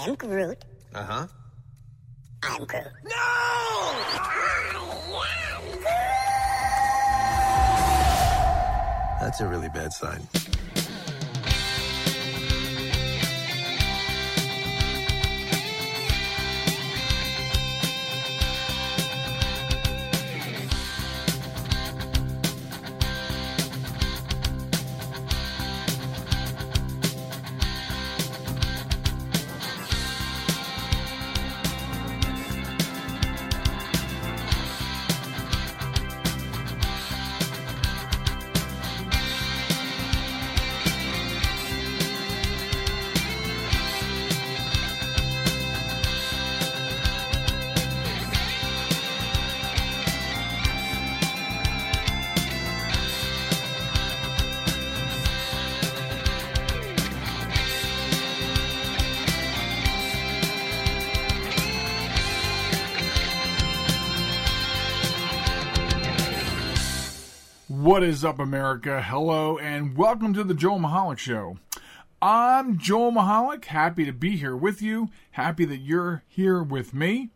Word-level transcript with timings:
I 0.00 0.04
am 0.04 0.14
Groot. 0.14 0.64
Uh 0.94 1.02
huh. 1.02 1.26
I'm 2.42 2.64
Groot. 2.64 2.86
No! 3.04 3.20
That's 9.20 9.40
a 9.42 9.46
really 9.46 9.68
bad 9.68 9.92
sign. 9.92 10.26
What 68.00 68.08
is 68.08 68.24
up, 68.24 68.38
America? 68.38 69.02
Hello, 69.02 69.58
and 69.58 69.94
welcome 69.94 70.32
to 70.32 70.42
the 70.42 70.54
Joel 70.54 70.78
Michalec 70.78 71.18
Show. 71.18 71.58
I'm 72.22 72.78
Joel 72.78 73.12
Michalec, 73.12 73.66
happy 73.66 74.06
to 74.06 74.12
be 74.14 74.38
here 74.38 74.56
with 74.56 74.80
you. 74.80 75.10
Happy 75.32 75.66
that 75.66 75.80
you're 75.80 76.22
here 76.26 76.62
with 76.62 76.94
me. 76.94 77.28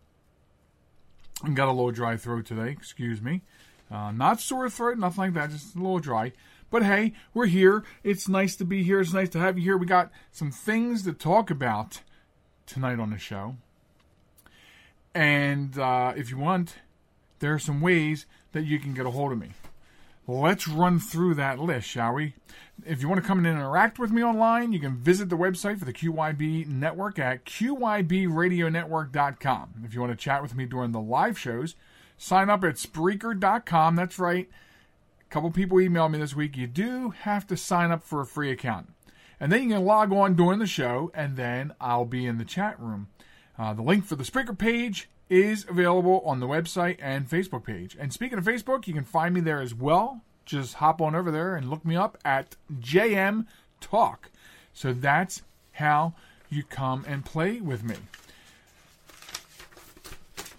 I 1.42 1.50
got 1.50 1.68
a 1.68 1.70
little 1.70 1.90
dry 1.90 2.16
throat 2.16 2.46
today, 2.46 2.70
excuse 2.70 3.20
me. 3.20 3.42
Uh, 3.90 4.10
not 4.12 4.40
sore 4.40 4.70
throat, 4.70 4.96
nothing 4.96 5.24
like 5.24 5.34
that, 5.34 5.50
just 5.50 5.74
a 5.74 5.78
little 5.78 5.98
dry. 5.98 6.32
But 6.70 6.82
hey, 6.82 7.12
we're 7.34 7.44
here. 7.44 7.84
It's 8.02 8.26
nice 8.26 8.56
to 8.56 8.64
be 8.64 8.82
here. 8.82 9.00
It's 9.00 9.12
nice 9.12 9.28
to 9.30 9.38
have 9.38 9.58
you 9.58 9.64
here. 9.64 9.76
We 9.76 9.84
got 9.84 10.10
some 10.32 10.50
things 10.50 11.02
to 11.02 11.12
talk 11.12 11.50
about 11.50 12.00
tonight 12.64 12.98
on 12.98 13.10
the 13.10 13.18
show. 13.18 13.56
And 15.14 15.78
uh, 15.78 16.14
if 16.16 16.30
you 16.30 16.38
want, 16.38 16.76
there 17.40 17.52
are 17.52 17.58
some 17.58 17.82
ways 17.82 18.24
that 18.52 18.62
you 18.62 18.78
can 18.78 18.94
get 18.94 19.04
a 19.04 19.10
hold 19.10 19.30
of 19.30 19.38
me. 19.38 19.50
Let's 20.26 20.66
run 20.66 21.00
through 21.00 21.34
that 21.34 21.58
list, 21.58 21.86
shall 21.86 22.14
we? 22.14 22.32
If 22.86 23.02
you 23.02 23.10
want 23.10 23.20
to 23.20 23.26
come 23.26 23.36
and 23.38 23.46
interact 23.46 23.98
with 23.98 24.10
me 24.10 24.24
online, 24.24 24.72
you 24.72 24.80
can 24.80 24.96
visit 24.96 25.28
the 25.28 25.36
website 25.36 25.78
for 25.78 25.84
the 25.84 25.92
QYB 25.92 26.66
network 26.66 27.18
at 27.18 27.44
QYBradionetwork.com. 27.44 29.74
If 29.84 29.92
you 29.92 30.00
want 30.00 30.12
to 30.12 30.16
chat 30.16 30.40
with 30.40 30.54
me 30.54 30.64
during 30.64 30.92
the 30.92 31.00
live 31.00 31.38
shows, 31.38 31.74
sign 32.16 32.48
up 32.48 32.64
at 32.64 32.76
Spreaker.com. 32.76 33.96
That's 33.96 34.18
right. 34.18 34.48
A 35.20 35.24
couple 35.30 35.50
people 35.50 35.76
emailed 35.76 36.12
me 36.12 36.18
this 36.18 36.34
week. 36.34 36.56
You 36.56 36.68
do 36.68 37.10
have 37.10 37.46
to 37.48 37.56
sign 37.56 37.90
up 37.90 38.02
for 38.02 38.22
a 38.22 38.26
free 38.26 38.50
account. 38.50 38.94
And 39.38 39.52
then 39.52 39.64
you 39.64 39.74
can 39.74 39.84
log 39.84 40.10
on 40.10 40.36
during 40.36 40.58
the 40.58 40.66
show, 40.66 41.10
and 41.12 41.36
then 41.36 41.74
I'll 41.82 42.06
be 42.06 42.24
in 42.24 42.38
the 42.38 42.46
chat 42.46 42.80
room. 42.80 43.08
Uh, 43.58 43.74
the 43.74 43.82
link 43.82 44.06
for 44.06 44.16
the 44.16 44.24
Spreaker 44.24 44.56
page 44.56 45.10
is 45.28 45.66
available 45.68 46.22
on 46.24 46.40
the 46.40 46.46
website 46.46 46.96
and 47.00 47.28
Facebook 47.28 47.64
page. 47.64 47.96
And 47.98 48.12
speaking 48.12 48.38
of 48.38 48.44
Facebook, 48.44 48.86
you 48.86 48.94
can 48.94 49.04
find 49.04 49.34
me 49.34 49.40
there 49.40 49.60
as 49.60 49.74
well. 49.74 50.22
Just 50.44 50.74
hop 50.74 51.00
on 51.00 51.14
over 51.14 51.30
there 51.30 51.56
and 51.56 51.70
look 51.70 51.84
me 51.84 51.96
up 51.96 52.18
at 52.24 52.56
JM 52.72 53.46
Talk. 53.80 54.30
So 54.72 54.92
that's 54.92 55.42
how 55.72 56.14
you 56.50 56.62
come 56.62 57.04
and 57.08 57.24
play 57.24 57.60
with 57.60 57.82
me. 57.82 57.96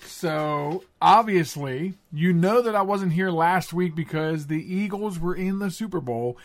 So 0.05 0.83
obviously, 1.01 1.95
you 2.11 2.33
know 2.33 2.61
that 2.61 2.75
I 2.75 2.81
wasn't 2.81 3.13
here 3.13 3.29
last 3.29 3.73
week 3.73 3.95
because 3.95 4.47
the 4.47 4.73
Eagles 4.73 5.19
were 5.19 5.35
in 5.35 5.59
the 5.59 5.69
Super 5.69 5.99
Bowl. 5.99 6.37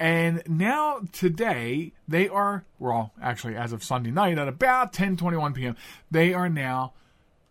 And 0.00 0.42
now 0.48 1.02
today 1.12 1.92
they 2.06 2.28
are 2.28 2.64
well, 2.78 3.12
actually 3.20 3.54
as 3.54 3.72
of 3.72 3.84
Sunday 3.84 4.10
night 4.10 4.38
at 4.38 4.48
about 4.48 4.92
10:21 4.92 5.54
p.m. 5.54 5.76
they 6.10 6.32
are 6.32 6.48
now 6.48 6.94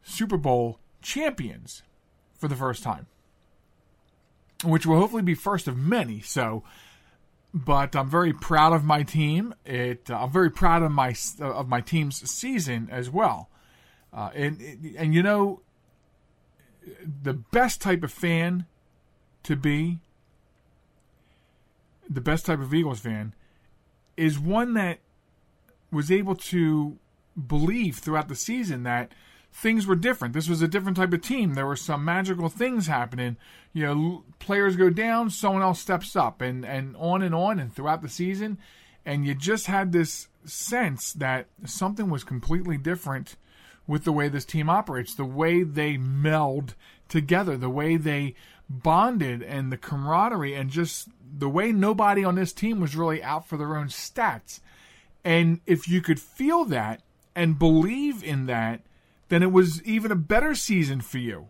Super 0.08 0.38
Bowl 0.38 0.80
champions 1.02 1.84
for 2.40 2.48
the 2.48 2.56
first 2.56 2.82
time, 2.82 3.08
which 4.64 4.86
will 4.86 4.98
hopefully 4.98 5.22
be 5.22 5.36
first 5.36 5.68
of 5.68 5.76
many. 5.78 6.22
So, 6.22 6.64
but 7.54 7.94
I'm 7.94 8.10
very 8.10 8.32
proud 8.32 8.72
of 8.72 8.86
my 8.86 9.04
team. 9.04 9.54
It 9.66 10.10
uh, 10.10 10.24
I'm 10.24 10.32
very 10.32 10.50
proud 10.50 10.82
of 10.82 10.92
my 10.92 11.14
of 11.42 11.68
my 11.68 11.82
team's 11.82 12.30
season 12.30 12.88
as 12.90 13.10
well. 13.10 13.50
Uh, 14.14 14.30
and 14.34 14.96
and 14.98 15.14
you 15.14 15.22
know, 15.22 15.62
the 17.24 17.34
best 17.34 17.82
type 17.82 18.02
of 18.02 18.12
fan 18.12 18.66
to 19.44 19.58
be, 19.58 20.00
the 22.10 22.22
best 22.22 22.46
type 22.46 22.62
of 22.62 22.74
Eagles 22.74 23.02
fan, 23.02 23.34
is 24.16 24.40
one 24.40 24.74
that 24.76 25.00
was 25.92 26.12
able 26.12 26.36
to 26.36 26.98
believe 27.48 27.98
throughout 27.98 28.30
the 28.30 28.36
season 28.36 28.84
that 28.84 29.12
things 29.58 29.88
were 29.88 29.96
different. 29.96 30.36
This 30.36 30.48
was 30.48 30.62
a 30.62 30.68
different 30.68 30.98
type 30.98 31.14
of 31.14 31.22
team. 31.22 31.56
There 31.56 31.66
were 31.66 31.76
some 31.76 32.06
magical 32.06 32.48
things 32.48 32.86
happening. 32.86 33.38
You 33.74 33.86
know, 33.86 34.24
players 34.38 34.76
go 34.76 34.92
down, 34.92 35.32
someone 35.32 35.64
else 35.64 35.80
steps 35.80 36.16
up, 36.16 36.42
and 36.42 36.64
and 36.64 36.96
on 36.98 37.24
and 37.24 37.34
on, 37.34 37.60
and 37.60 37.74
throughout 37.74 38.04
the 38.04 38.10
season, 38.10 38.60
and 39.06 39.26
you 39.26 39.34
just 39.34 39.66
had 39.66 39.92
this 39.92 40.28
sense 40.46 41.12
that 41.14 41.48
something 41.66 42.10
was 42.10 42.24
completely 42.24 42.78
different 42.78 43.36
with 43.88 44.04
the 44.04 44.12
way 44.12 44.30
this 44.30 44.46
team 44.46 44.70
operates, 44.70 45.16
the 45.16 45.26
way 45.26 45.64
they 45.64 45.98
meld 45.98 46.76
together, 47.08 47.58
the 47.58 47.70
way 47.70 47.98
they 47.98 48.36
bonded, 48.70 49.42
and 49.42 49.72
the 49.72 49.78
camaraderie, 49.78 50.54
and 50.54 50.70
just 50.70 51.10
the 51.38 51.50
way 51.50 51.72
nobody 51.72 52.24
on 52.24 52.36
this 52.36 52.54
team 52.54 52.80
was 52.80 52.96
really 52.96 53.24
out 53.24 53.48
for 53.48 53.58
their 53.58 53.76
own 53.76 53.88
stats. 53.88 54.60
And 55.24 55.62
if 55.66 55.88
you 55.88 56.02
could 56.02 56.20
feel 56.20 56.64
that 56.66 57.02
and 57.36 57.58
believe 57.58 58.24
in 58.24 58.46
that, 58.46 58.82
then 59.30 59.44
it 59.44 59.52
was 59.52 59.84
even 59.84 60.12
a 60.12 60.16
better 60.16 60.56
season 60.56 61.02
for 61.02 61.18
you. 61.18 61.48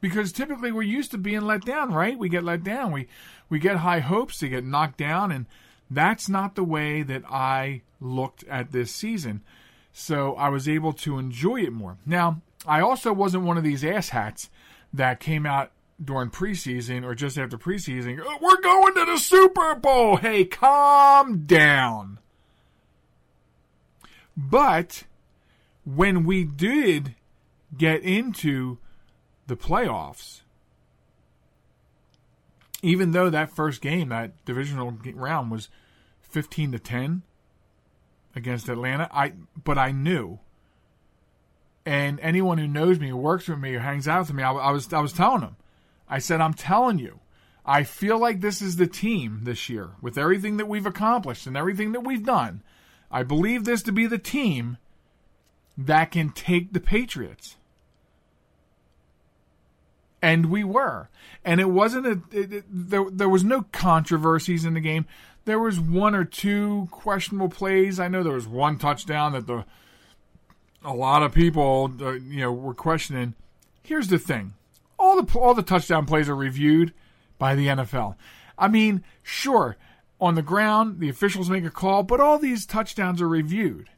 Because 0.00 0.32
typically 0.32 0.70
we're 0.70 0.82
used 0.82 1.10
to 1.12 1.18
being 1.18 1.42
let 1.42 1.64
down, 1.64 1.92
right? 1.92 2.18
We 2.18 2.28
get 2.28 2.44
let 2.44 2.62
down. 2.62 2.92
We 2.92 3.08
we 3.48 3.58
get 3.58 3.78
high 3.78 4.00
hopes 4.00 4.38
to 4.38 4.48
get 4.48 4.64
knocked 4.64 4.98
down 4.98 5.32
and 5.32 5.46
that's 5.90 6.28
not 6.28 6.54
the 6.54 6.64
way 6.64 7.02
that 7.02 7.22
I 7.30 7.82
looked 8.00 8.44
at 8.44 8.72
this 8.72 8.90
season. 8.90 9.42
So 9.92 10.34
I 10.34 10.48
was 10.48 10.68
able 10.68 10.92
to 10.94 11.18
enjoy 11.18 11.60
it 11.62 11.72
more. 11.72 11.98
Now, 12.04 12.40
I 12.66 12.80
also 12.80 13.12
wasn't 13.12 13.44
one 13.44 13.56
of 13.56 13.64
these 13.64 13.82
asshats 13.82 14.48
that 14.92 15.20
came 15.20 15.46
out 15.46 15.70
during 16.02 16.30
preseason 16.30 17.04
or 17.04 17.14
just 17.14 17.38
after 17.38 17.56
preseason. 17.56 18.20
"Oh, 18.22 18.38
We're 18.40 18.60
going 18.60 18.94
to 18.94 19.04
the 19.04 19.18
Super 19.18 19.74
Bowl. 19.76 20.16
Hey, 20.16 20.44
calm 20.44 21.46
down. 21.46 22.18
But 24.36 25.04
when 25.84 26.24
we 26.24 26.44
did 26.44 27.14
get 27.76 28.02
into 28.02 28.78
the 29.46 29.56
playoffs, 29.56 30.40
even 32.82 33.12
though 33.12 33.30
that 33.30 33.54
first 33.54 33.80
game, 33.80 34.10
that 34.10 34.44
divisional 34.44 34.98
round 35.14 35.50
was 35.50 35.68
15 36.22 36.72
to 36.72 36.78
10 36.78 37.22
against 38.36 38.68
Atlanta, 38.68 39.08
I 39.12 39.32
but 39.62 39.78
I 39.78 39.92
knew. 39.92 40.40
And 41.86 42.18
anyone 42.20 42.56
who 42.56 42.66
knows 42.66 42.98
me, 42.98 43.10
who 43.10 43.16
works 43.16 43.46
with 43.46 43.58
me, 43.58 43.74
who 43.74 43.78
hangs 43.78 44.08
out 44.08 44.26
with 44.26 44.34
me, 44.34 44.42
I, 44.42 44.52
I 44.52 44.70
was 44.70 44.92
I 44.92 45.00
was 45.00 45.12
telling 45.12 45.42
them. 45.42 45.56
I 46.08 46.18
said, 46.18 46.40
I'm 46.40 46.54
telling 46.54 46.98
you, 46.98 47.20
I 47.64 47.82
feel 47.84 48.18
like 48.18 48.40
this 48.40 48.60
is 48.60 48.76
the 48.76 48.86
team 48.86 49.40
this 49.44 49.68
year 49.70 49.90
with 50.02 50.18
everything 50.18 50.58
that 50.58 50.68
we've 50.68 50.86
accomplished 50.86 51.46
and 51.46 51.56
everything 51.56 51.92
that 51.92 52.04
we've 52.04 52.24
done. 52.24 52.62
I 53.10 53.22
believe 53.22 53.64
this 53.64 53.82
to 53.84 53.92
be 53.92 54.06
the 54.06 54.18
team 54.18 54.76
that 55.76 56.10
can 56.10 56.30
take 56.30 56.72
the 56.72 56.80
Patriots. 56.80 57.56
And 60.22 60.46
we 60.46 60.64
were. 60.64 61.08
And 61.44 61.60
it 61.60 61.68
wasn't 61.68 62.06
a, 62.06 62.22
it, 62.30 62.52
it, 62.52 62.64
there, 62.70 63.04
there 63.10 63.28
was 63.28 63.44
no 63.44 63.62
controversies 63.72 64.64
in 64.64 64.74
the 64.74 64.80
game. 64.80 65.06
There 65.44 65.58
was 65.58 65.78
one 65.78 66.14
or 66.14 66.24
two 66.24 66.88
questionable 66.90 67.50
plays. 67.50 68.00
I 68.00 68.08
know 68.08 68.22
there 68.22 68.32
was 68.32 68.48
one 68.48 68.78
touchdown 68.78 69.32
that 69.32 69.46
the, 69.46 69.66
a 70.82 70.94
lot 70.94 71.22
of 71.22 71.34
people, 71.34 71.92
uh, 72.00 72.12
you 72.12 72.40
know, 72.40 72.52
were 72.52 72.74
questioning. 72.74 73.34
Here's 73.82 74.08
the 74.08 74.18
thing. 74.18 74.54
All 74.98 75.20
the, 75.20 75.38
all 75.38 75.52
the 75.52 75.62
touchdown 75.62 76.06
plays 76.06 76.28
are 76.28 76.36
reviewed 76.36 76.94
by 77.38 77.54
the 77.54 77.66
NFL. 77.66 78.14
I 78.56 78.68
mean, 78.68 79.04
sure, 79.22 79.76
on 80.20 80.36
the 80.36 80.42
ground, 80.42 81.00
the 81.00 81.10
officials 81.10 81.50
make 81.50 81.64
a 81.64 81.70
call, 81.70 82.02
but 82.02 82.20
all 82.20 82.38
these 82.38 82.64
touchdowns 82.64 83.20
are 83.20 83.28
reviewed 83.28 83.90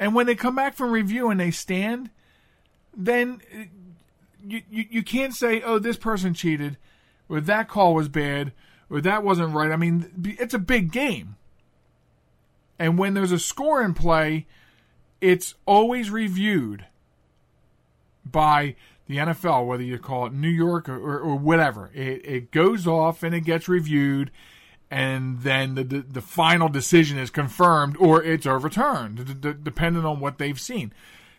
And 0.00 0.14
when 0.14 0.26
they 0.26 0.34
come 0.34 0.56
back 0.56 0.74
from 0.74 0.90
review 0.90 1.28
and 1.30 1.38
they 1.38 1.50
stand, 1.50 2.10
then 2.96 3.40
you, 4.42 4.62
you, 4.70 4.84
you 4.90 5.02
can't 5.02 5.34
say, 5.34 5.60
oh, 5.60 5.78
this 5.78 5.98
person 5.98 6.32
cheated, 6.32 6.78
or 7.28 7.40
that 7.42 7.68
call 7.68 7.94
was 7.94 8.08
bad, 8.08 8.52
or 8.88 9.02
that 9.02 9.22
wasn't 9.22 9.54
right. 9.54 9.70
I 9.70 9.76
mean, 9.76 10.36
it's 10.40 10.54
a 10.54 10.58
big 10.58 10.90
game. 10.90 11.36
And 12.78 12.98
when 12.98 13.12
there's 13.12 13.30
a 13.30 13.38
score 13.38 13.82
in 13.82 13.92
play, 13.92 14.46
it's 15.20 15.54
always 15.66 16.10
reviewed 16.10 16.86
by 18.24 18.76
the 19.06 19.18
NFL, 19.18 19.66
whether 19.66 19.82
you 19.82 19.98
call 19.98 20.26
it 20.26 20.32
New 20.32 20.48
York 20.48 20.88
or, 20.88 20.96
or, 20.96 21.18
or 21.18 21.36
whatever. 21.36 21.90
It, 21.92 22.24
it, 22.24 22.50
goes 22.52 22.86
off 22.86 23.22
and 23.22 23.34
it 23.34 23.42
gets 23.42 23.68
reviewed, 23.68 24.30
and 24.90 25.42
then 25.42 25.76
the, 25.76 25.84
the, 25.84 26.00
the 26.00 26.20
final 26.20 26.68
decision 26.68 27.16
is 27.16 27.30
confirmed 27.30 27.96
or 27.98 28.22
it's 28.22 28.46
overturned, 28.46 29.40
d- 29.40 29.54
depending 29.62 30.04
on 30.04 30.18
what 30.18 30.38
they've 30.38 30.60
seen. 30.60 30.92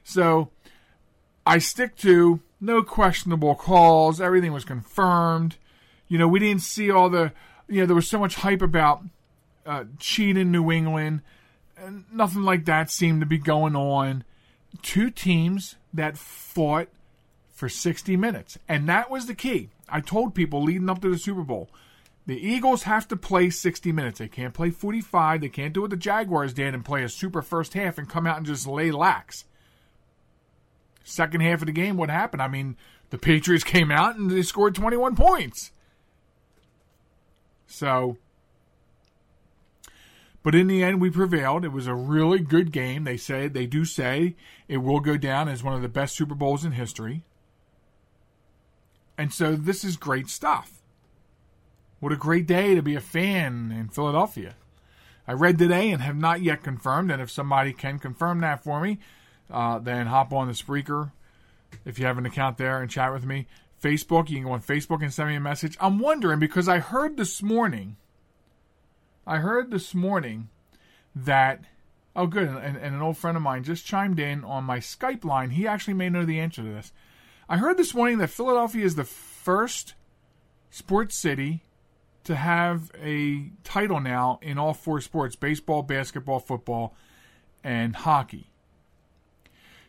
So 0.04 0.50
I 1.46 1.58
stick 1.58 1.98
to 1.98 2.40
no 2.62 2.82
questionable 2.82 3.56
calls. 3.56 4.22
Everything 4.22 4.54
was 4.54 4.64
confirmed. 4.64 5.58
You 6.08 6.18
know, 6.18 6.30
we 6.30 6.40
didn't 6.40 6.62
see 6.62 6.90
all 6.90 7.10
the, 7.10 7.34
you 7.68 7.82
know, 7.82 7.86
there 7.86 7.96
was 7.96 8.08
so 8.08 8.20
much 8.20 8.36
hype 8.36 8.62
about 8.62 9.04
uh, 9.66 9.84
cheating 10.00 10.52
New 10.52 10.72
England. 10.72 11.22
And 11.76 12.06
nothing 12.14 12.44
like 12.44 12.66
that 12.66 12.90
seemed 12.90 13.20
to 13.20 13.26
be 13.26 13.38
going 13.38 13.76
on. 13.76 14.24
Two 14.82 15.10
teams 15.10 15.76
that 15.94 16.18
fought 16.18 16.88
for 17.50 17.68
60 17.68 18.16
minutes. 18.16 18.58
And 18.70 18.88
that 18.88 19.10
was 19.10 19.26
the 19.26 19.36
key. 19.36 19.70
I 19.90 20.00
told 20.00 20.36
people 20.36 20.64
leading 20.64 20.90
up 20.90 21.02
to 21.02 21.10
the 21.10 21.18
Super 21.18 21.42
Bowl 21.42 21.70
the 22.26 22.38
Eagles 22.38 22.84
have 22.84 23.08
to 23.08 23.18
play 23.18 23.50
60 23.50 23.92
minutes. 23.92 24.20
They 24.20 24.28
can't 24.28 24.54
play 24.54 24.70
45. 24.70 25.42
They 25.42 25.50
can't 25.50 25.74
do 25.74 25.82
what 25.82 25.90
the 25.90 25.98
Jaguars 25.98 26.54
did 26.54 26.74
and 26.74 26.86
play 26.86 27.04
a 27.04 27.10
super 27.10 27.42
first 27.42 27.74
half 27.74 27.98
and 27.98 28.08
come 28.08 28.28
out 28.28 28.38
and 28.38 28.46
just 28.46 28.68
lay 28.68 28.92
lax. 28.92 29.46
Second 31.04 31.42
half 31.42 31.62
of 31.62 31.66
the 31.66 31.72
game, 31.72 31.98
what 31.98 32.10
happened? 32.10 32.42
I 32.42 32.48
mean, 32.48 32.78
the 33.10 33.18
Patriots 33.18 33.64
came 33.64 33.92
out 33.92 34.16
and 34.16 34.30
they 34.30 34.44
scored 34.44 34.76
21 34.76 35.16
points. 35.16 35.72
So, 37.66 38.18
but 40.44 40.54
in 40.54 40.68
the 40.68 40.84
end, 40.84 41.02
we 41.02 41.10
prevailed. 41.10 41.66
It 41.66 41.72
was 41.72 41.88
a 41.88 41.96
really 41.96 42.40
good 42.40 42.72
game. 42.72 43.04
They 43.04 43.18
say 43.18 43.48
they 43.48 43.66
do 43.66 43.84
say 43.84 44.36
it 44.68 44.78
will 44.78 45.00
go 45.00 45.18
down 45.18 45.48
as 45.48 45.64
one 45.64 45.74
of 45.74 45.82
the 45.82 45.90
best 45.90 46.16
Super 46.16 46.36
Bowls 46.36 46.64
in 46.64 46.74
history. 46.74 47.24
And 49.18 49.34
so 49.34 49.56
this 49.56 49.84
is 49.84 49.98
great 49.98 50.30
stuff. 50.30 50.81
What 52.02 52.12
a 52.12 52.18
great 52.18 52.48
day 52.48 52.74
to 52.74 52.82
be 52.82 52.96
a 52.96 53.00
fan 53.00 53.72
in 53.72 53.88
Philadelphia. 53.90 54.56
I 55.28 55.34
read 55.34 55.60
today 55.60 55.92
and 55.92 56.02
have 56.02 56.16
not 56.16 56.42
yet 56.42 56.64
confirmed, 56.64 57.12
and 57.12 57.22
if 57.22 57.30
somebody 57.30 57.74
can 57.74 58.00
confirm 58.00 58.42
that 58.42 58.64
for 58.64 58.82
me, 58.82 58.98
uh, 59.52 59.78
then 59.78 60.08
hop 60.08 60.34
on 60.34 60.48
the 60.48 60.54
Spreaker 60.54 61.12
if 61.86 62.00
you 62.00 62.08
have 62.08 62.18
an 62.18 62.26
account 62.26 62.58
there 62.58 62.82
and 62.82 62.90
chat 62.90 63.14
with 63.14 63.24
me. 63.24 63.46
Facebook, 63.80 64.30
you 64.30 64.38
can 64.38 64.46
go 64.46 64.52
on 64.54 64.64
Facebook 64.64 65.04
and 65.04 65.14
send 65.14 65.30
me 65.30 65.36
a 65.36 65.40
message. 65.40 65.78
I'm 65.80 66.00
wondering 66.00 66.40
because 66.40 66.68
I 66.68 66.80
heard 66.80 67.18
this 67.18 67.44
morning, 67.44 67.98
I 69.28 69.38
heard 69.38 69.70
this 69.70 69.94
morning 69.94 70.50
that, 71.16 71.66
oh, 72.16 72.26
good, 72.26 72.48
and, 72.48 72.78
and 72.78 72.96
an 72.96 73.02
old 73.04 73.18
friend 73.20 73.38
of 73.38 73.44
mine 73.44 73.64
just 73.64 73.86
chimed 73.86 74.20
in 74.20 74.44
on 74.44 74.64
my 74.64 74.80
Skype 74.80 75.24
line. 75.24 75.52
He 75.52 75.68
actually 75.68 75.94
may 75.94 76.10
know 76.10 76.26
the 76.26 76.40
answer 76.40 76.64
to 76.64 76.68
this. 76.68 76.92
I 77.48 77.58
heard 77.58 77.78
this 77.78 77.94
morning 77.94 78.18
that 78.18 78.32
Philadelphia 78.32 78.86
is 78.86 78.96
the 78.96 79.04
first 79.04 79.94
sports 80.72 81.16
city 81.16 81.62
to 82.24 82.36
have 82.36 82.92
a 83.02 83.52
title 83.64 84.00
now 84.00 84.40
in 84.42 84.58
all 84.58 84.74
four 84.74 85.02
sports 85.02 85.36
baseball, 85.36 85.82
basketball, 85.84 86.40
football, 86.40 86.96
and 87.64 87.96
hockey. 87.96 88.52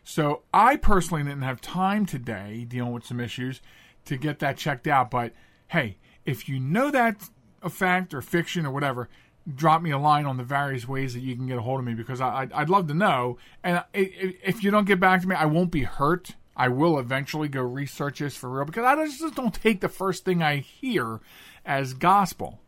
So 0.03 0.43
I 0.53 0.75
personally 0.75 1.23
didn't 1.23 1.43
have 1.43 1.61
time 1.61 2.05
today 2.05 2.65
dealing 2.67 2.91
with 2.91 3.05
some 3.05 3.19
issues 3.19 3.61
to 4.05 4.17
get 4.17 4.39
that 4.39 4.57
checked 4.57 4.87
out. 4.87 5.09
But 5.09 5.33
hey, 5.67 5.97
if 6.25 6.49
you 6.49 6.59
know 6.59 6.91
that 6.91 7.29
a 7.61 7.69
fact 7.69 8.13
or 8.13 8.21
fiction 8.21 8.65
or 8.65 8.71
whatever, 8.71 9.09
drop 9.53 9.81
me 9.81 9.91
a 9.91 9.97
line 9.97 10.25
on 10.25 10.37
the 10.37 10.43
various 10.43 10.87
ways 10.87 11.13
that 11.13 11.21
you 11.21 11.35
can 11.35 11.47
get 11.47 11.57
a 11.57 11.61
hold 11.61 11.79
of 11.79 11.85
me 11.85 11.93
because 11.93 12.21
I, 12.21 12.47
would 12.57 12.69
love 12.69 12.87
to 12.87 12.93
know. 12.93 13.37
And 13.63 13.83
if 13.93 14.63
you 14.63 14.71
don't 14.71 14.85
get 14.85 14.99
back 14.99 15.21
to 15.21 15.27
me, 15.27 15.35
I 15.35 15.45
won't 15.45 15.71
be 15.71 15.83
hurt. 15.83 16.31
I 16.55 16.67
will 16.67 16.99
eventually 16.99 17.47
go 17.47 17.61
research 17.61 18.19
this 18.19 18.35
for 18.35 18.49
real 18.49 18.65
because 18.65 18.85
I 18.85 18.95
just 19.07 19.35
don't 19.35 19.53
take 19.53 19.81
the 19.81 19.89
first 19.89 20.23
thing 20.23 20.43
I 20.43 20.57
hear 20.57 21.19
as 21.65 21.93
gospel. 21.93 22.59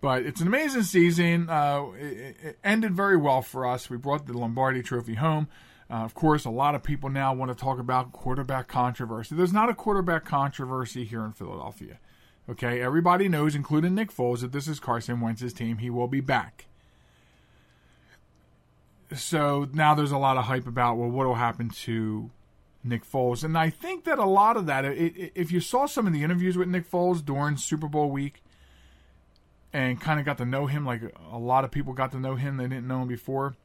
But 0.00 0.26
it's 0.26 0.40
an 0.40 0.48
amazing 0.48 0.82
season. 0.82 1.48
Uh, 1.48 1.86
it, 1.98 2.36
it, 2.42 2.58
ended 2.62 2.94
very 2.94 3.16
well 3.16 3.40
for 3.40 3.66
us. 3.66 3.88
We 3.88 3.96
brought 3.96 4.26
the 4.26 4.36
Lombardi 4.36 4.82
Trophy 4.82 5.14
home. 5.14 5.48
Uh, 5.90 5.94
of 6.04 6.12
course, 6.14 6.44
a 6.44 6.50
lot 6.50 6.74
of 6.74 6.82
people 6.82 7.08
now 7.08 7.32
want 7.32 7.50
to 7.50 7.54
talk 7.54 7.78
about 7.78 8.12
quarterback 8.12 8.68
controversy. 8.68 9.34
There's 9.34 9.52
not 9.52 9.70
a 9.70 9.74
quarterback 9.74 10.24
controversy 10.24 11.04
here 11.04 11.24
in 11.24 11.32
Philadelphia. 11.32 11.98
Okay, 12.50 12.82
everybody 12.82 13.28
knows, 13.28 13.54
including 13.54 13.94
Nick 13.94 14.12
Foles, 14.12 14.40
that 14.40 14.52
this 14.52 14.68
is 14.68 14.78
Carson 14.78 15.20
Wentz's 15.20 15.54
team. 15.54 15.78
He 15.78 15.88
will 15.88 16.08
be 16.08 16.20
back. 16.20 16.66
So 19.14 19.68
now 19.72 19.94
there's 19.94 20.12
a 20.12 20.18
lot 20.18 20.36
of 20.36 20.44
hype 20.44 20.66
about 20.66 20.96
well, 20.96 21.08
what 21.08 21.26
will 21.26 21.34
happen 21.34 21.70
to 21.70 22.30
Nick 22.84 23.04
Foles, 23.10 23.42
and 23.42 23.56
I 23.56 23.70
think 23.70 24.04
that 24.04 24.18
a 24.18 24.26
lot 24.26 24.56
of 24.56 24.66
that, 24.66 24.84
it, 24.84 25.32
if 25.34 25.50
you 25.50 25.60
saw 25.60 25.86
some 25.86 26.06
of 26.06 26.12
the 26.12 26.22
interviews 26.22 26.56
with 26.56 26.68
Nick 26.68 26.88
Foles 26.88 27.24
during 27.24 27.56
Super 27.56 27.88
Bowl 27.88 28.10
week, 28.10 28.42
and 29.74 30.00
kind 30.00 30.20
of 30.20 30.24
got 30.24 30.38
to 30.38 30.46
know 30.46 30.66
him 30.66 30.86
like 30.86 31.02
a 31.32 31.36
lot 31.36 31.64
of 31.64 31.72
people 31.72 31.92
got 31.92 32.12
to 32.12 32.20
know 32.20 32.36
him 32.36 32.56
they 32.56 32.68
didn't 32.68 32.86
know 32.86 33.02
him 33.02 33.08
before. 33.08 33.56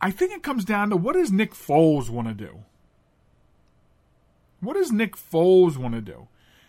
I 0.00 0.10
think 0.12 0.32
it 0.32 0.42
comes 0.42 0.64
down 0.64 0.90
to 0.90 0.96
what 0.96 1.14
does 1.14 1.32
Nick 1.32 1.52
Foles 1.52 2.08
want 2.08 2.28
to 2.28 2.34
do? 2.34 2.60
What 4.60 4.74
does 4.74 4.92
Nick 4.92 5.16
Foles 5.16 5.76
want 5.76 5.94
to 5.94 6.00
do? 6.00 6.28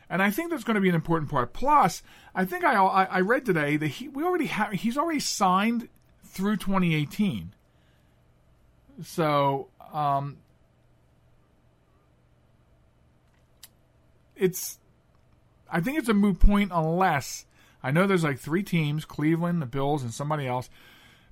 And 0.09 0.23
I 0.23 0.31
think 0.31 0.49
that's 0.49 0.63
going 0.63 0.75
to 0.75 0.81
be 0.81 0.89
an 0.89 0.95
important 0.95 1.29
part. 1.29 1.53
Plus, 1.53 2.01
I 2.33 2.45
think 2.45 2.63
I 2.63 2.73
I 2.75 3.19
read 3.19 3.45
today 3.45 3.77
that 3.77 3.87
he 3.87 4.07
we 4.07 4.23
already 4.23 4.47
have 4.47 4.71
he's 4.71 4.97
already 4.97 5.19
signed 5.19 5.89
through 6.23 6.57
2018. 6.57 7.53
So 9.03 9.67
um, 9.93 10.37
it's 14.39 14.79
I 15.69 15.81
think 15.81 15.97
it's 15.97 16.09
a 16.09 16.13
moot 16.13 16.39
point 16.39 16.71
unless 16.73 17.45
I 17.83 17.91
know 17.91 18.07
there's 18.07 18.23
like 18.23 18.39
three 18.39 18.63
teams, 18.63 19.05
Cleveland, 19.05 19.61
the 19.61 19.65
Bills, 19.65 20.03
and 20.03 20.13
somebody 20.13 20.47
else, 20.47 20.69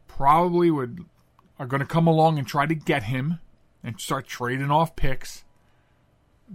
probably 0.07 0.71
would 0.71 1.05
are 1.57 1.65
going 1.65 1.79
to 1.79 1.85
come 1.85 2.07
along 2.07 2.37
and 2.37 2.47
try 2.47 2.65
to 2.65 2.75
get 2.75 3.03
him 3.03 3.39
and 3.83 3.99
start 3.99 4.27
trading 4.27 4.71
off 4.71 4.95
picks 4.95 5.43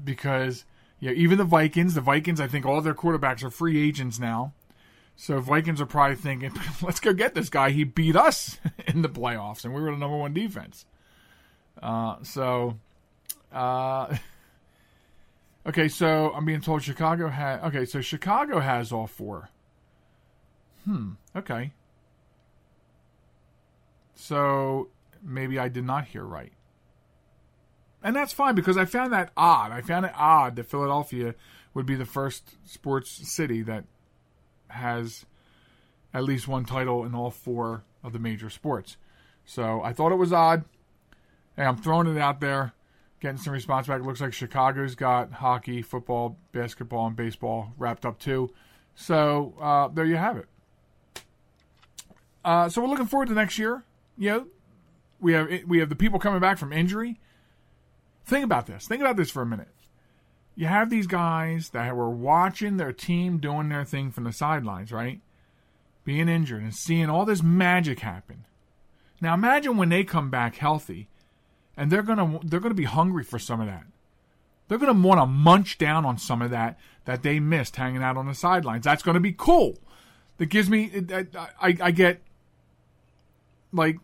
because 0.05 0.65
yeah, 1.01 1.13
even 1.13 1.39
the 1.39 1.45
Vikings, 1.45 1.95
the 1.95 2.01
Vikings, 2.01 2.41
I 2.41 2.47
think 2.47 2.67
all 2.67 2.81
their 2.81 2.95
quarterbacks 2.95 3.43
are 3.43 3.51
free 3.51 3.87
agents 3.87 4.19
now. 4.19 4.53
So 5.17 5.41
Vikings 5.41 5.81
are 5.81 5.87
probably 5.87 6.17
thinking, 6.17 6.53
let's 6.83 7.01
go 7.01 7.13
get 7.13 7.35
this 7.35 7.49
guy. 7.49 7.71
He 7.71 7.85
beat 7.85 8.17
us 8.17 8.59
in 8.87 9.03
the 9.03 9.09
playoffs, 9.09 9.65
and 9.65 9.75
we 9.75 9.81
were 9.81 9.91
the 9.91 9.97
number 9.97 10.17
one 10.17 10.35
defense. 10.35 10.85
Uh, 11.83 12.17
so, 12.23 12.79
uh, 13.53 14.17
okay, 15.67 15.89
so 15.89 16.33
I'm 16.33 16.45
being 16.45 16.61
told 16.61 16.83
Chicago 16.83 17.29
has. 17.29 17.63
Okay, 17.65 17.85
so 17.85 18.01
Chicago 18.01 18.61
has 18.61 18.93
all 18.93 19.07
four. 19.07 19.51
Hmm. 20.85 21.13
Okay. 21.37 21.73
So 24.15 24.89
maybe 25.23 25.59
I 25.59 25.69
did 25.69 25.85
not 25.85 26.07
hear 26.07 26.25
right. 26.25 26.53
And 28.03 28.17
that's 28.17 28.33
fine 28.33 28.55
because 28.55 28.77
I 28.77 28.85
found 28.87 29.13
that 29.13 29.31
odd. 29.37 29.73
I 29.73 29.83
found 29.83 30.07
it 30.07 30.13
odd 30.15 30.57
that 30.57 30.67
Philadelphia 30.67 31.35
would 31.75 31.87
be 31.87 31.95
the 31.95 32.07
first 32.07 32.57
sports 32.65 33.11
city 33.11 33.63
that 33.63 33.85
has 34.69 35.27
at 36.13 36.25
least 36.25 36.49
one 36.49 36.65
title 36.65 37.05
in 37.05 37.15
all 37.15 37.31
four 37.31 37.85
of 38.03 38.13
the 38.13 38.19
major 38.19 38.51
sports. 38.51 38.97
So 39.45 39.83
I 39.83 39.93
thought 39.93 40.13
it 40.13 40.17
was 40.17 40.33
odd. 40.33 40.65
Hey, 41.57 41.65
I'm 41.65 41.77
throwing 41.77 42.07
it 42.07 42.19
out 42.19 42.41
there, 42.41 42.73
getting 43.21 43.39
some 43.39 43.53
response 43.53 43.87
back. 43.87 44.01
It 44.01 44.07
looks 44.07 44.21
like 44.21 44.33
Chicago's 44.33 44.95
got 44.95 45.33
hockey, 45.33 45.83
football, 45.83 46.39
basketball, 46.53 47.07
and 47.07 47.17
baseball 47.17 47.73
wrapped 47.79 48.05
up 48.07 48.19
too. 48.19 48.51
So 48.95 49.55
uh, 49.61 49.89
there 49.89 50.05
you 50.05 50.17
have 50.17 50.37
it. 50.37 50.47
Uh, 52.45 52.69
so 52.69 52.81
we're 52.81 52.89
looking 52.89 53.07
forward 53.07 53.29
to 53.29 53.35
next 53.35 53.59
year. 53.59 53.85
You 54.17 54.31
know, 54.31 54.47
we 55.21 55.33
have 55.35 55.49
we 55.67 55.79
have 55.79 55.89
the 55.89 55.97
people 55.97 56.19
coming 56.19 56.41
back 56.41 56.59
from 56.59 56.73
injury. 56.73 57.21
Think 58.25 58.45
about 58.45 58.67
this. 58.67 58.87
Think 58.87 59.01
about 59.01 59.17
this 59.17 59.31
for 59.31 59.43
a 59.43 59.47
minute. 59.47 59.69
You 60.55 60.67
have 60.67 60.91
these 60.91 61.07
guys 61.07 61.71
that 61.71 61.97
were 61.97 62.11
watching 62.11 62.77
their 62.77 62.93
team 62.93 63.39
doing 63.39 63.69
their 63.69 63.85
thing 63.85 64.11
from 64.11 64.25
the 64.25 64.33
sidelines, 64.33 64.93
right? 64.93 65.21
Being 66.05 66.29
injured 66.29 66.63
and 66.63 66.75
seeing 66.75 67.09
all 67.09 67.25
this 67.25 67.43
magic 67.43 68.01
happen. 68.01 68.45
Now 69.21 69.35
imagine 69.35 69.77
when 69.77 69.91
they 69.91 70.05
come 70.05 70.31
back 70.31 70.57
healthy, 70.57 71.09
and 71.81 71.91
they're 71.91 72.03
gonna 72.03 72.39
they're 72.45 72.61
gonna 72.61 72.75
be 72.75 72.85
hungry 72.85 73.25
for 73.25 73.39
some 73.39 73.59
of 73.59 73.67
that. 73.67 73.85
They're 74.69 74.77
gonna 74.77 74.93
want 74.93 75.19
to 75.19 75.25
munch 75.25 75.79
down 75.79 76.05
on 76.05 76.19
some 76.19 76.43
of 76.43 76.51
that 76.51 76.79
that 77.07 77.23
they 77.23 77.41
missed 77.41 77.77
hanging 77.77 78.03
out 78.03 78.19
on 78.19 78.27
the 78.27 78.35
sidelines. 78.35 78.85
That's 78.85 79.03
gonna 79.03 79.19
be 79.19 79.33
cool. 79.33 79.79
That 80.37 80.47
gives 80.47 80.69
me 80.69 80.91
I, 81.11 81.27
I, 81.59 81.77
I 81.81 81.91
get 81.91 82.21
like 83.73 83.97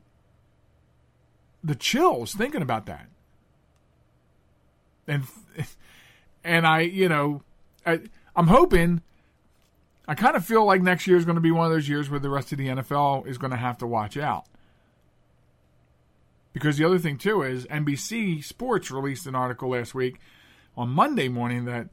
the 1.62 1.74
chills 1.74 2.32
thinking 2.32 2.62
about 2.62 2.86
that. 2.86 3.08
And 5.06 5.24
and 6.44 6.66
I, 6.66 6.80
you 6.80 7.10
know, 7.10 7.42
I, 7.84 8.00
I'm 8.34 8.46
hoping. 8.46 9.02
I 10.08 10.14
kind 10.14 10.36
of 10.36 10.46
feel 10.46 10.64
like 10.64 10.80
next 10.80 11.06
year 11.08 11.16
is 11.16 11.24
going 11.24 11.34
to 11.34 11.40
be 11.40 11.50
one 11.50 11.66
of 11.66 11.72
those 11.72 11.88
years 11.88 12.08
where 12.08 12.20
the 12.20 12.30
rest 12.30 12.52
of 12.52 12.58
the 12.58 12.68
NFL 12.68 13.26
is 13.26 13.38
going 13.38 13.50
to 13.50 13.56
have 13.56 13.76
to 13.78 13.88
watch 13.88 14.16
out. 14.16 14.46
Because 16.56 16.78
the 16.78 16.86
other 16.86 16.98
thing 16.98 17.18
too 17.18 17.42
is 17.42 17.66
NBC 17.66 18.42
Sports 18.42 18.90
released 18.90 19.26
an 19.26 19.34
article 19.34 19.68
last 19.68 19.94
week 19.94 20.18
on 20.74 20.88
Monday 20.88 21.28
morning 21.28 21.66
that 21.66 21.90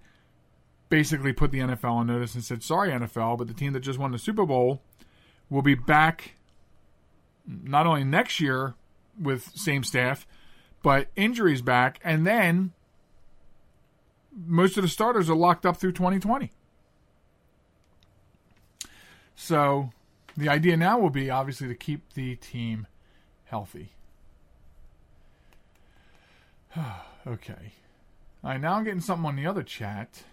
basically 0.87 1.33
put 1.33 1.51
the 1.51 1.59
NFL 1.59 1.91
on 1.91 2.07
notice 2.07 2.33
and 2.33 2.41
said, 2.41 2.63
"Sorry, 2.63 2.89
NFL, 2.89 3.37
but 3.37 3.49
the 3.49 3.53
team 3.53 3.73
that 3.73 3.81
just 3.81 3.99
won 3.99 4.13
the 4.13 4.17
Super 4.17 4.45
Bowl 4.45 4.81
will 5.49 5.63
be 5.63 5.75
back 5.75 6.35
not 7.45 7.85
only 7.85 8.05
next 8.05 8.39
year 8.39 8.75
with 9.19 9.51
same 9.53 9.83
staff, 9.83 10.25
but 10.81 11.09
injuries 11.17 11.61
back, 11.61 11.99
and 12.01 12.25
then 12.25 12.71
most 14.33 14.77
of 14.77 14.81
the 14.81 14.87
starters 14.87 15.29
are 15.29 15.35
locked 15.35 15.65
up 15.65 15.75
through 15.75 15.91
2020." 15.91 16.53
So 19.35 19.89
the 20.37 20.47
idea 20.47 20.77
now 20.77 20.97
will 20.99 21.09
be 21.09 21.29
obviously 21.29 21.67
to 21.67 21.75
keep 21.75 22.13
the 22.13 22.37
team 22.37 22.87
healthy. 23.43 23.92
okay. 27.27 27.73
All 28.43 28.51
right, 28.51 28.61
now 28.61 28.75
I'm 28.75 28.83
getting 28.83 29.01
something 29.01 29.25
on 29.25 29.35
the 29.35 29.47
other 29.47 29.63
chat. 29.63 30.23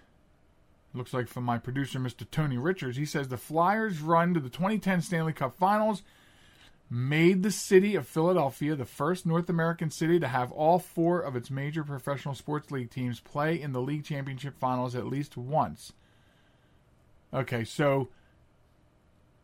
Looks 0.92 1.14
like 1.14 1.28
from 1.28 1.44
my 1.44 1.59
producer, 1.59 2.00
Mr. 2.00 2.28
Tony 2.28 2.59
Richards. 2.59 2.97
He 2.97 3.06
says 3.06 3.28
the 3.28 3.37
Flyers' 3.37 4.00
run 4.00 4.35
to 4.35 4.40
the 4.40 4.49
2010 4.49 5.02
Stanley 5.02 5.32
Cup 5.32 5.56
Finals 5.56 6.02
made 6.92 7.44
the 7.44 7.52
city 7.52 7.94
of 7.94 8.09
Philadelphia 8.09 8.75
the 8.75 8.85
first 8.85 9.25
North 9.25 9.49
American 9.49 9.90
city 9.90 10.18
to 10.18 10.26
have 10.26 10.50
all 10.50 10.80
four 10.80 11.20
of 11.20 11.37
its 11.37 11.49
major 11.49 11.85
professional 11.85 12.35
sports 12.35 12.73
league 12.73 12.90
teams 12.90 13.20
play 13.20 13.61
in 13.61 13.73
the 13.73 13.80
league 13.80 14.04
championship 14.04 14.59
finals 14.59 14.97
at 14.97 15.06
least 15.06 15.37
once. 15.37 15.92
Okay, 17.32 17.62
so 17.62 18.09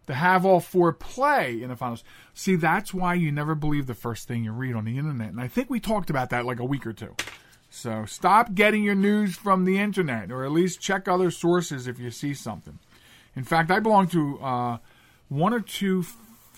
to 0.06 0.14
have 0.14 0.44
all 0.44 0.60
four 0.60 0.92
play 0.92 1.60
in 1.62 1.68
the 1.68 1.76
finals. 1.76 2.04
See, 2.34 2.56
that's 2.56 2.94
why 2.94 3.14
you 3.14 3.32
never 3.32 3.54
believe 3.54 3.86
the 3.86 3.94
first 3.94 4.28
thing 4.28 4.44
you 4.44 4.52
read 4.52 4.74
on 4.74 4.84
the 4.84 4.98
internet. 4.98 5.30
And 5.30 5.40
I 5.40 5.48
think 5.48 5.68
we 5.68 5.80
talked 5.80 6.10
about 6.10 6.30
that 6.30 6.46
like 6.46 6.60
a 6.60 6.64
week 6.64 6.86
or 6.86 6.92
two. 6.92 7.14
So 7.70 8.04
stop 8.06 8.54
getting 8.54 8.84
your 8.84 8.94
news 8.94 9.36
from 9.36 9.64
the 9.64 9.78
internet, 9.78 10.30
or 10.30 10.44
at 10.44 10.52
least 10.52 10.80
check 10.80 11.08
other 11.08 11.30
sources 11.30 11.86
if 11.86 11.98
you 11.98 12.10
see 12.10 12.32
something. 12.32 12.78
In 13.34 13.44
fact, 13.44 13.70
I 13.70 13.80
belong 13.80 14.08
to 14.08 14.38
uh, 14.40 14.78
one 15.28 15.52
or 15.52 15.60
two 15.60 16.04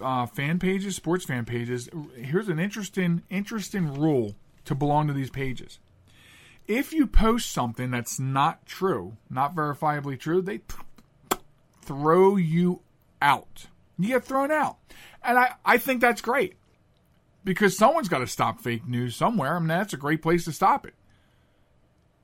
uh, 0.01 0.27
fan 0.27 0.59
pages, 0.59 0.95
sports 0.97 1.25
fan 1.25 1.45
pages. 1.45 1.89
Here's 2.17 2.49
an 2.49 2.59
interesting, 2.59 3.23
interesting 3.31 3.95
rule 3.95 4.37
to 4.65 4.75
belong 4.75 5.09
to 5.09 5.13
these 5.13 5.31
pages. 5.31 5.79
If 6.67 6.93
you 6.93 7.07
post 7.07 7.51
something 7.51 7.91
that's 7.91 8.21
not 8.21 8.67
true, 8.67 9.17
not 9.31 9.55
verifiably 9.55 10.21
true, 10.21 10.43
they 10.43 10.61
throw 11.83 12.37
you 12.37 12.83
out. 13.21 13.67
You 13.99 14.09
get 14.09 14.25
thrown 14.25 14.51
out. 14.51 14.79
And 15.23 15.39
I, 15.39 15.55
I 15.65 15.79
think 15.79 16.01
that's 16.01 16.21
great 16.21 16.55
because 17.45 17.77
someone's 17.77 18.09
got 18.09 18.19
to 18.19 18.27
stop 18.27 18.61
fake 18.61 18.87
news 18.87 19.17
somewhere. 19.17 19.57
I 19.57 19.59
mean, 19.59 19.69
that's 19.69 19.93
a 19.93 19.97
great 19.97 20.23
place 20.23 20.45
to 20.45 20.53
stop 20.53 20.87
it. 20.87 20.95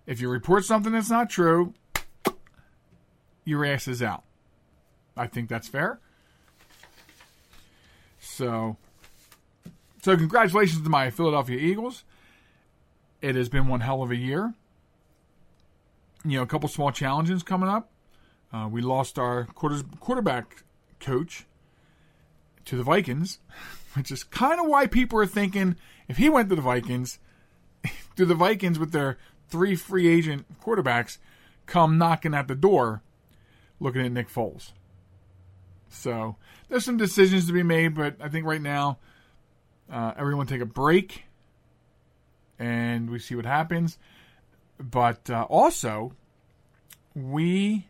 If 0.06 0.20
you 0.20 0.28
report 0.28 0.64
something 0.64 0.92
that's 0.92 1.10
not 1.10 1.30
true, 1.30 1.74
your 3.44 3.64
ass 3.64 3.88
is 3.88 4.02
out. 4.02 4.24
I 5.16 5.26
think 5.26 5.48
that's 5.48 5.68
fair. 5.68 6.00
So, 8.20 8.76
so 10.02 10.16
congratulations 10.16 10.82
to 10.82 10.88
my 10.88 11.10
Philadelphia 11.10 11.58
Eagles. 11.58 12.04
It 13.22 13.34
has 13.34 13.48
been 13.48 13.66
one 13.66 13.80
hell 13.80 14.02
of 14.02 14.10
a 14.10 14.16
year. 14.16 14.54
You 16.24 16.38
know, 16.38 16.42
a 16.42 16.46
couple 16.46 16.68
small 16.68 16.90
challenges 16.90 17.42
coming 17.42 17.68
up. 17.68 17.90
Uh, 18.52 18.68
we 18.70 18.82
lost 18.82 19.18
our 19.18 19.44
quarterback 19.54 20.64
coach 21.00 21.46
to 22.64 22.76
the 22.76 22.82
Vikings, 22.82 23.38
which 23.94 24.10
is 24.10 24.24
kind 24.24 24.60
of 24.60 24.66
why 24.66 24.86
people 24.86 25.18
are 25.18 25.26
thinking 25.26 25.76
if 26.08 26.16
he 26.16 26.28
went 26.28 26.48
to 26.50 26.56
the 26.56 26.62
Vikings, 26.62 27.18
do 28.16 28.24
the 28.24 28.34
Vikings 28.34 28.78
with 28.78 28.92
their 28.92 29.18
three 29.48 29.76
free 29.76 30.08
agent 30.08 30.46
quarterbacks 30.60 31.18
come 31.66 31.98
knocking 31.98 32.34
at 32.34 32.48
the 32.48 32.54
door 32.54 33.02
looking 33.80 34.04
at 34.04 34.12
Nick 34.12 34.28
Foles. 34.28 34.72
So 35.88 36.36
there's 36.68 36.84
some 36.84 36.96
decisions 36.96 37.46
to 37.46 37.52
be 37.52 37.62
made, 37.62 37.94
but 37.94 38.16
I 38.20 38.28
think 38.28 38.46
right 38.46 38.60
now 38.60 38.98
uh, 39.90 40.12
everyone 40.16 40.46
take 40.46 40.60
a 40.60 40.66
break 40.66 41.24
and 42.58 43.10
we 43.10 43.18
see 43.18 43.34
what 43.34 43.46
happens. 43.46 43.98
But 44.78 45.30
uh, 45.30 45.46
also, 45.48 46.14
we, 47.14 47.86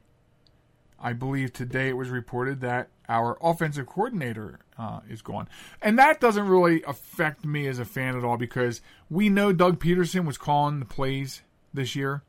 I 1.00 1.12
believe 1.12 1.52
today 1.52 1.88
it 1.88 1.96
was 1.96 2.10
reported 2.10 2.60
that 2.60 2.88
our 3.08 3.38
offensive 3.42 3.86
coordinator 3.86 4.60
uh, 4.78 5.00
is 5.08 5.22
gone. 5.22 5.48
And 5.82 5.98
that 5.98 6.20
doesn't 6.20 6.48
really 6.48 6.82
affect 6.84 7.44
me 7.44 7.66
as 7.66 7.78
a 7.78 7.84
fan 7.84 8.16
at 8.16 8.24
all 8.24 8.36
because 8.36 8.80
we 9.10 9.28
know 9.28 9.52
Doug 9.52 9.78
Pederson 9.78 10.24
was 10.24 10.38
calling 10.38 10.78
the 10.78 10.86
plays 10.86 11.42
this 11.72 11.94
year. 11.94 12.22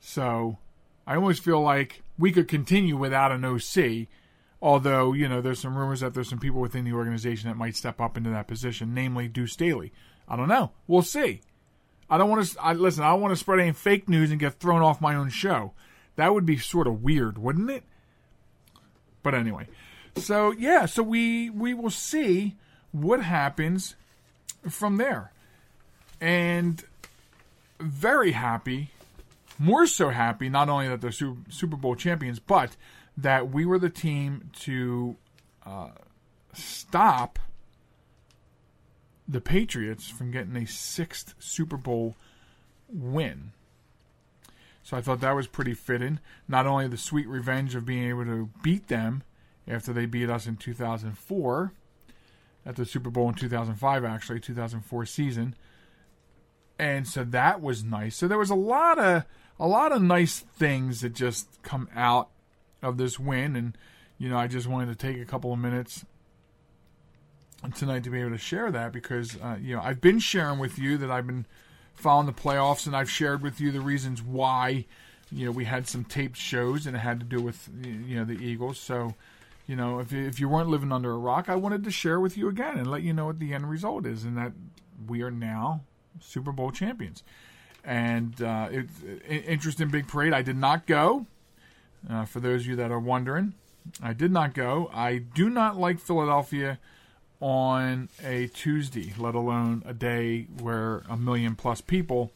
So 0.00 0.58
I 1.06 1.16
almost 1.16 1.44
feel 1.44 1.60
like 1.60 2.02
we 2.18 2.32
could 2.32 2.48
continue 2.48 2.96
without 2.96 3.32
an 3.32 3.44
OC. 3.44 4.08
Although, 4.60 5.12
you 5.12 5.28
know, 5.28 5.40
there's 5.40 5.58
some 5.58 5.76
rumors 5.76 6.00
that 6.00 6.14
there's 6.14 6.28
some 6.28 6.38
people 6.38 6.60
within 6.60 6.84
the 6.84 6.92
organization 6.92 7.48
that 7.48 7.56
might 7.56 7.76
step 7.76 8.00
up 8.00 8.16
into 8.16 8.30
that 8.30 8.46
position, 8.46 8.94
namely 8.94 9.26
Deuce 9.26 9.52
Staley. 9.52 9.92
I 10.28 10.36
don't 10.36 10.48
know. 10.48 10.70
We'll 10.86 11.02
see. 11.02 11.40
I 12.08 12.18
don't 12.18 12.30
want 12.30 12.46
to 12.46 12.62
I, 12.62 12.72
listen. 12.74 13.02
I 13.02 13.10
don't 13.10 13.20
want 13.20 13.32
to 13.32 13.36
spread 13.36 13.58
any 13.58 13.72
fake 13.72 14.08
news 14.08 14.30
and 14.30 14.38
get 14.38 14.54
thrown 14.54 14.82
off 14.82 15.00
my 15.00 15.14
own 15.14 15.30
show. 15.30 15.72
That 16.16 16.32
would 16.32 16.46
be 16.46 16.58
sort 16.58 16.86
of 16.86 17.02
weird, 17.02 17.38
wouldn't 17.38 17.70
it? 17.70 17.84
But 19.22 19.34
anyway, 19.34 19.68
so 20.16 20.52
yeah, 20.52 20.86
so 20.86 21.02
we 21.02 21.50
we 21.50 21.74
will 21.74 21.90
see 21.90 22.56
what 22.90 23.22
happens 23.22 23.94
from 24.68 24.96
there, 24.96 25.32
and 26.20 26.84
very 27.80 28.32
happy, 28.32 28.90
more 29.58 29.86
so 29.86 30.10
happy, 30.10 30.48
not 30.48 30.68
only 30.68 30.88
that 30.88 31.00
they're 31.00 31.12
Super 31.12 31.76
Bowl 31.76 31.94
champions, 31.96 32.38
but 32.38 32.76
that 33.16 33.50
we 33.50 33.64
were 33.64 33.78
the 33.78 33.90
team 33.90 34.50
to 34.60 35.16
uh, 35.64 35.90
stop 36.52 37.38
the 39.28 39.40
Patriots 39.40 40.08
from 40.08 40.30
getting 40.30 40.56
a 40.56 40.66
sixth 40.66 41.34
Super 41.38 41.76
Bowl 41.76 42.16
win. 42.88 43.52
So 44.82 44.96
I 44.96 45.00
thought 45.00 45.20
that 45.20 45.36
was 45.36 45.46
pretty 45.46 45.74
fitting. 45.74 46.18
Not 46.48 46.66
only 46.66 46.88
the 46.88 46.96
sweet 46.96 47.28
revenge 47.28 47.74
of 47.74 47.86
being 47.86 48.08
able 48.08 48.24
to 48.24 48.50
beat 48.62 48.88
them 48.88 49.22
after 49.68 49.92
they 49.92 50.06
beat 50.06 50.28
us 50.28 50.46
in 50.46 50.56
2004 50.56 51.72
at 52.66 52.76
the 52.76 52.84
Super 52.84 53.10
Bowl 53.10 53.28
in 53.28 53.34
2005, 53.34 54.04
actually, 54.04 54.40
2004 54.40 55.06
season 55.06 55.54
and 56.82 57.06
so 57.06 57.22
that 57.22 57.60
was 57.60 57.84
nice. 57.84 58.16
So 58.16 58.26
there 58.26 58.38
was 58.38 58.50
a 58.50 58.56
lot 58.56 58.98
of 58.98 59.24
a 59.60 59.68
lot 59.68 59.92
of 59.92 60.02
nice 60.02 60.40
things 60.40 61.02
that 61.02 61.14
just 61.14 61.62
come 61.62 61.88
out 61.94 62.28
of 62.82 62.96
this 62.96 63.20
win, 63.20 63.54
and 63.54 63.78
you 64.18 64.28
know 64.28 64.36
I 64.36 64.48
just 64.48 64.66
wanted 64.66 64.86
to 64.86 65.06
take 65.06 65.20
a 65.20 65.24
couple 65.24 65.52
of 65.52 65.60
minutes 65.60 66.04
tonight 67.76 68.02
to 68.02 68.10
be 68.10 68.20
able 68.20 68.30
to 68.30 68.38
share 68.38 68.72
that 68.72 68.92
because 68.92 69.36
uh, 69.36 69.56
you 69.60 69.76
know 69.76 69.82
I've 69.82 70.00
been 70.00 70.18
sharing 70.18 70.58
with 70.58 70.76
you 70.76 70.98
that 70.98 71.10
I've 71.10 71.26
been 71.26 71.46
following 71.94 72.26
the 72.26 72.32
playoffs, 72.32 72.86
and 72.86 72.96
I've 72.96 73.10
shared 73.10 73.42
with 73.42 73.60
you 73.60 73.70
the 73.70 73.80
reasons 73.80 74.22
why. 74.22 74.86
You 75.30 75.46
know 75.46 75.52
we 75.52 75.64
had 75.64 75.88
some 75.88 76.04
taped 76.04 76.36
shows, 76.36 76.86
and 76.86 76.94
it 76.94 76.98
had 76.98 77.18
to 77.20 77.24
do 77.24 77.40
with 77.40 77.68
you 77.82 78.16
know 78.16 78.24
the 78.24 78.34
Eagles. 78.34 78.78
So 78.78 79.14
you 79.66 79.76
know, 79.76 80.00
if 80.00 80.12
if 80.12 80.40
you 80.40 80.48
weren't 80.48 80.68
living 80.68 80.92
under 80.92 81.10
a 81.10 81.16
rock, 81.16 81.48
I 81.48 81.56
wanted 81.56 81.84
to 81.84 81.90
share 81.90 82.20
with 82.20 82.36
you 82.36 82.48
again 82.48 82.78
and 82.78 82.90
let 82.90 83.02
you 83.02 83.12
know 83.12 83.26
what 83.26 83.38
the 83.38 83.54
end 83.54 83.70
result 83.70 84.06
is, 84.06 84.24
and 84.24 84.36
that 84.36 84.52
we 85.06 85.22
are 85.22 85.30
now 85.30 85.82
Super 86.20 86.52
Bowl 86.52 86.70
champions. 86.70 87.22
And 87.84 88.40
uh, 88.42 88.68
it, 88.70 88.86
it, 89.26 89.44
interesting 89.46 89.88
big 89.88 90.08
parade. 90.08 90.32
I 90.32 90.42
did 90.42 90.56
not 90.56 90.86
go. 90.86 91.26
Uh, 92.08 92.24
for 92.24 92.40
those 92.40 92.62
of 92.62 92.66
you 92.66 92.76
that 92.76 92.90
are 92.90 92.98
wondering, 92.98 93.54
I 94.02 94.12
did 94.12 94.32
not 94.32 94.54
go. 94.54 94.90
I 94.92 95.18
do 95.18 95.48
not 95.48 95.78
like 95.78 96.00
Philadelphia 96.00 96.78
on 97.42 98.08
a 98.24 98.46
Tuesday, 98.48 99.12
let 99.18 99.34
alone 99.34 99.82
a 99.84 99.92
day 99.92 100.46
where 100.60 101.02
a 101.08 101.16
million 101.16 101.54
plus 101.54 101.80
people 101.80 102.32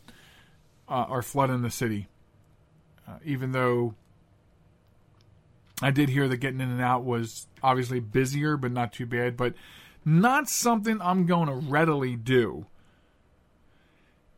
uh, 0.89 1.07
are 1.09 1.23
flooding 1.23 1.63
the 1.63 1.71
city. 1.71 2.09
Uh, 3.09 3.19
even 3.25 3.53
though 3.53 3.95
I 5.81 5.91
did 5.91 6.09
hear 6.09 6.29
that 6.29 6.39
getting 6.39 6.61
in 6.61 6.71
and 6.71 6.83
out 6.83 7.05
was 7.05 7.47
obviously 7.63 8.01
busier, 8.01 8.57
but 8.57 8.73
not 8.73 8.93
too 8.93 9.07
bad. 9.07 9.37
But 9.37 9.55
not 10.05 10.49
something 10.49 11.01
I'm 11.01 11.27
going 11.27 11.49
to 11.49 11.55
readily 11.55 12.17
do 12.17 12.67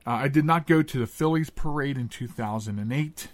uh, 0.09 0.13
I 0.23 0.29
did 0.29 0.47
not 0.47 0.67
go 0.67 0.83
to 0.83 0.99
the 0.99 1.07
Phillies 1.07 1.51
parade 1.51 1.99
in 1.99 2.09
2008. 2.09 3.29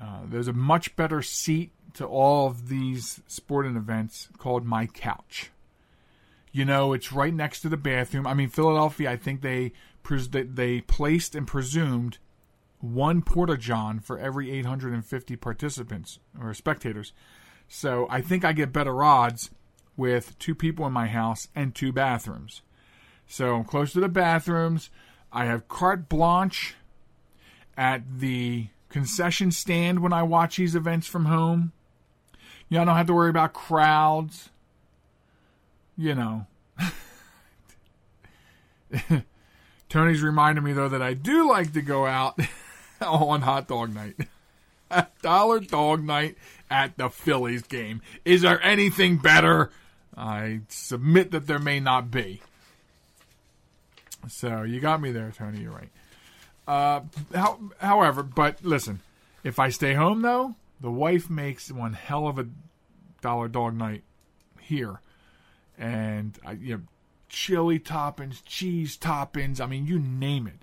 Uh, 0.00 0.20
there's 0.28 0.48
a 0.48 0.52
much 0.52 0.96
better 0.96 1.22
seat 1.22 1.70
to 1.94 2.04
all 2.04 2.48
of 2.48 2.68
these 2.68 3.20
sporting 3.28 3.76
events 3.76 4.28
called 4.38 4.66
My 4.66 4.86
Couch. 4.86 5.52
You 6.52 6.64
know, 6.64 6.92
it's 6.92 7.12
right 7.12 7.34
next 7.34 7.60
to 7.60 7.68
the 7.68 7.76
bathroom. 7.76 8.26
I 8.26 8.34
mean, 8.34 8.48
Philadelphia. 8.48 9.10
I 9.10 9.16
think 9.16 9.42
they 9.42 9.72
pres- 10.02 10.28
they- 10.30 10.80
placed 10.80 11.34
and 11.34 11.46
presumed 11.46 12.18
one 12.80 13.22
porta 13.22 13.56
john 13.56 13.98
for 13.98 14.18
every 14.18 14.50
850 14.52 15.36
participants 15.36 16.20
or 16.40 16.54
spectators. 16.54 17.12
So 17.66 18.06
I 18.08 18.20
think 18.20 18.44
I 18.44 18.52
get 18.52 18.72
better 18.72 19.02
odds 19.02 19.50
with 19.96 20.38
two 20.38 20.54
people 20.54 20.86
in 20.86 20.92
my 20.92 21.08
house 21.08 21.48
and 21.54 21.74
two 21.74 21.92
bathrooms. 21.92 22.62
So 23.26 23.56
I'm 23.56 23.64
close 23.64 23.92
to 23.92 24.00
the 24.00 24.08
bathrooms. 24.08 24.90
I 25.32 25.44
have 25.44 25.68
carte 25.68 26.08
blanche 26.08 26.76
at 27.76 28.20
the 28.20 28.68
concession 28.88 29.50
stand 29.50 30.00
when 30.00 30.12
I 30.12 30.22
watch 30.22 30.56
these 30.56 30.74
events 30.74 31.06
from 31.06 31.26
home. 31.26 31.72
You 32.68 32.76
know, 32.76 32.82
I 32.82 32.84
don't 32.86 32.96
have 32.96 33.06
to 33.08 33.14
worry 33.14 33.30
about 33.30 33.52
crowds. 33.52 34.50
You 35.98 36.14
know. 36.14 36.46
Tony's 39.88 40.22
reminded 40.22 40.62
me 40.62 40.72
though 40.72 40.88
that 40.88 41.02
I 41.02 41.14
do 41.14 41.48
like 41.48 41.72
to 41.72 41.82
go 41.82 42.06
out 42.06 42.38
on 43.00 43.42
hot 43.42 43.66
dog 43.66 43.92
night. 43.94 44.14
Dollar 45.22 45.60
dog 45.60 46.04
night 46.04 46.36
at 46.70 46.96
the 46.96 47.10
Phillies 47.10 47.62
game. 47.62 48.00
Is 48.24 48.42
there 48.42 48.62
anything 48.62 49.18
better? 49.18 49.70
I 50.16 50.60
submit 50.68 51.32
that 51.32 51.46
there 51.46 51.58
may 51.58 51.80
not 51.80 52.10
be. 52.10 52.42
So 54.28 54.62
you 54.62 54.80
got 54.80 55.00
me 55.00 55.10
there, 55.12 55.32
Tony. 55.36 55.60
You're 55.60 55.72
right. 55.72 55.90
Uh, 56.66 57.00
how, 57.34 57.58
however, 57.78 58.22
but 58.22 58.64
listen, 58.64 59.00
if 59.42 59.58
I 59.58 59.70
stay 59.70 59.94
home 59.94 60.22
though, 60.22 60.54
the 60.80 60.90
wife 60.90 61.28
makes 61.28 61.72
one 61.72 61.94
hell 61.94 62.28
of 62.28 62.38
a 62.38 62.46
dollar 63.20 63.48
dog 63.48 63.74
night 63.74 64.02
here, 64.60 65.00
and 65.78 66.38
I, 66.44 66.52
you 66.52 66.76
know, 66.76 66.82
chili 67.28 67.78
toppings, 67.78 68.42
cheese 68.44 68.96
toppings. 68.96 69.60
I 69.60 69.66
mean, 69.66 69.86
you 69.86 69.98
name 69.98 70.46
it. 70.46 70.58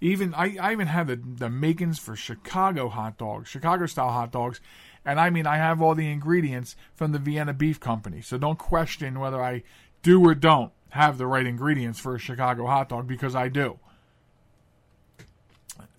Even 0.00 0.34
I, 0.34 0.56
I 0.60 0.72
even 0.72 0.88
have 0.88 1.06
the 1.06 1.16
the 1.16 1.48
makings 1.48 1.98
for 1.98 2.16
Chicago 2.16 2.88
hot 2.88 3.16
dogs, 3.16 3.48
Chicago 3.48 3.86
style 3.86 4.10
hot 4.10 4.30
dogs, 4.30 4.60
and 5.04 5.18
I 5.18 5.30
mean 5.30 5.46
I 5.46 5.56
have 5.56 5.80
all 5.80 5.94
the 5.94 6.10
ingredients 6.10 6.76
from 6.94 7.12
the 7.12 7.18
Vienna 7.18 7.54
Beef 7.54 7.80
Company. 7.80 8.20
So 8.20 8.36
don't 8.36 8.58
question 8.58 9.18
whether 9.18 9.42
I 9.42 9.62
do 10.02 10.22
or 10.22 10.34
don't 10.34 10.72
have 10.90 11.16
the 11.16 11.26
right 11.26 11.46
ingredients 11.46 11.98
for 11.98 12.14
a 12.14 12.18
Chicago 12.18 12.66
hot 12.66 12.90
dog 12.90 13.06
because 13.06 13.34
I 13.34 13.48
do. 13.48 13.78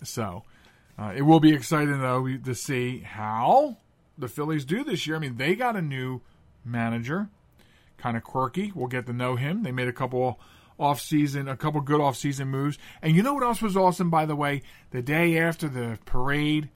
So 0.02 0.44
uh, 0.98 1.12
it 1.16 1.22
will 1.22 1.40
be 1.40 1.52
exciting 1.52 2.00
though 2.00 2.28
to 2.36 2.54
see 2.54 3.00
how 3.00 3.78
the 4.16 4.28
Phillies 4.28 4.64
do 4.64 4.84
this 4.84 5.06
year. 5.06 5.16
I 5.16 5.20
mean, 5.20 5.36
they 5.36 5.54
got 5.54 5.76
a 5.76 5.82
new 5.82 6.20
manager, 6.64 7.28
kind 7.98 8.16
of 8.16 8.24
quirky. 8.24 8.72
We'll 8.74 8.88
get 8.88 9.06
to 9.06 9.12
know 9.12 9.36
him. 9.36 9.62
They 9.62 9.72
made 9.72 9.88
a 9.88 9.92
couple 9.92 10.40
off 10.78 11.00
season, 11.00 11.48
a 11.48 11.56
couple 11.56 11.80
good 11.80 12.00
off 12.00 12.16
season 12.16 12.48
moves. 12.48 12.78
And 13.02 13.14
you 13.14 13.22
know 13.22 13.34
what 13.34 13.42
else 13.42 13.60
was 13.60 13.76
awesome, 13.76 14.10
by 14.10 14.26
the 14.26 14.36
way? 14.36 14.62
The 14.90 15.02
day 15.02 15.38
after 15.38 15.68
the 15.68 15.98
parade 16.04 16.70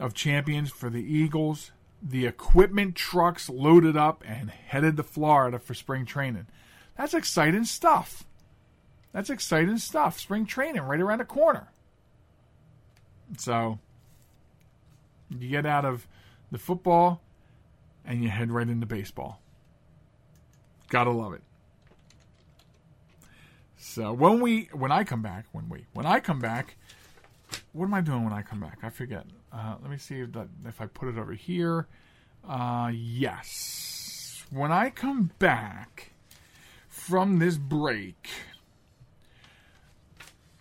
of 0.00 0.14
champions 0.14 0.70
for 0.70 0.88
the 0.88 1.02
Eagles, 1.02 1.72
the 2.02 2.26
equipment 2.26 2.94
trucks 2.94 3.48
loaded 3.48 3.96
up 3.96 4.24
and 4.26 4.50
headed 4.50 4.96
to 4.96 5.02
Florida 5.02 5.58
for 5.58 5.74
spring 5.74 6.06
training. 6.06 6.46
That's 6.96 7.14
exciting 7.14 7.64
stuff. 7.64 8.24
That's 9.12 9.30
exciting 9.30 9.78
stuff. 9.78 10.18
Spring 10.18 10.46
training 10.46 10.82
right 10.82 11.00
around 11.00 11.18
the 11.18 11.24
corner. 11.24 11.68
So 13.36 13.78
you 15.28 15.48
get 15.48 15.66
out 15.66 15.84
of 15.84 16.06
the 16.50 16.58
football 16.58 17.20
and 18.04 18.22
you 18.22 18.30
head 18.30 18.50
right 18.50 18.68
into 18.68 18.86
baseball. 18.86 19.42
Gotta 20.88 21.10
love 21.10 21.34
it. 21.34 21.42
So 23.76 24.12
when 24.12 24.40
we 24.40 24.68
when 24.72 24.90
I 24.92 25.04
come 25.04 25.22
back, 25.22 25.46
when 25.52 25.68
we 25.68 25.86
when 25.92 26.06
I 26.06 26.20
come 26.20 26.40
back, 26.40 26.76
what 27.72 27.84
am 27.84 27.94
I 27.94 28.00
doing 28.00 28.24
when 28.24 28.32
I 28.32 28.42
come 28.42 28.60
back? 28.60 28.78
I 28.82 28.90
forget. 28.90 29.24
Uh, 29.52 29.76
let 29.80 29.90
me 29.90 29.98
see 29.98 30.20
if 30.20 30.32
that, 30.32 30.48
if 30.66 30.80
I 30.80 30.86
put 30.86 31.08
it 31.08 31.18
over 31.18 31.32
here. 31.32 31.86
Uh, 32.46 32.90
yes. 32.94 34.44
When 34.50 34.72
I 34.72 34.90
come 34.90 35.30
back 35.38 36.12
from 36.88 37.38
this 37.38 37.56
break, 37.56 38.28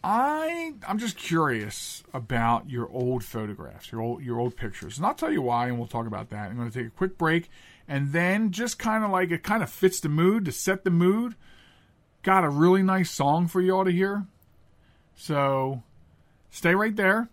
I 0.04 0.74
I'm 0.88 1.00
just 1.00 1.18
curious 1.18 2.04
about 2.14 2.70
your 2.70 2.90
old 2.90 3.24
photographs, 3.24 3.92
your 3.92 4.02
old 4.02 4.24
your 4.24 4.40
old 4.40 4.56
pictures, 4.56 4.98
and 4.98 5.06
I'll 5.06 5.16
tell 5.16 5.32
you 5.32 5.42
why, 5.42 5.68
and 5.68 5.78
we'll 5.78 5.88
talk 5.88 6.08
about 6.08 6.30
that. 6.30 6.50
I'm 6.50 6.58
going 6.58 6.70
to 6.70 6.78
take 6.78 6.88
a 6.88 6.92
quick 6.92 7.18
break, 7.18 7.50
and 7.88 8.12
then 8.12 8.52
just 8.52 8.80
kind 8.80 9.04
of 9.04 9.12
like 9.12 9.32
it 9.32 9.44
kind 9.44 9.64
of 9.64 9.70
fits 9.70 10.00
the 10.00 10.10
mood 10.10 10.46
to 10.46 10.52
set 10.52 10.84
the 10.84 10.90
mood. 10.90 11.36
Got 12.24 12.44
a 12.44 12.50
really 12.50 12.84
nice 12.84 13.10
song 13.10 13.48
for 13.48 13.62
you 13.62 13.76
all 13.76 13.86
to 13.86 13.92
hear, 13.92 14.26
so 15.16 15.84
stay 16.50 16.76
right 16.76 16.96
there. 16.96 17.30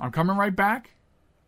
I'm 0.00 0.10
coming 0.10 0.36
right 0.36 0.54
back, 0.54 0.94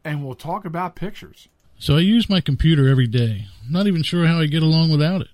and 0.04 0.24
we'll 0.24 0.34
talk 0.34 0.64
about 0.64 0.94
pictures. 0.94 1.48
So 1.78 1.96
I 1.96 2.00
use 2.00 2.30
my 2.30 2.40
computer 2.40 2.88
every 2.88 3.06
day. 3.06 3.46
I'm 3.64 3.72
not 3.72 3.86
even 3.86 4.02
sure 4.02 4.26
how 4.26 4.38
I 4.38 4.46
get 4.46 4.62
along 4.62 4.90
without 4.90 5.22
it. 5.22 5.28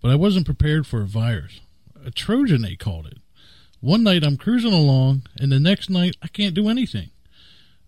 But 0.00 0.10
I 0.10 0.14
wasn't 0.14 0.46
prepared 0.46 0.86
for 0.86 1.02
a 1.02 1.06
virus. 1.06 1.60
A 2.04 2.10
Trojan, 2.10 2.62
they 2.62 2.76
called 2.76 3.06
it. 3.06 3.18
One 3.80 4.02
night 4.02 4.24
I'm 4.24 4.36
cruising 4.36 4.72
along, 4.72 5.22
and 5.38 5.52
the 5.52 5.60
next 5.60 5.90
night 5.90 6.16
I 6.22 6.28
can't 6.28 6.54
do 6.54 6.68
anything. 6.68 7.10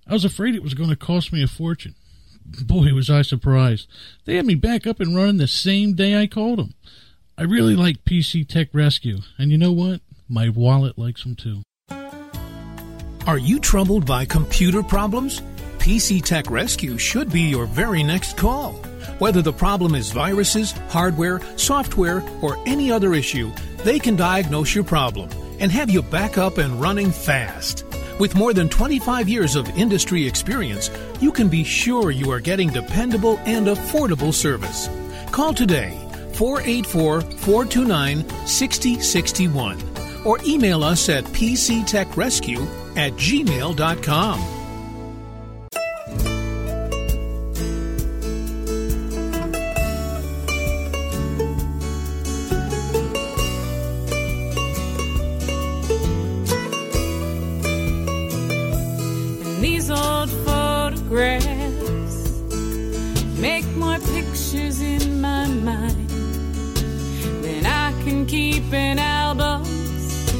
I 0.06 0.12
was 0.12 0.24
afraid 0.24 0.54
it 0.54 0.62
was 0.62 0.74
going 0.74 0.90
to 0.90 0.96
cost 0.96 1.32
me 1.32 1.42
a 1.42 1.46
fortune. 1.46 1.94
Boy, 2.62 2.92
was 2.92 3.08
I 3.10 3.22
surprised. 3.22 3.88
They 4.24 4.36
had 4.36 4.46
me 4.46 4.54
back 4.54 4.86
up 4.86 5.00
and 5.00 5.14
running 5.14 5.36
the 5.36 5.46
same 5.46 5.94
day 5.94 6.20
I 6.20 6.26
called 6.26 6.58
them. 6.58 6.74
I 7.38 7.44
really 7.44 7.76
like 7.76 8.04
PC 8.04 8.46
Tech 8.46 8.68
Rescue, 8.72 9.20
and 9.38 9.50
you 9.50 9.58
know 9.58 9.72
what? 9.72 10.00
My 10.28 10.48
wallet 10.48 10.98
likes 10.98 11.22
them 11.22 11.36
too. 11.36 11.62
Are 13.26 13.38
you 13.38 13.60
troubled 13.60 14.04
by 14.06 14.24
computer 14.24 14.82
problems? 14.82 15.40
PC 15.78 16.22
Tech 16.22 16.50
Rescue 16.50 16.98
should 16.98 17.32
be 17.32 17.42
your 17.42 17.66
very 17.66 18.02
next 18.02 18.36
call. 18.36 18.72
Whether 19.18 19.40
the 19.40 19.52
problem 19.52 19.94
is 19.94 20.10
viruses, 20.10 20.72
hardware, 20.88 21.40
software, 21.56 22.22
or 22.42 22.58
any 22.66 22.90
other 22.90 23.14
issue, 23.14 23.50
they 23.84 23.98
can 23.98 24.16
diagnose 24.16 24.74
your 24.74 24.84
problem 24.84 25.30
and 25.58 25.70
have 25.70 25.90
you 25.90 26.02
back 26.02 26.38
up 26.38 26.58
and 26.58 26.80
running 26.80 27.10
fast. 27.10 27.84
With 28.18 28.34
more 28.34 28.52
than 28.52 28.68
25 28.68 29.28
years 29.28 29.56
of 29.56 29.68
industry 29.70 30.26
experience, 30.26 30.90
you 31.20 31.32
can 31.32 31.48
be 31.48 31.64
sure 31.64 32.10
you 32.10 32.30
are 32.30 32.40
getting 32.40 32.68
dependable 32.70 33.38
and 33.46 33.66
affordable 33.66 34.34
service. 34.34 34.88
Call 35.30 35.54
today 35.54 35.98
484 36.34 37.20
429 37.22 38.28
6061 38.46 39.78
or 40.24 40.38
email 40.44 40.84
us 40.84 41.08
at 41.08 41.24
pctechrescue 41.24 42.96
at 42.96 43.12
gmail.com. 43.12 44.59
These 59.60 59.90
old 59.90 60.30
photographs 60.46 61.44
make 63.38 63.66
more 63.76 63.98
pictures 63.98 64.80
in 64.80 65.20
my 65.20 65.46
mind. 65.48 66.08
Than 67.42 67.66
I 67.66 67.92
can 68.02 68.24
keep 68.24 68.72
in 68.72 68.98
albums, 68.98 70.32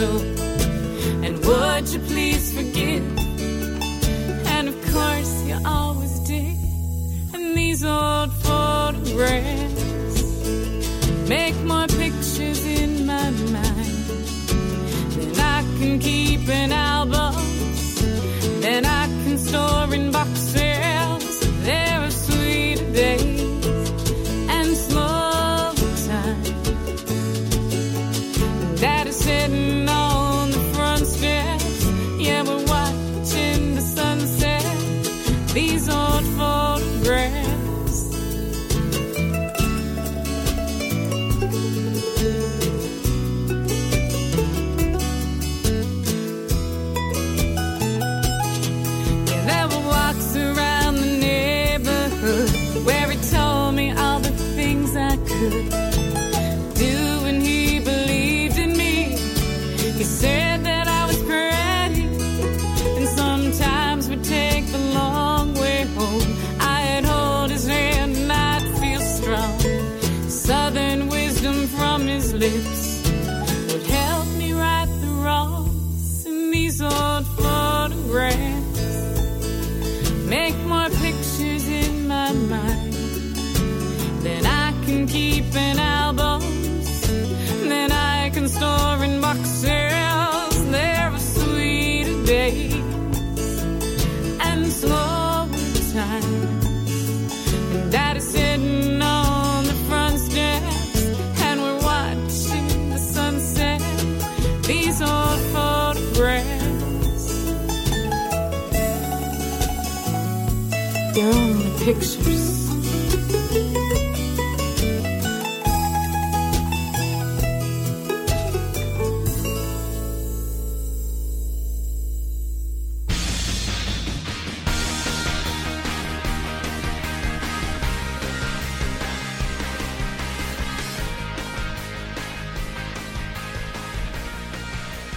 soon. 0.00 0.24
And 1.24 1.34
would 1.44 1.84
you 1.92 2.00
please 2.00 2.54
forgive? 2.56 3.04
And 4.54 4.68
of 4.68 4.76
course, 4.92 5.32
you 5.48 5.56
always 5.64 6.18
did. 6.20 6.56
And 7.34 7.54
these 7.54 7.84
old 7.84 8.32
photographs 8.46 10.22
make 11.28 11.56
more 11.72 11.86
pictures 12.02 12.64
in 12.64 13.06
my 13.06 13.30
mind 13.56 14.04
than 15.16 15.32
I 15.38 15.60
can 15.78 15.98
keep 15.98 16.48
in 16.48 16.72
albums, 16.72 16.99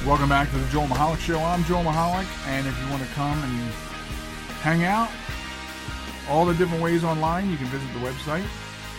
Welcome 0.05 0.27
back 0.27 0.51
to 0.51 0.57
the 0.57 0.69
Joel 0.69 0.87
Michalec 0.87 1.19
Show. 1.19 1.39
I'm 1.39 1.63
Joel 1.63 1.85
Michalec, 1.85 2.25
and 2.47 2.67
if 2.67 2.77
you 2.77 2.89
want 2.89 3.01
to 3.01 3.07
come 3.13 3.41
and 3.41 3.71
hang 4.59 4.83
out, 4.83 5.09
all 6.29 6.45
the 6.45 6.53
different 6.55 6.83
ways 6.83 7.05
online, 7.05 7.49
you 7.49 7.55
can 7.55 7.67
visit 7.67 7.87
the 7.93 7.99
website, 7.99 8.45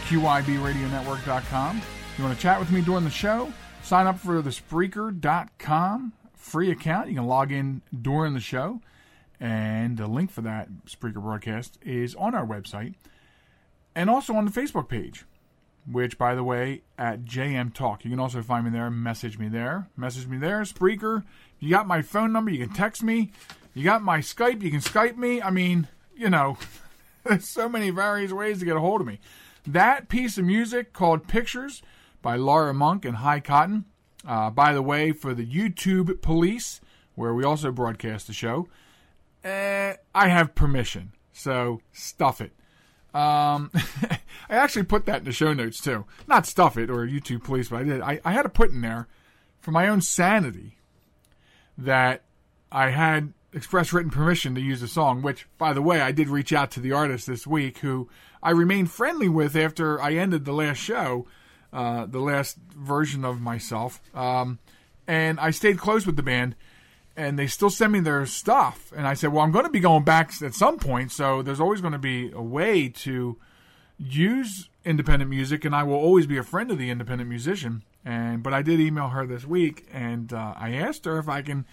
QIBRadioNetwork.com. 0.07 1.77
If 1.77 2.19
you 2.19 2.25
want 2.25 2.35
to 2.35 2.43
chat 2.43 2.59
with 2.59 2.71
me 2.71 2.81
during 2.81 3.05
the 3.05 3.11
show, 3.11 3.53
sign 3.83 4.07
up 4.07 4.19
for 4.19 4.40
the 4.40 4.49
Spreaker.com 4.49 6.14
free 6.33 6.71
account. 6.71 7.09
You 7.09 7.17
can 7.17 7.27
log 7.27 7.53
in 7.53 7.83
during 8.01 8.33
the 8.33 8.40
show, 8.40 8.81
and 9.38 9.99
the 9.99 10.07
link 10.07 10.31
for 10.31 10.40
that 10.40 10.69
Spreaker 10.87 11.21
broadcast 11.21 11.79
is 11.83 12.14
on 12.14 12.35
our 12.35 12.47
website 12.47 12.95
and 13.95 14.09
also 14.09 14.33
on 14.35 14.47
the 14.47 14.51
Facebook 14.51 14.88
page 14.88 15.27
which, 15.90 16.18
by 16.18 16.35
the 16.35 16.44
way, 16.44 16.83
at 16.99 17.25
JM 17.25 17.75
Talk. 17.75 18.05
You 18.05 18.11
can 18.11 18.20
also 18.20 18.42
find 18.42 18.64
me 18.64 18.70
there, 18.70 18.90
message 18.90 19.38
me 19.38 19.49
there. 19.49 19.88
Message 19.97 20.27
me 20.27 20.38
there, 20.38 20.61
Spreaker. 20.62 21.25
You 21.59 21.70
got 21.70 21.87
my 21.87 22.03
phone 22.03 22.33
number, 22.33 22.51
you 22.51 22.64
can 22.66 22.75
text 22.75 23.03
me. 23.03 23.33
You 23.75 23.85
got 23.85 24.03
my 24.03 24.18
Skype, 24.18 24.62
you 24.62 24.70
can 24.70 24.81
Skype 24.81 25.16
me. 25.16 25.42
I 25.42 25.51
mean, 25.51 25.88
you 26.14 26.31
know, 26.31 26.57
there's 27.25 27.49
so 27.49 27.68
many 27.68 27.90
various 27.90 28.33
ways 28.33 28.61
to 28.61 28.64
get 28.64 28.77
a 28.77 28.81
hold 28.81 29.01
of 29.01 29.07
me. 29.07 29.20
That 29.66 30.09
piece 30.09 30.38
of 30.38 30.44
music 30.44 30.92
called 30.92 31.27
Pictures 31.27 31.83
by 32.23 32.37
Laura 32.37 32.75
Monk 32.75 33.05
and 33.05 33.16
High 33.16 33.40
Cotton. 33.40 33.85
Uh, 34.27 34.51
by 34.51 34.73
the 34.73 34.83
way, 34.83 35.12
for 35.12 35.35
the 35.35 35.47
YouTube 35.47 36.23
police, 36.23 36.81
where 37.14 37.35
we 37.35 37.44
also 37.44 37.70
broadcast 37.70 38.27
the 38.27 38.33
show, 38.33 38.68
eh, 39.42 39.94
I 40.14 40.29
have 40.29 40.55
permission. 40.55 41.12
So 41.33 41.81
stuff 41.92 42.40
it. 42.40 42.53
Um, 43.14 43.70
I 44.48 44.57
actually 44.57 44.83
put 44.83 45.07
that 45.07 45.20
in 45.20 45.24
the 45.24 45.33
show 45.33 45.53
notes 45.55 45.81
too. 45.81 46.05
Not 46.27 46.46
stuff 46.46 46.77
it 46.77 46.90
or 46.90 47.07
YouTube 47.07 47.44
police, 47.44 47.68
but 47.68 47.81
I 47.81 47.85
did. 47.85 48.00
I, 48.00 48.20
I 48.24 48.33
had 48.33 48.42
to 48.42 48.48
put 48.48 48.70
in 48.70 48.81
there 48.81 49.09
for 49.61 49.70
my 49.70 49.88
own 49.88 50.00
sanity 50.00 50.77
that 51.79 52.22
I 52.70 52.90
had 52.90 53.33
express 53.53 53.92
written 53.92 54.11
permission 54.11 54.55
to 54.57 54.61
use 54.61 54.81
the 54.81 54.88
song, 54.88 55.22
which, 55.22 55.46
by 55.59 55.72
the 55.72 55.83
way, 55.83 56.00
I 56.00 56.12
did 56.12 56.29
reach 56.29 56.53
out 56.53 56.70
to 56.72 56.81
the 56.81 56.92
artist 56.92 57.27
this 57.27 57.46
week 57.46 57.79
who 57.79 58.09
I 58.42 58.50
remained 58.50 58.90
friendly 58.90 59.29
with 59.29 59.57
after 59.57 60.00
I 60.00 60.14
ended 60.14 60.44
the 60.44 60.53
last 60.53 60.79
show, 60.79 61.27
uh, 61.72 62.07
the 62.07 62.20
last 62.20 62.59
version 62.77 63.24
of 63.24 63.40
myself. 63.40 64.03
Um, 64.14 64.59
and 65.07 65.38
I 65.38 65.50
stayed 65.50 65.79
close 65.79 66.07
with 66.07 66.16
the 66.16 66.22
band 66.22 66.57
and 67.16 67.38
they 67.38 67.46
still 67.46 67.70
send 67.70 67.92
me 67.92 68.00
their 68.00 68.27
stuff. 68.27 68.92
And 68.96 69.07
I 69.07 69.14
said, 69.14 69.33
well, 69.33 69.44
I'm 69.44 69.53
going 69.53 69.64
to 69.64 69.70
be 69.70 69.81
going 69.81 70.05
back 70.05 70.33
at 70.42 70.55
some 70.55 70.79
point, 70.79 71.12
so 71.12 71.42
there's 71.42 71.61
always 71.61 71.81
going 71.81 71.92
to 71.92 71.98
be 71.98 72.31
a 72.33 72.42
way 72.42 72.88
to 72.88 73.37
use 73.98 74.68
independent 74.85 75.31
music, 75.31 75.64
and 75.64 75.74
I 75.74 75.83
will 75.83 75.94
always 75.94 76.27
be 76.27 76.37
a 76.37 76.42
friend 76.42 76.70
of 76.70 76.79
the 76.79 76.90
independent 76.90 77.29
musician. 77.29 77.83
And 78.05 78.42
but 78.42 78.53
I 78.53 78.62
did 78.62 78.81
email 78.81 79.09
her 79.09 79.27
this 79.27 79.46
week, 79.46 79.87
and 79.92 80.33
uh, 80.33 80.55
I 80.57 80.72
asked 80.72 81.05
her 81.05 81.18
if 81.18 81.29
I 81.29 81.42
can, 81.42 81.64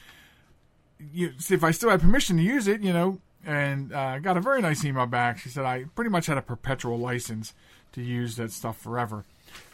you, 1.14 1.34
see 1.38 1.56
if 1.56 1.64
I 1.64 1.72
still 1.72 1.90
had 1.90 2.02
permission 2.02 2.38
to 2.38 2.44
use 2.44 2.68
it, 2.68 2.82
you 2.82 2.94
know. 2.94 3.20
And 3.44 3.92
uh, 3.92 4.20
got 4.20 4.38
a 4.38 4.42
very 4.42 4.62
nice 4.62 4.86
email 4.86 5.08
back. 5.08 5.40
She 5.40 5.50
said 5.50 5.66
I 5.66 5.86
pretty 5.96 6.12
much 6.12 6.28
had 6.28 6.38
a 6.38 6.44
perpetual 6.44 7.00
license 7.00 7.54
to 7.94 8.02
use 8.02 8.36
that 8.36 8.52
stuff 8.52 8.78
forever. 8.78 9.26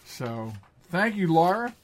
So 0.05 0.53
thank 0.89 1.15
you, 1.15 1.31
Laura. 1.31 1.75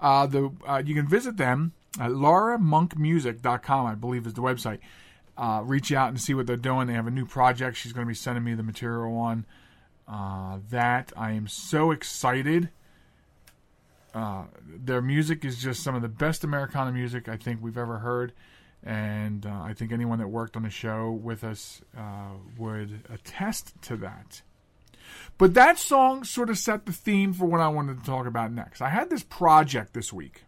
Uh, 0.00 0.26
the 0.26 0.52
uh, 0.66 0.82
you 0.84 0.94
can 0.94 1.08
visit 1.08 1.36
them 1.36 1.72
uh, 2.00 2.06
lauramonkmusic.com, 2.06 3.86
I 3.86 3.94
believe, 3.94 4.26
is 4.26 4.34
the 4.34 4.42
website. 4.42 4.78
Uh, 5.36 5.62
reach 5.64 5.92
out 5.92 6.08
and 6.08 6.20
see 6.20 6.34
what 6.34 6.46
they're 6.46 6.56
doing. 6.56 6.86
They 6.86 6.94
have 6.94 7.06
a 7.06 7.10
new 7.10 7.26
project. 7.26 7.76
She's 7.76 7.92
going 7.92 8.06
to 8.06 8.08
be 8.08 8.14
sending 8.14 8.44
me 8.44 8.54
the 8.54 8.62
material 8.62 9.16
on 9.16 9.46
uh, 10.08 10.58
that. 10.70 11.12
I 11.16 11.32
am 11.32 11.48
so 11.48 11.90
excited. 11.90 12.70
Uh, 14.14 14.44
their 14.66 15.00
music 15.00 15.44
is 15.44 15.58
just 15.58 15.82
some 15.82 15.94
of 15.94 16.02
the 16.02 16.08
best 16.08 16.44
Americana 16.44 16.92
music 16.92 17.28
I 17.28 17.36
think 17.36 17.62
we've 17.62 17.78
ever 17.78 17.98
heard. 17.98 18.32
And 18.84 19.46
uh, 19.46 19.62
I 19.62 19.74
think 19.74 19.92
anyone 19.92 20.18
that 20.18 20.28
worked 20.28 20.56
on 20.56 20.64
the 20.64 20.70
show 20.70 21.10
with 21.10 21.44
us 21.44 21.80
uh, 21.96 22.32
would 22.58 23.02
attest 23.08 23.80
to 23.82 23.96
that. 23.98 24.42
But 25.38 25.54
that 25.54 25.78
song 25.78 26.24
sort 26.24 26.50
of 26.50 26.58
set 26.58 26.86
the 26.86 26.92
theme 26.92 27.32
for 27.32 27.46
what 27.46 27.60
I 27.60 27.68
wanted 27.68 28.00
to 28.00 28.04
talk 28.04 28.26
about 28.26 28.52
next. 28.52 28.80
I 28.80 28.88
had 28.88 29.08
this 29.08 29.22
project 29.22 29.94
this 29.94 30.12
week 30.12 30.44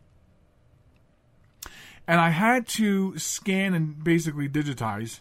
and 2.07 2.21
I 2.21 2.31
had 2.31 2.67
to 2.69 3.19
scan 3.19 3.75
and 3.75 4.03
basically 4.03 4.49
digitize 4.49 5.21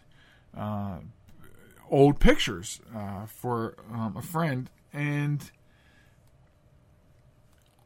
uh, 0.58 0.98
old 1.90 2.20
pictures 2.20 2.82
uh, 2.96 3.26
for 3.26 3.76
um, 3.92 4.16
a 4.18 4.22
friend, 4.22 4.70
and 4.92 5.52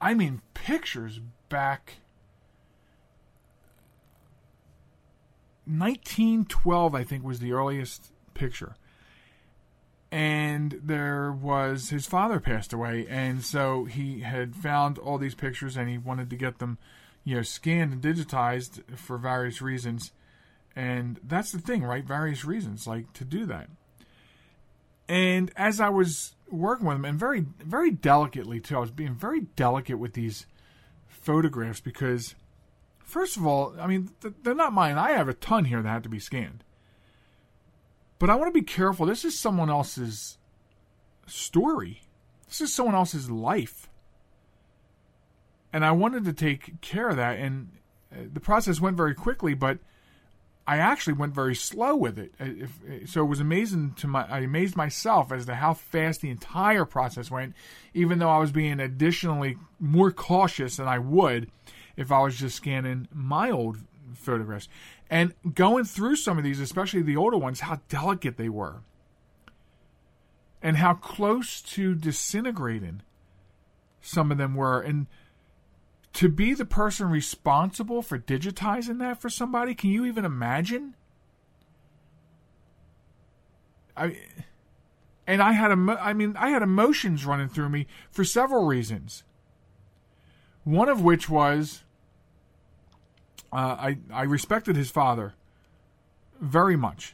I 0.02 0.14
mean 0.14 0.42
pictures 0.54 1.20
back 1.50 1.96
1912. 5.66 6.96
I 6.96 7.04
think 7.04 7.24
was 7.24 7.40
the 7.40 7.54
earliest 7.54 8.12
picture. 8.34 8.76
And 10.10 10.80
there 10.82 11.34
was 11.34 11.90
his 11.90 12.08
father 12.08 12.40
passed 12.40 12.72
away, 12.72 13.06
and 13.10 13.44
so 13.44 13.84
he 13.84 14.22
had 14.22 14.56
found 14.56 14.98
all 14.98 15.18
these 15.18 15.36
pictures, 15.36 15.76
and 15.76 15.90
he 15.90 15.98
wanted 15.98 16.30
to 16.30 16.38
get 16.38 16.60
them 16.60 16.78
you 17.28 17.36
know, 17.36 17.42
scanned 17.42 17.92
and 17.92 18.02
digitized 18.02 18.82
for 18.96 19.18
various 19.18 19.62
reasons. 19.62 20.13
And 20.78 21.20
that's 21.22 21.52
the 21.52 21.60
thing, 21.60 21.84
right? 21.84 22.06
Various 22.06 22.46
reasons, 22.46 22.88
like 22.88 23.12
to 23.13 23.26
do 23.26 23.46
that. 23.48 23.68
And 25.10 25.52
as 25.58 25.82
I 25.82 25.90
was 25.90 26.36
working 26.50 26.88
with 26.88 26.96
them, 26.96 27.04
and 27.04 27.20
very, 27.20 27.46
very 27.60 27.92
delicately 27.92 28.62
too, 28.62 28.78
I 28.78 28.80
was 28.80 28.92
being 28.92 29.13
very 29.13 29.42
delicate 29.42 30.00
with 30.00 30.13
these 30.13 30.46
photographs 31.10 31.82
because, 31.82 32.34
first 33.00 33.36
of 33.36 33.46
all, 33.46 33.76
I 33.78 33.88
mean, 33.88 34.10
they're 34.42 34.56
not 34.56 34.72
mine. 34.72 34.98
I 34.98 35.12
have 35.12 35.28
a 35.28 35.34
ton 35.34 35.66
here 35.66 35.82
that 35.82 35.90
had 35.90 36.04
to 36.04 36.10
be 36.10 36.20
scanned. 36.20 36.63
But 38.20 38.30
I 38.30 38.36
want 38.36 38.48
to 38.54 38.58
be 38.58 38.66
careful. 38.66 39.06
This 39.06 39.26
is 39.26 39.38
someone 39.38 39.70
else's 39.70 40.38
story. 41.26 42.04
This 42.48 42.62
is 42.62 42.74
someone 42.74 42.96
else's 42.96 43.30
life. 43.30 43.90
And 45.78 45.86
I 45.86 45.92
wanted 45.92 46.26
to 46.26 46.34
take 46.34 46.82
care 46.82 47.08
of 47.08 47.18
that. 47.18 47.38
And 47.38 47.70
uh, 48.12 48.22
the 48.34 48.40
process 48.40 48.82
went 48.82 48.98
very 48.98 49.13
quickly, 49.13 49.54
but 49.54 49.78
I 50.66 50.78
actually 50.78 51.13
went 51.13 51.36
very 51.36 51.54
slow 51.54 51.96
with 51.96 52.18
it. 52.18 52.34
Uh, 52.40 53.06
so 53.06 53.22
it 53.22 53.28
was 53.28 53.40
amazing 53.40 53.94
to 54.00 54.08
my, 54.08 54.26
I 54.28 54.40
amazed 54.40 54.76
myself 54.76 55.32
as 55.32 55.46
to 55.46 55.54
how 55.54 55.76
fast 55.76 56.22
the 56.22 56.32
entire 56.32 56.84
process 56.84 57.30
went, 57.30 57.54
even 57.94 58.18
though 58.18 58.32
I 58.32 58.40
was 58.40 58.52
being 58.52 58.80
additionally 58.80 59.56
more 59.80 60.10
cautious 60.10 60.78
than 60.78 60.88
I 60.88 60.98
would 60.98 61.52
if 61.96 62.12
I 62.12 62.22
was 62.24 62.36
just 62.36 62.56
scanning 62.56 63.08
my 63.13 63.52
old 63.52 63.78
photographs. 64.16 64.70
And 65.12 65.36
going 65.54 65.86
through 65.86 66.16
some 66.16 66.40
of 66.40 66.44
these, 66.44 66.60
especially 66.60 67.04
the 67.04 67.18
older 67.18 67.38
ones, 67.38 67.60
how 67.60 67.82
delicate 67.88 68.38
they 68.38 68.50
were. 68.50 68.78
And 70.60 70.78
how 70.78 70.96
close 70.96 71.62
to 71.62 71.94
disintegrating 71.94 73.04
some 74.02 74.32
of 74.32 74.40
them 74.40 74.56
were. 74.56 74.82
And 74.82 75.06
to 76.17 76.30
be 76.30 76.56
the 76.56 76.65
person 76.65 77.12
responsible 77.12 78.01
for 78.01 78.17
digitizing 78.17 78.97
that 78.97 79.21
for 79.21 79.30
somebody, 79.30 79.75
can 79.75 79.91
you 79.91 80.03
even 80.03 80.25
imagine? 80.25 80.95
I 83.95 84.17
and 85.27 85.43
I 85.43 85.51
had 85.51 85.69
a, 85.69 85.97
I 86.01 86.13
mean, 86.13 86.36
I 86.36 86.49
had 86.49 86.63
emotions 86.63 87.23
running 87.23 87.49
through 87.49 87.69
me 87.69 87.86
for 88.10 88.23
several 88.23 88.65
reasons. 88.65 89.25
One 90.63 90.89
of 90.89 91.03
which 91.03 91.30
was 91.30 91.84
uh, 93.53 93.75
I 93.77 93.97
I 94.12 94.23
respected 94.23 94.75
his 94.75 94.89
father 94.89 95.36
very 96.41 96.75
much, 96.75 97.13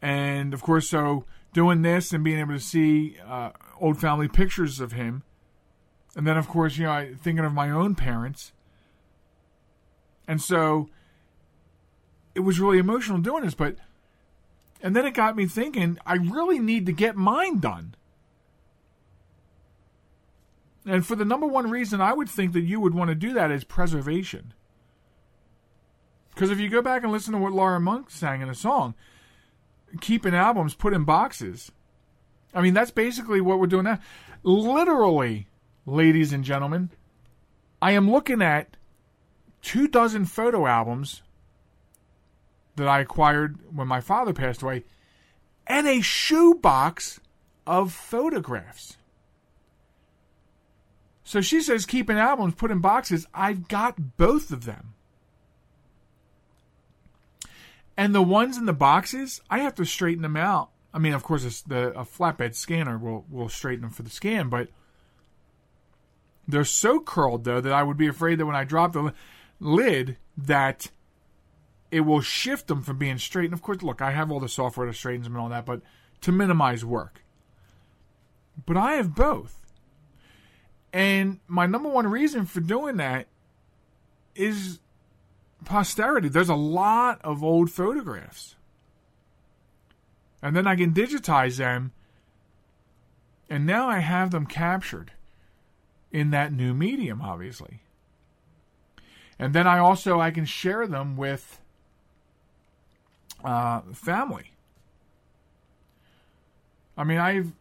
and 0.00 0.54
of 0.54 0.62
course, 0.62 0.88
so 0.88 1.24
doing 1.52 1.82
this 1.82 2.12
and 2.12 2.22
being 2.22 2.38
able 2.38 2.54
to 2.54 2.60
see 2.60 3.16
uh, 3.26 3.50
old 3.80 4.00
family 4.00 4.28
pictures 4.28 4.78
of 4.78 4.92
him, 4.92 5.24
and 6.16 6.26
then 6.26 6.36
of 6.36 6.48
course, 6.48 6.76
you 6.76 6.84
know, 6.84 6.92
I, 6.92 7.14
thinking 7.14 7.44
of 7.44 7.52
my 7.52 7.70
own 7.70 7.94
parents, 7.94 8.52
and 10.26 10.40
so 10.40 10.88
it 12.34 12.40
was 12.40 12.60
really 12.60 12.78
emotional 12.78 13.18
doing 13.18 13.44
this, 13.44 13.54
but. 13.54 13.76
And 14.80 14.94
then 14.94 15.04
it 15.04 15.12
got 15.12 15.34
me 15.34 15.46
thinking, 15.46 15.98
I 16.06 16.14
really 16.14 16.60
need 16.60 16.86
to 16.86 16.92
get 16.92 17.16
mine 17.16 17.58
done. 17.58 17.96
And 20.86 21.04
for 21.04 21.16
the 21.16 21.24
number 21.24 21.48
one 21.48 21.68
reason 21.68 22.00
I 22.00 22.12
would 22.12 22.28
think 22.28 22.52
that 22.52 22.60
you 22.60 22.78
would 22.78 22.94
want 22.94 23.08
to 23.08 23.16
do 23.16 23.32
that 23.32 23.50
is 23.50 23.64
preservation. 23.64 24.54
Because 26.32 26.52
if 26.52 26.60
you 26.60 26.68
go 26.68 26.80
back 26.80 27.02
and 27.02 27.10
listen 27.10 27.32
to 27.32 27.40
what 27.40 27.52
Laura 27.52 27.80
Monk 27.80 28.10
sang 28.10 28.40
in 28.40 28.48
a 28.48 28.54
song, 28.54 28.94
keeping 30.00 30.34
albums 30.34 30.74
put 30.74 30.92
in 30.92 31.02
boxes. 31.02 31.72
I 32.54 32.62
mean, 32.62 32.72
that's 32.72 32.92
basically 32.92 33.40
what 33.40 33.58
we're 33.58 33.66
doing 33.66 33.84
now. 33.84 33.98
Literally, 34.44 35.48
ladies 35.88 36.32
and 36.32 36.44
gentlemen, 36.44 36.90
I 37.80 37.92
am 37.92 38.10
looking 38.10 38.42
at 38.42 38.76
two 39.62 39.88
dozen 39.88 40.24
photo 40.24 40.66
albums 40.66 41.22
that 42.76 42.88
I 42.88 43.00
acquired 43.00 43.58
when 43.74 43.88
my 43.88 44.00
father 44.00 44.32
passed 44.32 44.62
away 44.62 44.84
and 45.66 45.86
a 45.86 46.00
shoebox 46.00 47.20
of 47.66 47.92
photographs. 47.92 48.96
So 51.24 51.40
she 51.40 51.60
says, 51.60 51.84
keeping 51.84 52.16
albums 52.16 52.54
put 52.54 52.70
in 52.70 52.80
boxes. 52.80 53.26
I've 53.34 53.68
got 53.68 54.16
both 54.16 54.50
of 54.50 54.64
them. 54.64 54.94
And 57.98 58.14
the 58.14 58.22
ones 58.22 58.56
in 58.56 58.64
the 58.64 58.72
boxes, 58.72 59.40
I 59.50 59.58
have 59.58 59.74
to 59.74 59.84
straighten 59.84 60.22
them 60.22 60.36
out. 60.36 60.70
I 60.94 60.98
mean, 60.98 61.12
of 61.12 61.22
course, 61.22 61.62
the 61.62 61.88
a 61.98 62.04
flatbed 62.04 62.54
scanner 62.54 62.96
will 62.96 63.26
will 63.28 63.48
straighten 63.48 63.82
them 63.82 63.90
for 63.90 64.02
the 64.02 64.10
scan, 64.10 64.48
but 64.48 64.68
they're 66.48 66.64
so 66.64 66.98
curled 66.98 67.44
though 67.44 67.60
that 67.60 67.72
I 67.72 67.82
would 67.82 67.98
be 67.98 68.08
afraid 68.08 68.38
that 68.38 68.46
when 68.46 68.56
I 68.56 68.64
drop 68.64 68.94
the 68.94 69.12
lid, 69.60 70.16
that 70.36 70.90
it 71.90 72.00
will 72.00 72.22
shift 72.22 72.66
them 72.68 72.82
from 72.82 72.96
being 72.98 73.18
straight. 73.18 73.44
And 73.46 73.54
of 73.54 73.62
course, 73.62 73.82
look, 73.82 74.00
I 74.00 74.12
have 74.12 74.32
all 74.32 74.40
the 74.40 74.48
software 74.48 74.86
to 74.86 74.94
straighten 74.94 75.22
them 75.22 75.34
and 75.34 75.42
all 75.42 75.48
that, 75.50 75.66
but 75.66 75.82
to 76.22 76.32
minimize 76.32 76.84
work. 76.84 77.22
But 78.66 78.76
I 78.76 78.94
have 78.94 79.14
both. 79.14 79.54
And 80.92 81.38
my 81.46 81.66
number 81.66 81.88
one 81.88 82.06
reason 82.06 82.46
for 82.46 82.60
doing 82.60 82.96
that 82.96 83.26
is 84.34 84.80
posterity. 85.64 86.28
There's 86.28 86.48
a 86.48 86.54
lot 86.54 87.20
of 87.22 87.44
old 87.44 87.70
photographs. 87.70 88.56
And 90.42 90.56
then 90.56 90.66
I 90.66 90.76
can 90.76 90.94
digitize 90.94 91.58
them. 91.58 91.92
And 93.50 93.66
now 93.66 93.88
I 93.88 93.98
have 93.98 94.30
them 94.30 94.46
captured 94.46 95.12
in 96.12 96.30
that 96.30 96.52
new 96.52 96.74
medium, 96.74 97.20
obviously. 97.20 97.80
And 99.38 99.54
then 99.54 99.66
I 99.66 99.78
also 99.78 100.20
I 100.20 100.30
can 100.30 100.44
share 100.44 100.86
them 100.86 101.16
with 101.16 101.60
uh, 103.44 103.82
family. 103.92 104.52
I 106.96 107.04
mean, 107.04 107.18
I've 107.18 107.52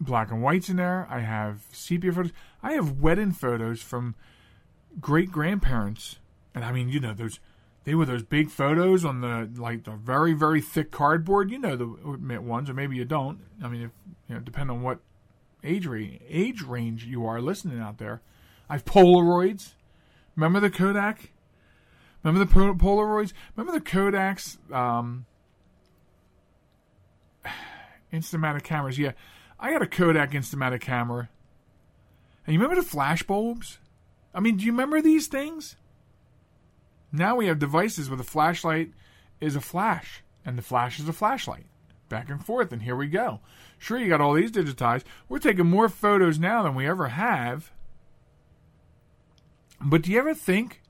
black 0.00 0.30
and 0.30 0.42
whites 0.42 0.68
in 0.68 0.76
there. 0.76 1.06
I 1.10 1.20
have 1.20 1.66
sepia 1.72 2.12
photos. 2.12 2.32
I 2.62 2.72
have 2.72 3.00
wedding 3.00 3.32
photos 3.32 3.82
from 3.82 4.14
great 5.00 5.30
grandparents, 5.30 6.18
and 6.54 6.64
I 6.64 6.72
mean, 6.72 6.88
you 6.88 7.00
know, 7.00 7.12
those 7.12 7.40
they 7.84 7.94
were 7.94 8.06
those 8.06 8.22
big 8.22 8.50
photos 8.50 9.04
on 9.04 9.20
the 9.20 9.50
like 9.56 9.84
the 9.84 9.92
very 9.92 10.32
very 10.32 10.60
thick 10.60 10.90
cardboard. 10.90 11.50
You 11.50 11.58
know 11.58 11.76
the 11.76 12.40
ones, 12.40 12.70
or 12.70 12.74
maybe 12.74 12.96
you 12.96 13.04
don't. 13.04 13.40
I 13.62 13.68
mean, 13.68 13.82
if 13.82 13.90
you 14.28 14.34
know, 14.36 14.40
depend 14.40 14.70
on 14.70 14.82
what 14.82 15.00
age 15.64 15.86
range 15.86 16.20
age 16.28 16.62
range 16.62 17.04
you 17.04 17.26
are 17.26 17.40
listening 17.40 17.80
out 17.80 17.98
there. 17.98 18.20
I've 18.68 18.84
Polaroids. 18.84 19.74
Remember 20.36 20.60
the 20.60 20.70
Kodak? 20.70 21.32
Remember 22.22 22.44
the 22.44 22.74
Polaroids? 22.74 23.32
Remember 23.56 23.78
the 23.78 23.84
Kodaks? 23.84 24.72
Um, 24.72 25.26
Instamatic 28.12 28.62
cameras. 28.62 28.98
Yeah, 28.98 29.12
I 29.58 29.72
got 29.72 29.82
a 29.82 29.86
Kodak 29.86 30.32
Instamatic 30.32 30.80
camera. 30.80 31.28
And 32.46 32.54
you 32.54 32.60
remember 32.60 32.80
the 32.80 32.88
flash 32.88 33.22
bulbs? 33.22 33.78
I 34.34 34.40
mean, 34.40 34.56
do 34.56 34.64
you 34.64 34.72
remember 34.72 35.00
these 35.00 35.26
things? 35.26 35.76
Now 37.12 37.36
we 37.36 37.46
have 37.46 37.58
devices 37.58 38.08
where 38.08 38.16
the 38.16 38.24
flashlight 38.24 38.90
is 39.40 39.56
a 39.56 39.60
flash 39.60 40.22
and 40.44 40.56
the 40.56 40.62
flash 40.62 40.98
is 40.98 41.08
a 41.08 41.12
flashlight. 41.12 41.66
Back 42.08 42.30
and 42.30 42.44
forth, 42.44 42.72
and 42.72 42.82
here 42.82 42.96
we 42.96 43.06
go. 43.06 43.40
Sure, 43.78 43.98
you 43.98 44.08
got 44.08 44.20
all 44.20 44.34
these 44.34 44.50
digitized. 44.50 45.04
We're 45.28 45.38
taking 45.38 45.66
more 45.66 45.88
photos 45.88 46.38
now 46.38 46.62
than 46.62 46.74
we 46.74 46.86
ever 46.86 47.08
have. 47.08 47.70
But 49.80 50.02
do 50.02 50.10
you 50.10 50.18
ever 50.18 50.34
think, 50.34 50.82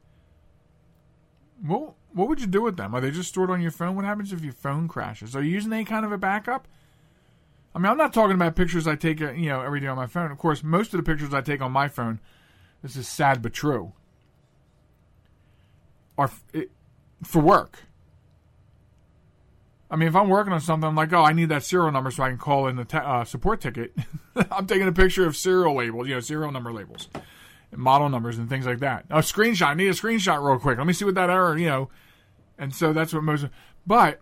well, 1.64 1.96
what 2.12 2.28
would 2.28 2.40
you 2.40 2.46
do 2.46 2.62
with 2.62 2.76
them? 2.76 2.94
Are 2.94 3.00
they 3.00 3.10
just 3.10 3.28
stored 3.28 3.50
on 3.50 3.60
your 3.60 3.70
phone? 3.70 3.96
What 3.96 4.04
happens 4.04 4.32
if 4.32 4.42
your 4.42 4.52
phone 4.52 4.88
crashes? 4.88 5.36
Are 5.36 5.42
you 5.42 5.50
using 5.50 5.72
any 5.72 5.84
kind 5.84 6.04
of 6.04 6.12
a 6.12 6.18
backup? 6.18 6.66
I 7.74 7.78
mean, 7.78 7.86
I'm 7.86 7.98
not 7.98 8.12
talking 8.12 8.34
about 8.34 8.56
pictures 8.56 8.86
I 8.86 8.96
take, 8.96 9.20
uh, 9.20 9.32
you 9.32 9.48
know, 9.48 9.60
every 9.60 9.80
day 9.80 9.86
on 9.88 9.96
my 9.96 10.06
phone. 10.06 10.30
Of 10.30 10.38
course, 10.38 10.62
most 10.62 10.94
of 10.94 10.98
the 10.98 11.08
pictures 11.08 11.34
I 11.34 11.42
take 11.42 11.60
on 11.60 11.70
my 11.70 11.88
phone, 11.88 12.20
this 12.82 12.96
is 12.96 13.06
sad 13.06 13.42
but 13.42 13.52
true, 13.52 13.92
are 16.16 16.30
it, 16.52 16.70
for 17.22 17.42
work. 17.42 17.84
I 19.90 19.96
mean, 19.96 20.08
if 20.08 20.16
I'm 20.16 20.28
working 20.28 20.52
on 20.52 20.60
something, 20.60 20.86
I'm 20.86 20.94
like, 20.94 21.12
oh, 21.12 21.22
I 21.22 21.32
need 21.32 21.48
that 21.48 21.64
serial 21.64 21.90
number 21.90 22.10
so 22.10 22.22
I 22.22 22.28
can 22.28 22.38
call 22.38 22.66
in 22.66 22.76
the 22.76 22.84
te- 22.84 22.98
uh, 22.98 23.24
support 23.24 23.60
ticket. 23.60 23.94
I'm 24.50 24.66
taking 24.66 24.86
a 24.86 24.92
picture 24.92 25.26
of 25.26 25.36
serial 25.36 25.74
labels, 25.74 26.08
you 26.08 26.14
know, 26.14 26.20
serial 26.20 26.52
number 26.52 26.72
labels, 26.72 27.08
model 27.74 28.08
numbers, 28.08 28.36
and 28.36 28.48
things 28.48 28.66
like 28.66 28.80
that. 28.80 29.06
A 29.08 29.18
screenshot. 29.18 29.68
I 29.68 29.74
need 29.74 29.88
a 29.88 29.92
screenshot 29.92 30.46
real 30.46 30.58
quick. 30.58 30.76
Let 30.76 30.86
me 30.86 30.92
see 30.92 31.06
what 31.06 31.14
that 31.14 31.30
error, 31.30 31.56
you 31.56 31.68
know. 31.68 31.88
And 32.58 32.74
so 32.74 32.92
that's 32.92 33.14
what 33.14 33.22
most. 33.22 33.46
But 33.86 34.20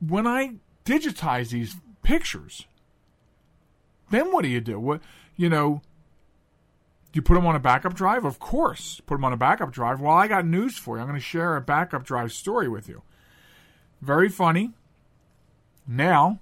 when 0.00 0.26
I 0.26 0.56
digitize 0.84 1.50
these 1.50 1.76
pictures. 2.02 2.66
Then 4.10 4.32
what 4.32 4.42
do 4.42 4.48
you 4.48 4.60
do? 4.60 4.78
What 4.78 5.00
you 5.36 5.48
know? 5.48 5.82
Do 7.12 7.18
you 7.18 7.22
put 7.22 7.34
them 7.34 7.46
on 7.46 7.54
a 7.54 7.60
backup 7.60 7.94
drive? 7.94 8.24
Of 8.24 8.38
course, 8.38 9.00
put 9.06 9.16
them 9.16 9.24
on 9.24 9.32
a 9.32 9.36
backup 9.36 9.70
drive. 9.70 10.00
Well, 10.00 10.14
I 10.14 10.28
got 10.28 10.46
news 10.46 10.78
for 10.78 10.96
you. 10.96 11.02
I'm 11.02 11.08
going 11.08 11.20
to 11.20 11.24
share 11.24 11.56
a 11.56 11.60
backup 11.60 12.04
drive 12.04 12.32
story 12.32 12.68
with 12.68 12.88
you. 12.88 13.02
Very 14.02 14.28
funny. 14.28 14.72
Now, 15.86 16.40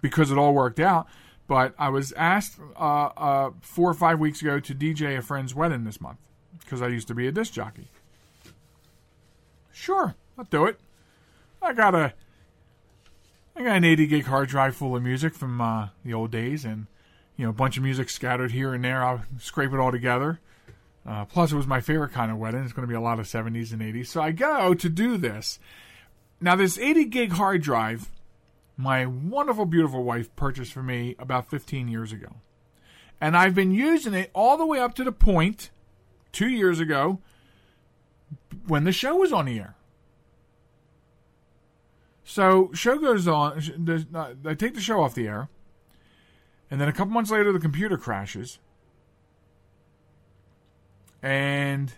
because 0.00 0.30
it 0.30 0.38
all 0.38 0.54
worked 0.54 0.80
out, 0.80 1.06
but 1.46 1.74
I 1.78 1.90
was 1.90 2.12
asked 2.12 2.58
uh, 2.78 3.10
uh, 3.16 3.50
four 3.60 3.90
or 3.90 3.94
five 3.94 4.18
weeks 4.18 4.40
ago 4.42 4.58
to 4.58 4.74
DJ 4.74 5.16
a 5.16 5.22
friend's 5.22 5.54
wedding 5.54 5.84
this 5.84 6.00
month 6.00 6.18
because 6.60 6.82
I 6.82 6.88
used 6.88 7.06
to 7.08 7.14
be 7.14 7.26
a 7.26 7.32
disc 7.32 7.52
jockey. 7.52 7.88
Sure, 9.72 10.14
I'll 10.38 10.44
do 10.44 10.64
it. 10.64 10.80
I 11.62 11.72
got 11.72 11.94
a 11.94 12.14
I 13.54 13.62
got 13.62 13.76
an 13.76 13.84
80 13.84 14.06
gig 14.06 14.24
hard 14.26 14.48
drive 14.48 14.76
full 14.76 14.94
of 14.96 15.02
music 15.02 15.34
from 15.34 15.60
uh, 15.60 15.88
the 16.04 16.12
old 16.12 16.30
days, 16.30 16.64
and 16.64 16.86
you 17.36 17.44
know 17.44 17.50
a 17.50 17.54
bunch 17.54 17.76
of 17.76 17.82
music 17.82 18.10
scattered 18.10 18.52
here 18.52 18.74
and 18.74 18.84
there. 18.84 19.02
I'll 19.02 19.22
scrape 19.38 19.72
it 19.72 19.78
all 19.78 19.92
together. 19.92 20.40
Uh, 21.06 21.24
plus, 21.24 21.52
it 21.52 21.56
was 21.56 21.66
my 21.66 21.80
favorite 21.80 22.12
kind 22.12 22.32
of 22.32 22.38
wedding. 22.38 22.64
It's 22.64 22.72
going 22.72 22.86
to 22.86 22.90
be 22.90 22.96
a 22.96 23.00
lot 23.00 23.20
of 23.20 23.26
70s 23.26 23.72
and 23.72 23.80
80s. 23.80 24.08
So 24.08 24.20
I 24.20 24.32
go 24.32 24.74
to 24.74 24.88
do 24.88 25.16
this. 25.16 25.60
Now, 26.40 26.56
this 26.56 26.78
80 26.78 27.06
gig 27.06 27.32
hard 27.32 27.62
drive, 27.62 28.10
my 28.76 29.06
wonderful, 29.06 29.64
beautiful 29.64 30.04
wife 30.04 30.34
purchased 30.36 30.72
for 30.72 30.82
me 30.82 31.16
about 31.18 31.48
15 31.48 31.88
years 31.88 32.12
ago. 32.12 32.36
And 33.20 33.36
I've 33.36 33.54
been 33.54 33.72
using 33.72 34.12
it 34.12 34.30
all 34.34 34.58
the 34.58 34.66
way 34.66 34.78
up 34.78 34.94
to 34.96 35.04
the 35.04 35.12
point 35.12 35.70
two 36.32 36.48
years 36.48 36.80
ago 36.80 37.20
when 38.66 38.84
the 38.84 38.92
show 38.92 39.16
was 39.16 39.32
on 39.32 39.46
the 39.46 39.58
air. 39.58 39.74
So, 42.24 42.70
show 42.74 42.98
goes 42.98 43.26
on. 43.26 43.62
I 44.14 44.34
uh, 44.44 44.54
take 44.54 44.74
the 44.74 44.80
show 44.80 45.00
off 45.00 45.14
the 45.14 45.28
air. 45.28 45.48
And 46.70 46.80
then 46.80 46.88
a 46.88 46.92
couple 46.92 47.12
months 47.12 47.30
later, 47.30 47.52
the 47.52 47.60
computer 47.60 47.96
crashes. 47.96 48.58
And 51.22 51.92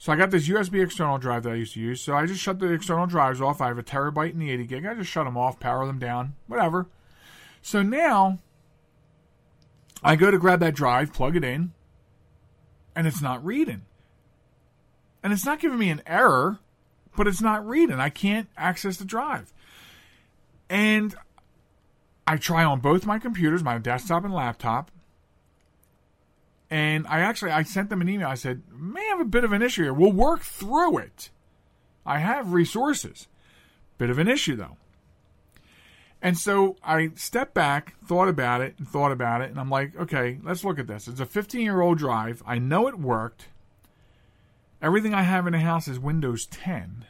so 0.00 0.10
I 0.14 0.16
got 0.16 0.30
this 0.30 0.48
USB 0.48 0.82
external 0.82 1.18
drive 1.18 1.42
that 1.42 1.52
I 1.52 1.56
used 1.56 1.74
to 1.74 1.80
use. 1.80 2.00
So 2.00 2.14
I 2.14 2.24
just 2.24 2.40
shut 2.40 2.58
the 2.58 2.72
external 2.72 3.06
drives 3.06 3.38
off. 3.42 3.60
I 3.60 3.66
have 3.66 3.76
a 3.76 3.82
terabyte 3.82 4.30
and 4.30 4.40
the 4.40 4.50
80 4.50 4.64
gig. 4.64 4.86
I 4.86 4.94
just 4.94 5.10
shut 5.10 5.26
them 5.26 5.36
off, 5.36 5.60
power 5.60 5.86
them 5.86 5.98
down, 5.98 6.36
whatever. 6.46 6.86
So 7.60 7.82
now 7.82 8.38
I 10.02 10.16
go 10.16 10.30
to 10.30 10.38
grab 10.38 10.60
that 10.60 10.74
drive, 10.74 11.12
plug 11.12 11.36
it 11.36 11.44
in, 11.44 11.74
and 12.96 13.06
it's 13.06 13.20
not 13.20 13.44
reading. 13.44 13.82
And 15.22 15.34
it's 15.34 15.44
not 15.44 15.60
giving 15.60 15.78
me 15.78 15.90
an 15.90 16.00
error, 16.06 16.60
but 17.14 17.26
it's 17.26 17.42
not 17.42 17.68
reading. 17.68 18.00
I 18.00 18.08
can't 18.08 18.48
access 18.56 18.96
the 18.96 19.04
drive. 19.04 19.52
And 20.70 21.14
I 22.26 22.38
try 22.38 22.64
on 22.64 22.80
both 22.80 23.04
my 23.04 23.18
computers, 23.18 23.62
my 23.62 23.76
desktop 23.76 24.24
and 24.24 24.32
laptop, 24.32 24.90
and 26.70 27.06
I 27.08 27.20
actually 27.20 27.50
I 27.50 27.64
sent 27.64 27.90
them 27.90 28.00
an 28.00 28.08
email. 28.08 28.28
I 28.28 28.34
said, 28.34 28.62
"May 28.72 29.04
have 29.08 29.20
a 29.20 29.24
bit 29.24 29.44
of 29.44 29.52
an 29.52 29.62
issue 29.62 29.82
here. 29.82 29.92
We'll 29.92 30.12
work 30.12 30.42
through 30.42 30.98
it. 30.98 31.30
I 32.06 32.18
have 32.18 32.52
resources. 32.52 33.28
Bit 33.98 34.10
of 34.10 34.18
an 34.18 34.28
issue 34.28 34.56
though." 34.56 34.76
And 36.22 36.36
so 36.36 36.76
I 36.84 37.10
stepped 37.14 37.54
back, 37.54 37.94
thought 38.04 38.28
about 38.28 38.60
it, 38.60 38.74
and 38.78 38.86
thought 38.86 39.10
about 39.10 39.40
it, 39.40 39.50
and 39.50 39.58
I'm 39.58 39.70
like, 39.70 39.96
"Okay, 39.96 40.38
let's 40.42 40.64
look 40.64 40.78
at 40.78 40.86
this. 40.86 41.08
It's 41.08 41.20
a 41.20 41.26
15-year-old 41.26 41.98
drive. 41.98 42.42
I 42.46 42.58
know 42.58 42.86
it 42.88 42.98
worked. 42.98 43.48
Everything 44.82 45.14
I 45.14 45.22
have 45.22 45.46
in 45.46 45.54
the 45.54 45.60
house 45.60 45.88
is 45.88 45.98
Windows 45.98 46.46
10." 46.46 47.06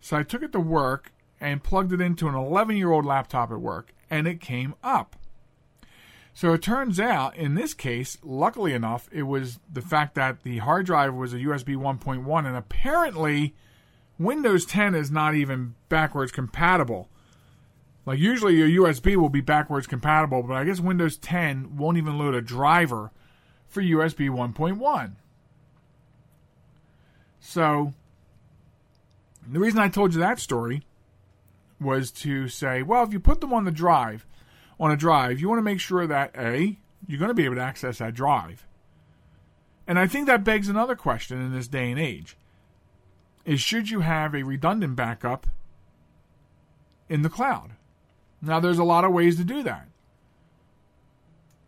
So 0.00 0.16
I 0.16 0.22
took 0.22 0.42
it 0.42 0.52
to 0.52 0.60
work 0.60 1.12
and 1.40 1.62
plugged 1.62 1.92
it 1.92 2.00
into 2.00 2.26
an 2.26 2.34
11-year-old 2.34 3.04
laptop 3.04 3.50
at 3.52 3.60
work, 3.60 3.92
and 4.08 4.26
it 4.26 4.40
came 4.40 4.74
up. 4.82 5.16
So 6.34 6.54
it 6.54 6.62
turns 6.62 6.98
out, 6.98 7.36
in 7.36 7.54
this 7.54 7.74
case, 7.74 8.16
luckily 8.22 8.72
enough, 8.72 9.08
it 9.12 9.24
was 9.24 9.58
the 9.70 9.82
fact 9.82 10.14
that 10.14 10.42
the 10.42 10.58
hard 10.58 10.86
drive 10.86 11.14
was 11.14 11.34
a 11.34 11.38
USB 11.38 11.76
1.1, 11.76 12.46
and 12.46 12.56
apparently 12.56 13.54
Windows 14.18 14.64
10 14.64 14.94
is 14.94 15.10
not 15.10 15.34
even 15.34 15.74
backwards 15.88 16.32
compatible. 16.32 17.08
Like 18.06 18.18
usually 18.18 18.56
your 18.56 18.86
USB 18.86 19.16
will 19.16 19.28
be 19.28 19.40
backwards 19.40 19.86
compatible, 19.86 20.42
but 20.42 20.54
I 20.54 20.64
guess 20.64 20.80
Windows 20.80 21.16
10 21.18 21.76
won't 21.76 21.98
even 21.98 22.18
load 22.18 22.34
a 22.34 22.40
driver 22.40 23.12
for 23.68 23.82
USB 23.82 24.28
1.1. 24.28 25.12
So 27.40 27.92
the 29.46 29.60
reason 29.60 29.80
I 29.80 29.88
told 29.88 30.14
you 30.14 30.20
that 30.20 30.38
story 30.38 30.82
was 31.80 32.10
to 32.10 32.48
say, 32.48 32.82
well, 32.82 33.02
if 33.04 33.12
you 33.12 33.20
put 33.20 33.40
them 33.40 33.52
on 33.52 33.64
the 33.64 33.70
drive, 33.70 34.26
on 34.82 34.90
a 34.90 34.96
drive, 34.96 35.38
you 35.38 35.48
want 35.48 35.60
to 35.60 35.62
make 35.62 35.78
sure 35.78 36.08
that 36.08 36.32
A, 36.36 36.76
you're 37.06 37.20
going 37.20 37.28
to 37.28 37.34
be 37.34 37.44
able 37.44 37.54
to 37.54 37.62
access 37.62 37.98
that 37.98 38.14
drive. 38.14 38.66
And 39.86 39.96
I 39.96 40.08
think 40.08 40.26
that 40.26 40.42
begs 40.42 40.68
another 40.68 40.96
question 40.96 41.40
in 41.40 41.52
this 41.52 41.68
day 41.68 41.92
and 41.92 42.00
age. 42.00 42.36
Is 43.44 43.60
should 43.60 43.90
you 43.90 44.00
have 44.00 44.34
a 44.34 44.42
redundant 44.42 44.96
backup 44.96 45.46
in 47.08 47.22
the 47.22 47.28
cloud? 47.28 47.70
Now 48.40 48.58
there's 48.58 48.78
a 48.78 48.84
lot 48.84 49.04
of 49.04 49.12
ways 49.12 49.36
to 49.36 49.44
do 49.44 49.62
that. 49.62 49.86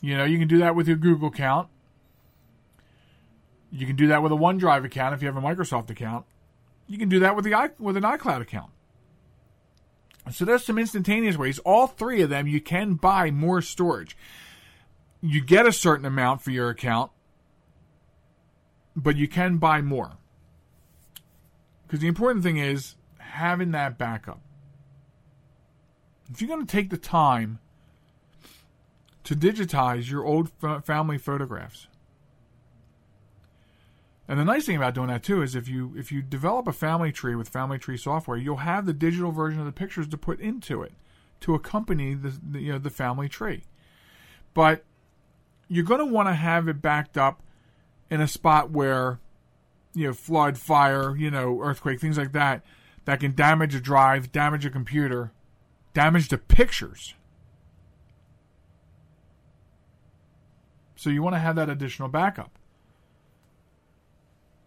You 0.01 0.17
know, 0.17 0.25
you 0.25 0.39
can 0.39 0.49
do 0.49 0.59
that 0.59 0.75
with 0.75 0.89
your 0.89 0.97
Google 0.97 1.29
account. 1.29 1.69
You 3.71 3.87
can 3.87 3.95
do 3.95 4.09
that 4.09 4.25
with 4.25 4.33
a 4.33 4.37
OneDrive 4.37 4.85
account 4.85 5.15
if 5.15 5.23
you 5.23 5.29
have 5.29 5.37
a 5.37 5.41
Microsoft 5.41 5.89
account. 5.89 6.27
You 6.89 6.99
can 6.99 7.09
do 7.09 7.21
that 7.21 7.37
with 7.37 7.45
the 7.45 7.73
with 7.79 7.97
an 7.97 8.03
iCloud 8.03 8.41
account. 8.41 8.71
So 10.31 10.45
there's 10.45 10.65
some 10.65 10.79
instantaneous 10.79 11.37
ways. 11.37 11.59
All 11.61 11.87
three 11.87 12.23
of 12.23 12.31
them, 12.31 12.47
you 12.47 12.61
can 12.61 12.95
buy 12.95 13.31
more 13.31 13.61
storage. 13.61 14.17
You 15.21 15.43
get 15.43 15.67
a 15.67 15.73
certain 15.73 16.07
amount 16.07 16.43
for 16.43 16.51
your 16.51 16.71
account, 16.71 17.11
but 18.97 19.17
you 19.17 19.29
can 19.29 19.59
buy 19.59 19.83
more. 19.83 20.13
Because 21.87 22.01
the 22.01 22.09
important 22.09 22.43
thing 22.43 22.57
is 22.57 22.97
having 23.19 23.73
that 23.73 23.99
backup. 23.99 24.41
If 26.31 26.41
you're 26.41 26.49
going 26.49 26.67
to 26.67 26.73
take 26.73 26.91
the 26.91 26.97
time 26.97 27.59
to 29.25 29.37
digitize 29.37 30.11
your 30.11 30.25
old 30.25 30.51
family 30.85 31.19
photographs, 31.19 31.87
and 34.27 34.39
the 34.39 34.45
nice 34.45 34.65
thing 34.65 34.77
about 34.77 34.95
doing 34.95 35.09
that 35.09 35.23
too 35.23 35.43
is 35.43 35.55
if 35.55 35.69
you 35.69 35.95
if 35.97 36.11
you 36.11 36.23
develop 36.23 36.67
a 36.67 36.73
family 36.73 37.13
tree 37.13 37.35
with 37.35 37.49
family 37.49 37.79
tree 37.79 37.99
software, 37.99 38.39
you'll 38.39 38.57
have 38.57 38.87
the 38.87 38.95
digital 38.95 39.33
version 39.33 39.61
of 39.61 39.67
the 39.67 39.73
pictures 39.73 40.09
to 40.09 40.17
put 40.17 40.41
into 40.41 40.83
it 40.83 40.93
to 41.41 41.55
accompany 41.55 42.15
the, 42.15 42.39
the 42.51 42.61
you 42.61 42.73
know 42.73 42.79
the 42.79 42.91
family 42.91 43.29
tree. 43.29 43.65
But 44.55 44.85
you're 45.69 45.85
going 45.85 46.01
to 46.01 46.07
want 46.07 46.29
to 46.29 46.35
have 46.35 46.69
it 46.69 46.81
backed 46.81 47.19
up 47.19 47.43
in 48.11 48.21
a 48.21 48.29
spot 48.29 48.71
where 48.71 49.21
you 49.93 50.07
know 50.07 50.15
flood, 50.15 50.57
fire, 50.57 51.15
you 51.15 51.31
know 51.31 51.61
earthquake, 51.61 52.01
things 52.01 52.17
like 52.17 52.33
that 52.33 52.65
that 53.05 53.21
can 53.21 53.35
damage 53.35 53.75
a 53.75 53.81
drive, 53.81 54.33
damage 54.33 54.65
a 54.65 54.71
computer, 54.71 55.33
damage 55.93 56.29
the 56.29 56.39
pictures. 56.39 57.15
So 60.97 61.11
you 61.11 61.23
want 61.23 61.35
to 61.35 61.41
have 61.41 61.57
that 61.57 61.69
additional 61.69 62.09
backup. 62.09 62.59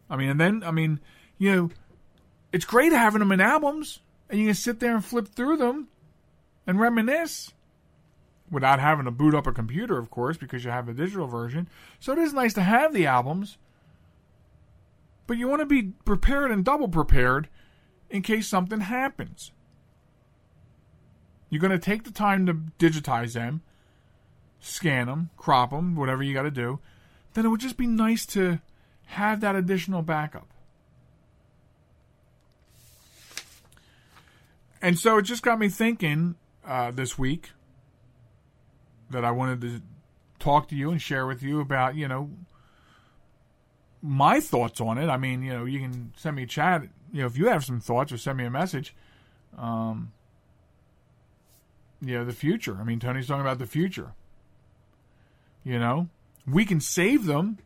I 0.10 0.16
mean, 0.16 0.30
and 0.30 0.40
then 0.40 0.64
I 0.66 0.72
mean, 0.72 1.00
you 1.38 1.56
know, 1.56 1.70
it's 2.52 2.66
great 2.66 2.92
having 2.92 3.20
them 3.20 3.32
in 3.32 3.42
albums, 3.42 4.00
and 4.30 4.40
you 4.40 4.48
can 4.48 4.56
sit 4.56 4.80
there 4.80 4.96
and 4.96 5.04
flip 5.04 5.28
through 5.28 5.58
them 5.58 5.88
and 6.66 6.80
reminisce 6.80 7.54
without 8.50 8.80
having 8.80 9.06
to 9.06 9.12
boot 9.12 9.36
up 9.36 9.48
a 9.48 9.52
computer, 9.52 9.98
of 9.98 10.10
course, 10.10 10.38
because 10.38 10.64
you 10.64 10.72
have 10.72 10.88
a 10.88 10.94
digital 10.94 11.28
version. 11.28 11.68
So 12.00 12.14
it 12.14 12.20
is 12.20 12.34
nice 12.34 12.54
to 12.54 12.64
have 12.64 12.94
the 12.94 13.06
albums, 13.06 13.58
but 15.26 15.38
you 15.38 15.48
want 15.48 15.62
to 15.62 15.66
be 15.66 15.92
prepared 16.06 16.52
and 16.52 16.64
double 16.64 16.88
prepared 16.88 17.50
in 18.10 18.22
case 18.22 18.48
something 18.48 18.80
happens. 18.80 19.52
You're 21.50 21.62
going 21.62 21.72
to 21.72 21.80
take 21.80 22.04
the 22.04 22.12
time 22.12 22.46
to 22.46 22.54
digitize 22.80 23.34
them, 23.34 23.62
scan 24.60 25.08
them, 25.08 25.30
crop 25.38 25.72
them, 25.72 25.96
whatever 25.96 26.24
you 26.24 26.34
got 26.34 26.44
to 26.44 26.52
do. 26.52 26.80
Then 27.34 27.46
it 27.46 27.50
would 27.50 27.62
just 27.62 27.78
be 27.78 27.88
nice 27.88 28.26
to 28.28 28.60
have 29.08 29.42
that 29.42 29.56
additional 29.56 30.02
backup. 30.02 30.48
And 34.82 34.98
so 34.98 35.18
it 35.18 35.24
just 35.24 35.44
got 35.44 35.58
me 35.58 35.70
thinking 35.70 36.36
uh, 36.66 36.92
this 36.92 37.18
week 37.18 37.52
that 39.10 39.26
I 39.26 39.32
wanted 39.32 39.62
to 39.62 39.82
talk 40.40 40.68
to 40.70 40.76
you 40.76 40.92
and 40.92 41.02
share 41.02 41.26
with 41.26 41.42
you 41.42 41.60
about, 41.60 41.96
you 41.96 42.08
know, 42.08 42.30
my 44.02 44.40
thoughts 44.40 44.80
on 44.80 44.98
it. 44.98 45.08
I 45.08 45.18
mean, 45.18 45.42
you 45.42 45.54
know, 45.54 45.66
you 45.66 45.80
can 45.80 46.14
send 46.16 46.36
me 46.36 46.44
a 46.44 46.48
chat, 46.48 46.84
you 47.12 47.22
know, 47.22 47.28
if 47.28 47.38
you 47.38 47.48
have 47.48 47.66
some 47.66 47.80
thoughts 47.80 48.12
or 48.12 48.18
send 48.18 48.38
me 48.38 48.46
a 48.46 48.52
message. 48.52 48.96
Um, 49.58 50.12
you 52.02 52.14
know, 52.14 52.26
the 52.26 52.34
future. 52.34 52.78
I 52.80 52.84
mean, 52.84 53.00
Tony's 53.00 53.28
talking 53.28 53.42
about 53.42 53.58
the 53.58 53.66
future. 53.66 54.14
You 55.64 55.80
know, 55.80 56.10
we 56.46 56.64
can 56.64 56.80
save 56.80 57.26
them 57.26 57.58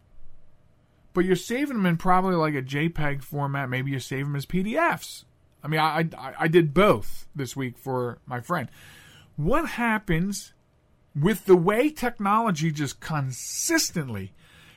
but 1.14 1.26
you're 1.26 1.36
saving 1.36 1.78
them 1.78 1.86
in 1.86 1.97
probably 1.97 2.36
like 2.36 2.55
a 2.55 2.62
JPEG 2.62 3.24
format. 3.24 3.70
Maybe 3.70 3.91
you 3.91 3.99
save 3.99 4.26
them 4.26 4.36
as 4.36 4.45
PDFs. 4.45 5.26
I 5.64 5.68
mean, 5.68 5.80
I, 5.80 6.07
I, 6.18 6.34
I 6.39 6.47
did 6.47 6.74
both 6.74 7.28
this 7.36 7.55
week 7.55 7.78
for 7.78 8.20
my 8.26 8.41
friend. 8.41 8.70
What 9.36 9.70
happens 9.70 10.53
with 11.20 11.45
the 11.45 11.55
way 11.55 11.89
technology 11.89 12.72
just 12.72 12.99
consistently 12.99 14.34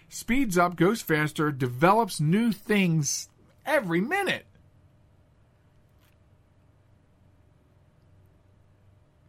speeds 0.09 0.59
up, 0.59 0.77
goes 0.77 1.01
faster, 1.01 1.51
develops 1.51 2.21
new 2.21 2.53
things 2.53 3.29
every 3.65 4.01
minute? 4.01 4.47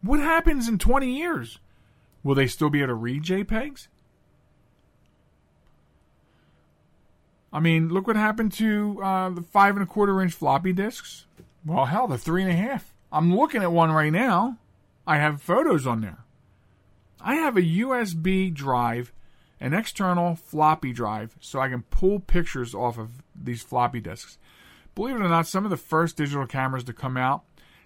What 0.02 0.20
happens 0.20 0.68
in 0.68 0.78
20 0.78 1.10
years? 1.10 1.58
Will 2.22 2.34
they 2.34 2.46
still 2.46 2.70
be 2.70 2.80
able 2.80 2.88
to 2.88 2.94
read 2.94 3.22
JPEGs? 3.24 3.88
I 7.56 7.60
mean, 7.60 7.88
look 7.88 8.06
what 8.06 8.16
happened 8.16 8.52
to 8.52 9.02
uh, 9.02 9.30
the 9.30 9.40
five 9.40 9.76
and 9.76 9.82
a 9.82 9.86
quarter 9.86 10.20
inch 10.20 10.34
floppy 10.34 10.74
disks. 10.74 11.24
Well, 11.64 11.86
hell, 11.86 12.06
the 12.06 12.18
three 12.18 12.42
and 12.42 12.50
a 12.50 12.54
half. 12.54 12.92
I'm 13.10 13.34
looking 13.34 13.62
at 13.62 13.72
one 13.72 13.90
right 13.90 14.12
now. 14.12 14.58
I 15.06 15.16
have 15.16 15.40
photos 15.40 15.86
on 15.86 16.02
there. 16.02 16.18
I 17.18 17.36
have 17.36 17.56
a 17.56 17.62
USB 17.62 18.52
drive, 18.52 19.10
an 19.58 19.72
external 19.72 20.34
floppy 20.34 20.92
drive, 20.92 21.34
so 21.40 21.58
I 21.58 21.70
can 21.70 21.80
pull 21.84 22.20
pictures 22.20 22.74
off 22.74 22.98
of 22.98 23.22
these 23.34 23.62
floppy 23.62 24.00
disks. 24.00 24.36
Believe 24.94 25.16
it 25.16 25.22
or 25.22 25.28
not, 25.30 25.46
some 25.46 25.64
of 25.64 25.70
the 25.70 25.78
first 25.78 26.18
digital 26.18 26.46
cameras 26.46 26.84
to 26.84 26.92
come 26.92 27.16
out 27.16 27.44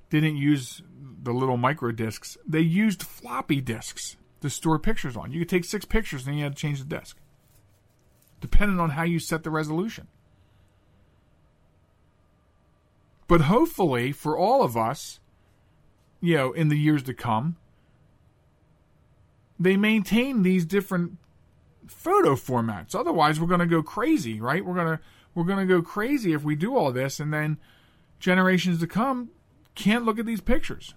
didn't 0.09 0.37
use 0.37 0.83
the 1.23 1.33
little 1.33 1.57
micro 1.57 1.93
discs. 1.93 2.37
They 2.45 2.59
used 2.59 3.05
floppy 3.05 3.61
disks 3.61 4.16
to 4.41 4.51
store 4.51 4.81
pictures 4.81 5.16
on. 5.16 5.31
You 5.31 5.39
could 5.39 5.49
take 5.49 5.64
six 5.64 5.85
pictures 5.85 6.27
and 6.27 6.37
you 6.37 6.43
had 6.43 6.57
to 6.57 6.61
change 6.61 6.81
the 6.81 6.87
disk, 6.87 7.20
depending 8.41 8.80
on 8.80 8.91
how 8.91 9.03
you 9.03 9.18
set 9.18 9.43
the 9.43 9.51
resolution. 9.51 10.07
But 13.28 13.43
hopefully, 13.43 14.12
for 14.12 14.36
all 14.36 14.62
of 14.62 14.76
us, 14.76 15.20
you 16.20 16.36
know, 16.36 16.53
in 16.53 16.68
the 16.68 16.76
years 16.76 17.03
to 17.05 17.14
come, 17.14 17.57
they 19.59 19.76
maintain 19.76 20.43
these 20.43 20.64
different 20.64 21.18
photo 21.86 22.34
formats. 22.34 22.95
Otherwise, 22.95 23.38
we're 23.38 23.47
going 23.47 23.61
to 23.61 23.66
go 23.66 23.82
crazy, 23.82 24.41
right? 24.41 24.64
We're 24.64 24.74
going 24.74 24.97
to 24.97 25.03
we're 25.34 25.45
going 25.45 25.66
to 25.66 25.74
go 25.74 25.80
crazy 25.80 26.32
if 26.32 26.43
we 26.43 26.57
do 26.57 26.76
all 26.76 26.91
this, 26.91 27.20
and 27.20 27.32
then 27.32 27.59
generations 28.18 28.80
to 28.80 28.86
come 28.86 29.30
can't 29.74 30.05
look 30.05 30.18
at 30.18 30.26
these 30.26 30.41
pictures. 30.41 30.95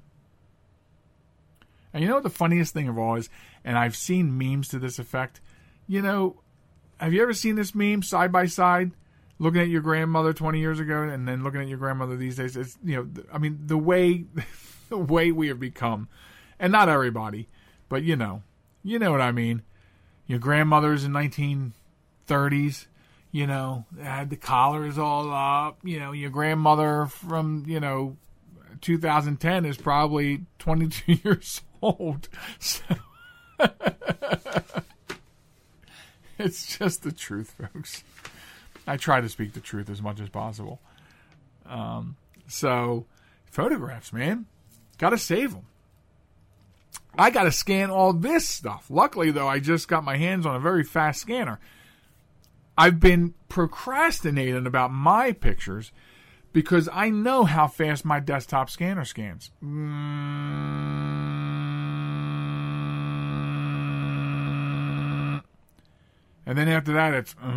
And 1.93 2.01
you 2.01 2.09
know 2.09 2.15
what 2.15 2.23
the 2.23 2.29
funniest 2.29 2.73
thing 2.73 2.87
of 2.87 2.97
all 2.97 3.15
is, 3.15 3.29
and 3.63 3.77
I've 3.77 3.95
seen 3.95 4.37
memes 4.37 4.67
to 4.69 4.79
this 4.79 4.97
effect. 4.97 5.39
You 5.87 6.01
know, 6.01 6.41
have 6.99 7.13
you 7.13 7.21
ever 7.21 7.33
seen 7.33 7.55
this 7.55 7.75
meme 7.75 8.03
side 8.03 8.31
by 8.31 8.45
side? 8.45 8.91
Looking 9.39 9.61
at 9.61 9.67
your 9.67 9.81
grandmother 9.81 10.31
20 10.31 10.59
years 10.59 10.79
ago 10.79 11.01
and 11.03 11.27
then 11.27 11.43
looking 11.43 11.61
at 11.61 11.67
your 11.67 11.77
grandmother 11.77 12.15
these 12.15 12.37
days, 12.37 12.55
it's, 12.55 12.77
you 12.83 12.95
know, 12.95 13.23
I 13.33 13.39
mean, 13.39 13.59
the 13.65 13.77
way, 13.77 14.25
the 14.89 14.97
way 14.97 15.31
we 15.31 15.47
have 15.47 15.59
become, 15.59 16.07
and 16.59 16.71
not 16.71 16.87
everybody, 16.87 17.49
but 17.89 18.03
you 18.03 18.15
know, 18.15 18.43
you 18.83 18.99
know 18.99 19.11
what 19.11 19.21
I 19.21 19.31
mean. 19.31 19.63
Your 20.27 20.39
grandmothers 20.39 21.03
in 21.03 21.11
1930s, 21.11 22.85
you 23.31 23.47
know, 23.47 23.85
had 24.01 24.29
the 24.29 24.37
collars 24.37 24.97
all 24.97 25.33
up. 25.33 25.79
You 25.83 25.99
know, 25.99 26.11
your 26.11 26.29
grandmother 26.29 27.07
from, 27.07 27.65
you 27.67 27.79
know, 27.79 28.15
2010 28.81 29.65
is 29.65 29.77
probably 29.77 30.45
22 30.59 31.13
years 31.23 31.61
old. 31.81 32.29
So 32.59 32.83
it's 36.39 36.77
just 36.77 37.03
the 37.03 37.11
truth, 37.11 37.55
folks. 37.59 38.03
I 38.85 38.97
try 38.97 39.21
to 39.21 39.29
speak 39.29 39.53
the 39.53 39.59
truth 39.59 39.89
as 39.89 40.01
much 40.01 40.19
as 40.19 40.29
possible. 40.29 40.79
Um, 41.65 42.17
so, 42.47 43.05
photographs, 43.45 44.11
man, 44.11 44.45
gotta 44.97 45.17
save 45.17 45.53
them. 45.53 45.65
I 47.17 47.29
gotta 47.29 47.51
scan 47.51 47.91
all 47.91 48.11
this 48.13 48.47
stuff. 48.47 48.87
Luckily, 48.89 49.31
though, 49.31 49.47
I 49.47 49.59
just 49.59 49.87
got 49.87 50.03
my 50.03 50.17
hands 50.17 50.45
on 50.45 50.55
a 50.55 50.59
very 50.59 50.83
fast 50.83 51.21
scanner. 51.21 51.59
I've 52.77 52.99
been 52.99 53.35
procrastinating 53.49 54.65
about 54.65 54.91
my 54.91 55.31
pictures 55.31 55.91
because 56.51 56.89
I 56.91 57.09
know 57.09 57.45
how 57.45 57.67
fast 57.67 58.03
my 58.03 58.19
desktop 58.19 58.69
scanner 58.69 59.05
scans. 59.05 59.51
And 66.45 66.57
then 66.57 66.67
after 66.67 66.93
that, 66.93 67.13
it's 67.13 67.35
uh, 67.41 67.47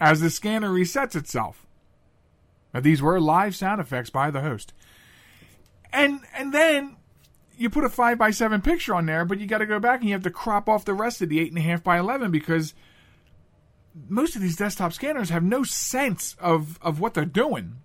as 0.00 0.20
the 0.20 0.30
scanner 0.30 0.70
resets 0.70 1.14
itself. 1.14 1.66
Now, 2.72 2.80
these 2.80 3.02
were 3.02 3.20
live 3.20 3.54
sound 3.54 3.80
effects 3.80 4.10
by 4.10 4.30
the 4.30 4.40
host. 4.40 4.72
And 5.92 6.20
and 6.34 6.54
then 6.54 6.96
you 7.58 7.68
put 7.68 7.84
a 7.84 7.90
five 7.90 8.16
by 8.16 8.30
seven 8.30 8.62
picture 8.62 8.94
on 8.94 9.06
there, 9.06 9.24
but 9.24 9.38
you 9.38 9.46
got 9.46 9.58
to 9.58 9.66
go 9.66 9.78
back 9.78 10.00
and 10.00 10.08
you 10.08 10.14
have 10.14 10.22
to 10.22 10.30
crop 10.30 10.68
off 10.68 10.84
the 10.84 10.94
rest 10.94 11.20
of 11.20 11.28
the 11.28 11.40
eight 11.40 11.50
and 11.50 11.58
a 11.58 11.62
half 11.62 11.82
by 11.82 11.98
eleven 11.98 12.30
because 12.30 12.74
most 14.08 14.36
of 14.36 14.42
these 14.42 14.56
desktop 14.56 14.92
scanners 14.92 15.30
have 15.30 15.42
no 15.42 15.62
sense 15.64 16.36
of 16.40 16.78
of 16.80 17.00
what 17.00 17.14
they're 17.14 17.24
doing. 17.24 17.78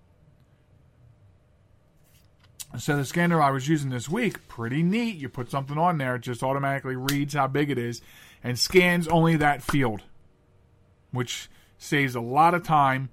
So 2.78 2.96
the 2.96 3.04
scanner 3.04 3.40
I 3.40 3.50
was 3.50 3.68
using 3.68 3.90
this 3.90 4.08
week, 4.08 4.48
pretty 4.48 4.82
neat. 4.82 5.16
You 5.16 5.28
put 5.28 5.50
something 5.50 5.78
on 5.78 5.98
there, 5.98 6.16
it 6.16 6.22
just 6.22 6.42
automatically 6.42 6.96
reads 6.96 7.34
how 7.34 7.46
big 7.46 7.70
it 7.70 7.78
is 7.78 8.02
and 8.44 8.58
scans 8.58 9.08
only 9.08 9.36
that 9.36 9.62
field, 9.62 10.02
which 11.10 11.48
saves 11.78 12.14
a 12.14 12.20
lot 12.20 12.54
of 12.54 12.62
time 12.62 13.10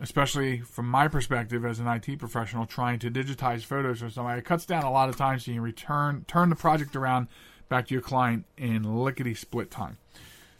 especially 0.00 0.60
from 0.60 0.88
my 0.88 1.08
perspective 1.08 1.64
as 1.64 1.78
an 1.78 1.86
IT 1.86 2.18
professional 2.18 2.66
trying 2.66 2.98
to 2.98 3.10
digitize 3.10 3.62
photos 3.62 4.02
or 4.02 4.08
something. 4.08 4.34
it 4.36 4.44
cuts 4.44 4.64
down 4.64 4.82
a 4.82 4.90
lot 4.90 5.08
of 5.08 5.16
time 5.16 5.38
so 5.38 5.50
you 5.50 5.56
can 5.56 5.62
return 5.62 6.24
turn 6.26 6.48
the 6.48 6.56
project 6.56 6.96
around 6.96 7.28
back 7.68 7.86
to 7.86 7.94
your 7.94 8.02
client 8.02 8.46
in 8.56 8.82
lickety 8.82 9.34
split 9.34 9.70
time. 9.70 9.98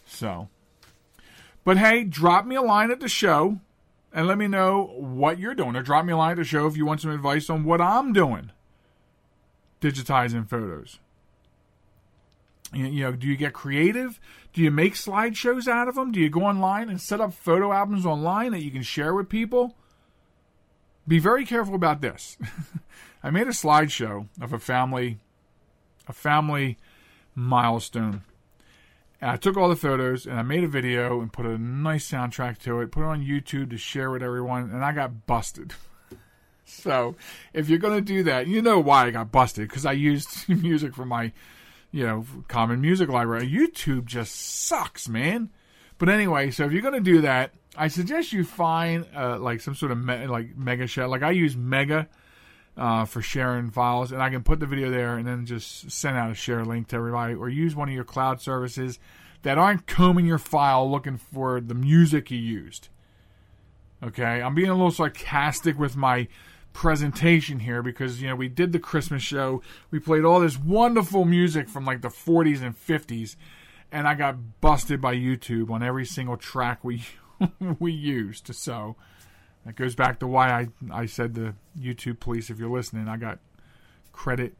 So 0.06 0.48
but 1.64 1.78
hey, 1.78 2.04
drop 2.04 2.44
me 2.44 2.56
a 2.56 2.62
line 2.62 2.90
at 2.90 3.00
the 3.00 3.08
show 3.08 3.60
and 4.12 4.26
let 4.26 4.38
me 4.38 4.48
know 4.48 4.94
what 4.96 5.38
you're 5.38 5.54
doing. 5.54 5.76
Or 5.76 5.82
drop 5.82 6.04
me 6.04 6.12
a 6.12 6.16
line 6.16 6.36
to 6.36 6.44
show 6.44 6.66
if 6.66 6.76
you 6.76 6.86
want 6.86 7.00
some 7.00 7.10
advice 7.10 7.48
on 7.50 7.64
what 7.64 7.80
I'm 7.80 8.12
doing 8.12 8.50
digitizing 9.80 10.48
photos. 10.48 10.98
You 12.72 12.88
know, 13.02 13.12
do 13.12 13.26
you 13.26 13.36
get 13.36 13.52
creative? 13.52 14.20
Do 14.52 14.60
you 14.60 14.70
make 14.70 14.94
slideshows 14.94 15.66
out 15.66 15.88
of 15.88 15.96
them? 15.96 16.12
Do 16.12 16.20
you 16.20 16.30
go 16.30 16.42
online 16.42 16.88
and 16.88 17.00
set 17.00 17.20
up 17.20 17.32
photo 17.32 17.72
albums 17.72 18.06
online 18.06 18.52
that 18.52 18.62
you 18.62 18.70
can 18.70 18.82
share 18.82 19.12
with 19.14 19.28
people? 19.28 19.74
Be 21.08 21.18
very 21.18 21.44
careful 21.44 21.74
about 21.74 22.00
this. 22.00 22.36
I 23.22 23.30
made 23.30 23.48
a 23.48 23.50
slideshow 23.50 24.28
of 24.40 24.52
a 24.52 24.58
family 24.58 25.18
a 26.06 26.12
family 26.12 26.76
milestone. 27.34 28.22
And 29.20 29.30
I 29.30 29.36
took 29.36 29.56
all 29.56 29.68
the 29.68 29.76
photos 29.76 30.26
and 30.26 30.38
I 30.38 30.42
made 30.42 30.64
a 30.64 30.68
video 30.68 31.20
and 31.20 31.32
put 31.32 31.46
a 31.46 31.58
nice 31.58 32.10
soundtrack 32.10 32.58
to 32.60 32.80
it, 32.80 32.90
put 32.90 33.02
it 33.02 33.06
on 33.06 33.24
YouTube 33.24 33.70
to 33.70 33.76
share 33.76 34.10
with 34.10 34.22
everyone, 34.22 34.70
and 34.70 34.84
I 34.84 34.92
got 34.92 35.26
busted. 35.26 35.74
so, 36.64 37.16
if 37.52 37.68
you're 37.68 37.78
going 37.78 37.96
to 37.96 38.00
do 38.00 38.22
that, 38.22 38.46
you 38.46 38.62
know 38.62 38.80
why 38.80 39.06
I 39.06 39.10
got 39.10 39.30
busted 39.30 39.68
because 39.68 39.84
I 39.84 39.92
used 39.92 40.48
music 40.48 40.94
from 40.94 41.08
my 41.08 41.32
you 41.92 42.06
know, 42.06 42.24
common 42.48 42.80
music 42.80 43.08
library. 43.08 43.48
YouTube 43.48 44.04
just 44.04 44.34
sucks, 44.34 45.08
man. 45.08 45.50
But 45.98 46.08
anyway, 46.08 46.50
so 46.50 46.64
if 46.64 46.72
you're 46.72 46.82
gonna 46.82 47.00
do 47.00 47.22
that, 47.22 47.52
I 47.76 47.88
suggest 47.88 48.32
you 48.32 48.44
find 48.44 49.06
uh, 49.14 49.38
like 49.38 49.60
some 49.60 49.74
sort 49.74 49.92
of 49.92 49.98
me- 49.98 50.26
like 50.26 50.56
Mega 50.56 50.86
Share. 50.86 51.08
Like 51.08 51.22
I 51.22 51.32
use 51.32 51.56
Mega 51.56 52.08
uh, 52.80 53.04
for 53.04 53.20
sharing 53.20 53.70
files, 53.70 54.10
and 54.10 54.22
I 54.22 54.30
can 54.30 54.42
put 54.42 54.58
the 54.58 54.66
video 54.66 54.90
there 54.90 55.18
and 55.18 55.28
then 55.28 55.44
just 55.44 55.90
send 55.90 56.16
out 56.16 56.30
a 56.30 56.34
share 56.34 56.64
link 56.64 56.88
to 56.88 56.96
everybody, 56.96 57.34
or 57.34 57.50
use 57.50 57.76
one 57.76 57.90
of 57.90 57.94
your 57.94 58.04
cloud 58.04 58.40
services 58.40 58.98
that 59.42 59.58
aren't 59.58 59.86
combing 59.86 60.24
your 60.24 60.38
file 60.38 60.90
looking 60.90 61.18
for 61.18 61.60
the 61.60 61.74
music 61.74 62.30
you 62.30 62.38
used. 62.38 62.88
Okay, 64.02 64.40
I'm 64.40 64.54
being 64.54 64.70
a 64.70 64.74
little 64.74 64.90
sarcastic 64.90 65.78
with 65.78 65.94
my 65.94 66.26
presentation 66.72 67.58
here 67.58 67.82
because 67.82 68.22
you 68.22 68.28
know 68.28 68.34
we 68.34 68.48
did 68.48 68.72
the 68.72 68.78
Christmas 68.78 69.22
show. 69.22 69.60
We 69.90 69.98
played 69.98 70.24
all 70.24 70.40
this 70.40 70.58
wonderful 70.58 71.26
music 71.26 71.68
from 71.68 71.84
like 71.84 72.00
the 72.00 72.08
40s 72.08 72.62
and 72.62 72.74
50s, 72.74 73.36
and 73.92 74.08
I 74.08 74.14
got 74.14 74.62
busted 74.62 75.02
by 75.02 75.16
YouTube 75.16 75.70
on 75.70 75.82
every 75.82 76.06
single 76.06 76.38
track 76.38 76.82
we 76.82 77.02
we 77.78 77.92
used. 77.92 78.54
So 78.54 78.96
that 79.66 79.76
goes 79.76 79.94
back 79.94 80.18
to 80.20 80.26
why 80.26 80.50
I 80.50 80.68
I 80.90 81.06
said 81.06 81.34
the 81.34 81.54
YouTube 81.78 82.20
police. 82.20 82.50
If 82.50 82.58
you're 82.58 82.70
listening, 82.70 83.08
I 83.08 83.16
got 83.16 83.38
credit. 84.12 84.54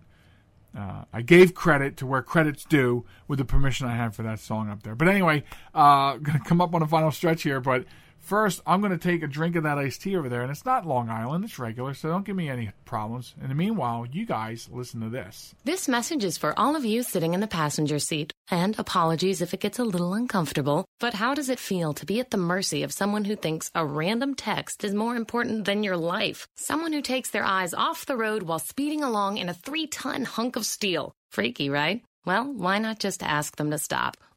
Uh, 0.77 1.05
I 1.13 1.23
gave 1.23 1.53
credit 1.53 1.97
to 1.97 2.07
where 2.07 2.23
credit's 2.23 2.65
due 2.65 3.05
with 3.27 3.41
the 3.41 3.45
permission 3.45 3.89
I 3.89 3.97
had 3.97 4.15
for 4.15 4.23
that 4.23 4.39
song 4.39 4.71
up 4.71 4.85
there. 4.85 4.95
But 4.95 5.09
anyway, 5.09 5.43
uh, 5.75 6.17
gonna 6.23 6.41
come 6.45 6.61
up 6.61 6.75
on 6.75 6.83
a 6.83 6.87
final 6.87 7.11
stretch 7.11 7.43
here, 7.43 7.61
but 7.61 7.85
First, 8.21 8.61
I'm 8.67 8.81
going 8.81 8.93
to 8.93 8.99
take 8.99 9.23
a 9.23 9.27
drink 9.27 9.57
of 9.57 9.65
that 9.65 9.79
iced 9.79 10.03
tea 10.03 10.17
over 10.17 10.29
there, 10.29 10.43
and 10.43 10.51
it's 10.51 10.65
not 10.65 10.87
Long 10.87 11.09
Island, 11.09 11.45
it's 11.45 11.59
regular, 11.59 11.95
so 11.95 12.09
don't 12.09 12.25
give 12.25 12.37
me 12.37 12.49
any 12.49 12.71
problems. 12.85 13.35
In 13.43 13.49
the 13.49 13.55
meanwhile, 13.55 14.07
you 14.07 14.25
guys 14.25 14.69
listen 14.71 15.01
to 15.01 15.09
this. 15.09 15.55
This 15.65 15.89
message 15.89 16.23
is 16.23 16.39
for 16.39 16.57
all 16.59 16.77
of 16.77 16.85
you 16.85 17.03
sitting 17.03 17.35
in 17.35 17.41
the 17.41 17.47
passenger 17.47 17.99
seat. 17.99 18.33
And 18.51 18.79
apologies 18.79 19.41
if 19.41 19.55
it 19.55 19.61
gets 19.61 19.79
a 19.79 19.85
little 19.85 20.15
uncomfortable, 20.15 20.85
but 21.01 21.15
how 21.15 21.35
does 21.35 21.49
it 21.49 21.59
feel 21.59 21.93
to 21.95 22.07
be 22.07 22.21
at 22.21 22.31
the 22.31 22.37
mercy 22.37 22.83
of 22.83 22.93
someone 22.93 23.25
who 23.25 23.37
thinks 23.37 23.71
a 23.75 23.85
random 23.85 24.35
text 24.35 24.85
is 24.85 24.95
more 24.95 25.17
important 25.17 25.65
than 25.65 25.83
your 25.83 25.97
life? 25.97 26.47
Someone 26.57 26.93
who 26.93 27.03
takes 27.03 27.31
their 27.31 27.45
eyes 27.45 27.75
off 27.75 28.07
the 28.07 28.17
road 28.17 28.43
while 28.45 28.59
speeding 28.59 29.03
along 29.03 29.39
in 29.39 29.49
a 29.49 29.55
three 29.55 29.87
ton 29.87 30.25
hunk 30.25 30.57
of 30.57 30.67
steel. 30.67 31.13
Freaky, 31.31 31.71
right? 31.71 32.03
Well, 32.27 32.45
why 32.53 32.79
not 32.79 32.99
just 32.99 33.23
ask 33.23 33.57
them 33.57 33.71
to 33.71 33.79
stop? 33.79 34.17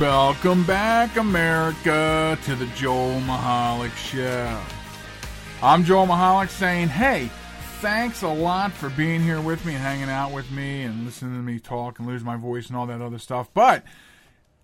Welcome 0.00 0.64
back, 0.64 1.16
America, 1.16 2.38
to 2.44 2.54
the 2.54 2.66
Joel 2.74 3.18
Michalec 3.20 3.96
Show. 3.96 4.60
I'm 5.62 5.84
Joel 5.84 6.06
Michalec 6.06 6.50
saying, 6.50 6.88
hey, 6.88 7.30
thanks 7.80 8.20
a 8.20 8.28
lot 8.28 8.72
for 8.72 8.90
being 8.90 9.22
here 9.22 9.40
with 9.40 9.64
me 9.64 9.72
and 9.72 9.82
hanging 9.82 10.10
out 10.10 10.32
with 10.32 10.50
me 10.50 10.82
and 10.82 11.06
listening 11.06 11.32
to 11.32 11.42
me 11.42 11.58
talk 11.58 11.98
and 11.98 12.06
lose 12.06 12.22
my 12.22 12.36
voice 12.36 12.68
and 12.68 12.76
all 12.76 12.86
that 12.88 13.00
other 13.00 13.16
stuff. 13.18 13.48
But 13.54 13.84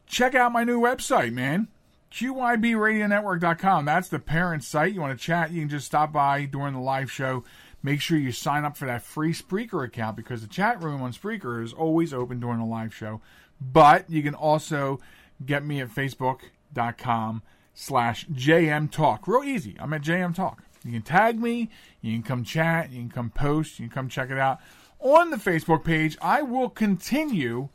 check 0.06 0.34
out 0.34 0.52
my 0.52 0.64
new 0.64 0.78
website, 0.78 1.32
man. 1.32 1.68
QYBRadioNetwork.com. 2.12 3.86
That's 3.86 4.10
the 4.10 4.18
parent 4.18 4.64
site. 4.64 4.92
You 4.92 5.00
want 5.00 5.18
to 5.18 5.24
chat, 5.24 5.50
you 5.50 5.62
can 5.62 5.70
just 5.70 5.86
stop 5.86 6.12
by 6.12 6.44
during 6.44 6.74
the 6.74 6.80
live 6.80 7.10
show. 7.10 7.42
Make 7.82 8.02
sure 8.02 8.18
you 8.18 8.32
sign 8.32 8.66
up 8.66 8.76
for 8.76 8.84
that 8.84 9.00
free 9.00 9.32
Spreaker 9.32 9.82
account 9.82 10.14
because 10.14 10.42
the 10.42 10.46
chat 10.46 10.82
room 10.82 11.00
on 11.00 11.14
Spreaker 11.14 11.64
is 11.64 11.72
always 11.72 12.12
open 12.12 12.38
during 12.38 12.58
the 12.58 12.66
live 12.66 12.94
show. 12.94 13.22
But 13.62 14.10
you 14.10 14.22
can 14.22 14.34
also 14.34 15.00
get 15.46 15.64
me 15.64 15.80
at 15.80 15.88
facebook.com 15.88 17.42
slash 17.74 18.26
JM 18.26 18.90
Talk. 18.90 19.26
Real 19.26 19.44
easy. 19.44 19.76
I'm 19.78 19.92
at 19.92 20.02
JM 20.02 20.34
Talk. 20.34 20.62
You 20.84 20.92
can 20.92 21.02
tag 21.02 21.38
me, 21.38 21.70
you 22.00 22.12
can 22.12 22.22
come 22.22 22.44
chat, 22.44 22.90
you 22.90 22.98
can 23.00 23.10
come 23.10 23.30
post, 23.30 23.78
you 23.78 23.86
can 23.86 23.94
come 23.94 24.08
check 24.08 24.30
it 24.30 24.38
out. 24.38 24.58
On 24.98 25.30
the 25.30 25.36
Facebook 25.36 25.84
page, 25.84 26.16
I 26.20 26.42
will 26.42 26.68
continue 26.68 27.68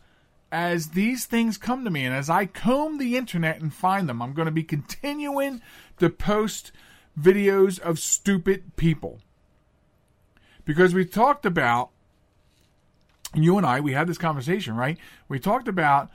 as 0.52 0.90
these 0.90 1.26
things 1.26 1.58
come 1.58 1.84
to 1.84 1.90
me 1.90 2.06
and 2.06 2.16
as 2.16 2.30
I 2.30 2.46
comb 2.46 2.98
the 2.98 3.18
internet 3.18 3.62
and 3.62 3.74
find 3.74 4.08
them. 4.08 4.22
I'm 4.22 4.34
going 4.34 4.46
to 4.46 4.52
be 4.52 4.64
continuing 4.64 5.62
to 6.00 6.10
post 6.10 6.72
videos 7.20 7.80
of 7.80 8.00
stupid 8.00 8.76
people. 8.76 9.20
Because 10.66 10.94
we 10.94 11.06
talked 11.06 11.46
about 11.46 11.90
you 13.34 13.58
and 13.58 13.66
I, 13.66 13.80
we 13.80 13.94
had 13.94 14.08
this 14.08 14.18
conversation, 14.18 14.76
right? 14.76 14.98
We 15.28 15.40
talked 15.40 15.68
about 15.68 16.10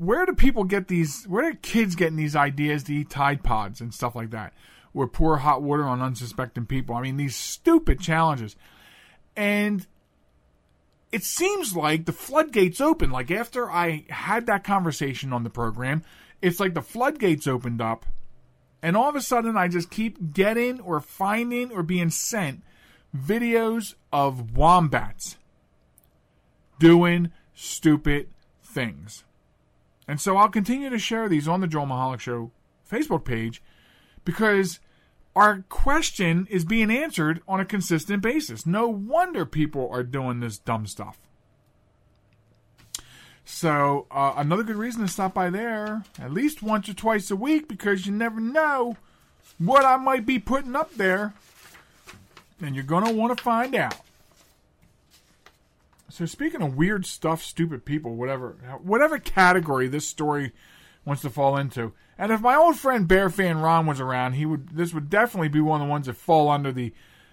where 0.00 0.26
do 0.26 0.32
people 0.32 0.64
get 0.64 0.88
these, 0.88 1.24
where 1.24 1.50
do 1.50 1.58
kids 1.58 1.94
getting 1.94 2.16
these 2.16 2.36
ideas 2.36 2.84
to 2.84 2.94
eat 2.94 3.10
Tide 3.10 3.42
Pods 3.42 3.80
and 3.80 3.92
stuff 3.92 4.14
like 4.14 4.30
that? 4.30 4.52
Or 4.94 5.06
pour 5.06 5.38
hot 5.38 5.62
water 5.62 5.84
on 5.84 6.00
unsuspecting 6.00 6.66
people. 6.66 6.94
I 6.94 7.02
mean, 7.02 7.16
these 7.16 7.36
stupid 7.36 8.00
challenges. 8.00 8.56
And 9.36 9.86
it 11.12 11.22
seems 11.24 11.76
like 11.76 12.04
the 12.04 12.12
floodgates 12.12 12.80
open. 12.80 13.10
Like 13.10 13.30
after 13.30 13.70
I 13.70 14.04
had 14.08 14.46
that 14.46 14.64
conversation 14.64 15.32
on 15.32 15.44
the 15.44 15.50
program, 15.50 16.02
it's 16.42 16.60
like 16.60 16.74
the 16.74 16.82
floodgates 16.82 17.46
opened 17.46 17.80
up. 17.80 18.06
And 18.82 18.96
all 18.96 19.08
of 19.08 19.16
a 19.16 19.20
sudden, 19.20 19.56
I 19.56 19.68
just 19.68 19.90
keep 19.90 20.32
getting 20.32 20.80
or 20.80 21.00
finding 21.00 21.72
or 21.72 21.82
being 21.82 22.10
sent 22.10 22.62
videos 23.16 23.94
of 24.12 24.56
wombats 24.56 25.36
doing 26.78 27.32
stupid 27.54 28.28
things. 28.62 29.24
And 30.08 30.18
so 30.20 30.38
I'll 30.38 30.48
continue 30.48 30.88
to 30.88 30.98
share 30.98 31.28
these 31.28 31.46
on 31.46 31.60
the 31.60 31.66
Joel 31.66 31.86
Michalec 31.86 32.20
Show 32.20 32.50
Facebook 32.90 33.24
page 33.24 33.62
because 34.24 34.80
our 35.36 35.64
question 35.68 36.48
is 36.50 36.64
being 36.64 36.90
answered 36.90 37.42
on 37.46 37.60
a 37.60 37.64
consistent 37.66 38.22
basis. 38.22 38.66
No 38.66 38.88
wonder 38.88 39.44
people 39.44 39.88
are 39.92 40.02
doing 40.02 40.40
this 40.40 40.58
dumb 40.58 40.86
stuff. 40.86 41.18
So, 43.44 44.06
uh, 44.10 44.34
another 44.36 44.62
good 44.62 44.76
reason 44.76 45.02
to 45.02 45.08
stop 45.08 45.34
by 45.34 45.48
there 45.48 46.04
at 46.18 46.32
least 46.32 46.62
once 46.62 46.88
or 46.88 46.94
twice 46.94 47.30
a 47.30 47.36
week 47.36 47.68
because 47.68 48.06
you 48.06 48.12
never 48.12 48.40
know 48.40 48.96
what 49.58 49.84
I 49.84 49.96
might 49.96 50.26
be 50.26 50.38
putting 50.38 50.76
up 50.76 50.94
there. 50.94 51.34
And 52.60 52.74
you're 52.74 52.84
going 52.84 53.04
to 53.04 53.12
want 53.12 53.36
to 53.36 53.42
find 53.42 53.74
out. 53.74 53.94
So 56.10 56.24
speaking 56.26 56.62
of 56.62 56.76
weird 56.76 57.04
stuff, 57.04 57.42
stupid 57.42 57.84
people, 57.84 58.14
whatever, 58.14 58.56
whatever 58.82 59.18
category 59.18 59.88
this 59.88 60.08
story 60.08 60.52
wants 61.04 61.22
to 61.22 61.30
fall 61.30 61.56
into, 61.56 61.92
and 62.18 62.32
if 62.32 62.40
my 62.40 62.56
old 62.56 62.76
friend 62.76 63.06
Bear 63.06 63.30
Fan 63.30 63.58
Ron 63.58 63.86
was 63.86 64.00
around, 64.00 64.32
he 64.32 64.44
would. 64.44 64.70
This 64.70 64.92
would 64.92 65.08
definitely 65.08 65.48
be 65.48 65.60
one 65.60 65.80
of 65.80 65.86
the 65.86 65.90
ones 65.90 66.06
that 66.06 66.16
fall 66.16 66.50
under 66.50 66.72
the 66.72 66.92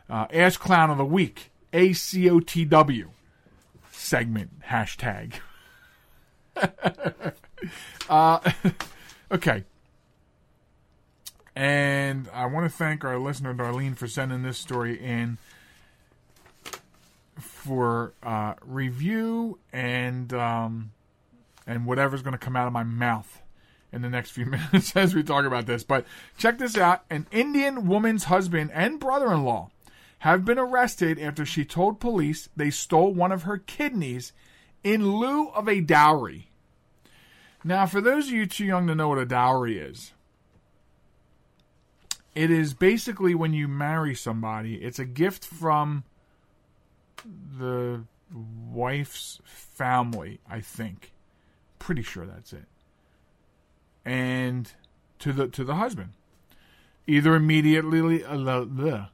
uh, 0.09 0.27
Ass 0.31 0.57
Clown 0.57 0.91
of 0.91 0.97
the 0.97 1.05
Week 1.05 1.51
(ACOTW) 1.73 3.07
segment 3.91 4.61
hashtag. 4.61 5.33
uh, 8.09 8.51
okay. 9.31 9.63
And 11.55 12.29
I 12.33 12.45
want 12.47 12.69
to 12.69 12.77
thank 12.77 13.03
our 13.05 13.17
listener 13.17 13.53
Darlene 13.53 13.95
for 13.95 14.07
sending 14.07 14.43
this 14.43 14.57
story 14.57 15.01
in 15.01 15.37
for 17.65 18.13
uh, 18.23 18.53
review 18.61 19.59
and 19.73 20.33
um, 20.33 20.91
and 21.65 21.85
whatever's 21.85 22.21
going 22.21 22.33
to 22.33 22.37
come 22.37 22.55
out 22.55 22.67
of 22.67 22.73
my 22.73 22.83
mouth 22.83 23.41
in 23.91 24.01
the 24.01 24.09
next 24.09 24.31
few 24.31 24.45
minutes 24.71 24.95
as 24.95 25.15
we 25.15 25.23
talk 25.23 25.45
about 25.45 25.65
this. 25.65 25.83
But 25.83 26.05
check 26.37 26.57
this 26.57 26.77
out: 26.77 27.03
an 27.09 27.27
Indian 27.31 27.87
woman's 27.87 28.25
husband 28.25 28.71
and 28.73 28.99
brother-in-law 28.99 29.69
have 30.19 30.45
been 30.45 30.59
arrested 30.59 31.19
after 31.19 31.45
she 31.45 31.65
told 31.65 31.99
police 31.99 32.49
they 32.55 32.69
stole 32.69 33.13
one 33.13 33.31
of 33.31 33.43
her 33.43 33.57
kidneys 33.57 34.33
in 34.83 35.17
lieu 35.17 35.49
of 35.49 35.67
a 35.67 35.81
dowry. 35.81 36.49
Now, 37.63 37.87
for 37.87 37.99
those 37.99 38.27
of 38.27 38.33
you 38.33 38.45
too 38.45 38.65
young 38.65 38.85
to 38.87 38.95
know 38.95 39.09
what 39.09 39.17
a 39.17 39.25
dowry 39.25 39.79
is, 39.79 40.13
it 42.35 42.51
is 42.51 42.73
basically 42.73 43.33
when 43.33 43.53
you 43.53 43.67
marry 43.67 44.13
somebody, 44.13 44.75
it's 44.75 44.99
a 44.99 45.05
gift 45.05 45.45
from 45.45 46.03
the 47.25 48.03
wife's 48.31 49.39
family, 49.43 50.39
I 50.49 50.61
think. 50.61 51.11
Pretty 51.79 52.01
sure 52.01 52.25
that's 52.25 52.53
it. 52.53 52.65
And 54.03 54.71
to 55.19 55.33
the 55.33 55.47
to 55.47 55.63
the 55.63 55.75
husband. 55.75 56.13
Either 57.07 57.35
immediately 57.35 58.23
uh, 58.23 58.35
blah, 58.37 58.63
blah, 58.65 59.07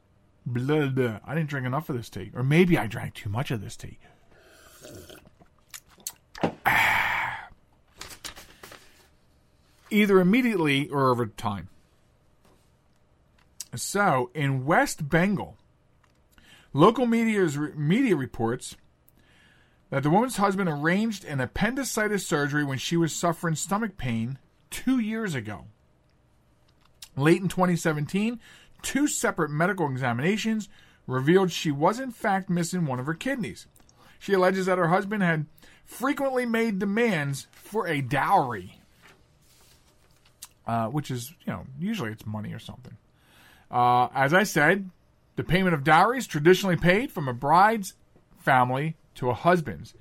blah, 0.46 0.86
blah. 0.86 1.18
I 1.26 1.34
didn't 1.34 1.50
drink 1.50 1.66
enough 1.66 1.90
of 1.90 1.96
this 1.96 2.08
tea. 2.08 2.30
Or 2.34 2.42
maybe 2.42 2.78
I 2.78 2.86
drank 2.86 3.14
too 3.14 3.28
much 3.28 3.50
of 3.50 3.60
this 3.60 3.76
tea. 3.76 3.98
Either 9.90 10.20
immediately 10.20 10.88
or 10.88 11.10
over 11.10 11.26
time. 11.26 11.68
So, 13.74 14.30
in 14.34 14.64
West 14.64 15.08
Bengal, 15.08 15.56
Local 16.74 17.06
media's, 17.06 17.58
media 17.58 18.16
reports 18.16 18.76
that 19.90 20.02
the 20.02 20.10
woman's 20.10 20.38
husband 20.38 20.70
arranged 20.70 21.24
an 21.24 21.40
appendicitis 21.40 22.26
surgery 22.26 22.64
when 22.64 22.78
she 22.78 22.96
was 22.96 23.14
suffering 23.14 23.54
stomach 23.54 23.98
pain 23.98 24.38
two 24.70 24.98
years 24.98 25.34
ago. 25.34 25.66
Late 27.14 27.42
in 27.42 27.48
2017, 27.48 28.40
two 28.80 29.06
separate 29.06 29.50
medical 29.50 29.90
examinations 29.90 30.70
revealed 31.06 31.52
she 31.52 31.70
was 31.70 32.00
in 32.00 32.10
fact 32.10 32.48
missing 32.48 32.86
one 32.86 32.98
of 32.98 33.06
her 33.06 33.14
kidneys. 33.14 33.66
She 34.18 34.32
alleges 34.32 34.66
that 34.66 34.78
her 34.78 34.88
husband 34.88 35.22
had 35.22 35.46
frequently 35.84 36.46
made 36.46 36.78
demands 36.78 37.48
for 37.52 37.86
a 37.86 38.00
dowry, 38.00 38.80
uh, 40.66 40.86
which 40.86 41.10
is, 41.10 41.34
you 41.44 41.52
know, 41.52 41.66
usually 41.78 42.12
it's 42.12 42.24
money 42.24 42.52
or 42.54 42.58
something. 42.58 42.96
Uh, 43.70 44.08
as 44.14 44.32
I 44.32 44.44
said, 44.44 44.88
the 45.36 45.44
payment 45.44 45.74
of 45.74 45.84
dowries 45.84 46.26
traditionally 46.26 46.76
paid 46.76 47.10
from 47.10 47.28
a 47.28 47.34
bride's 47.34 47.94
family 48.38 48.96
to 49.14 49.30
a 49.30 49.34
husband's 49.34 49.94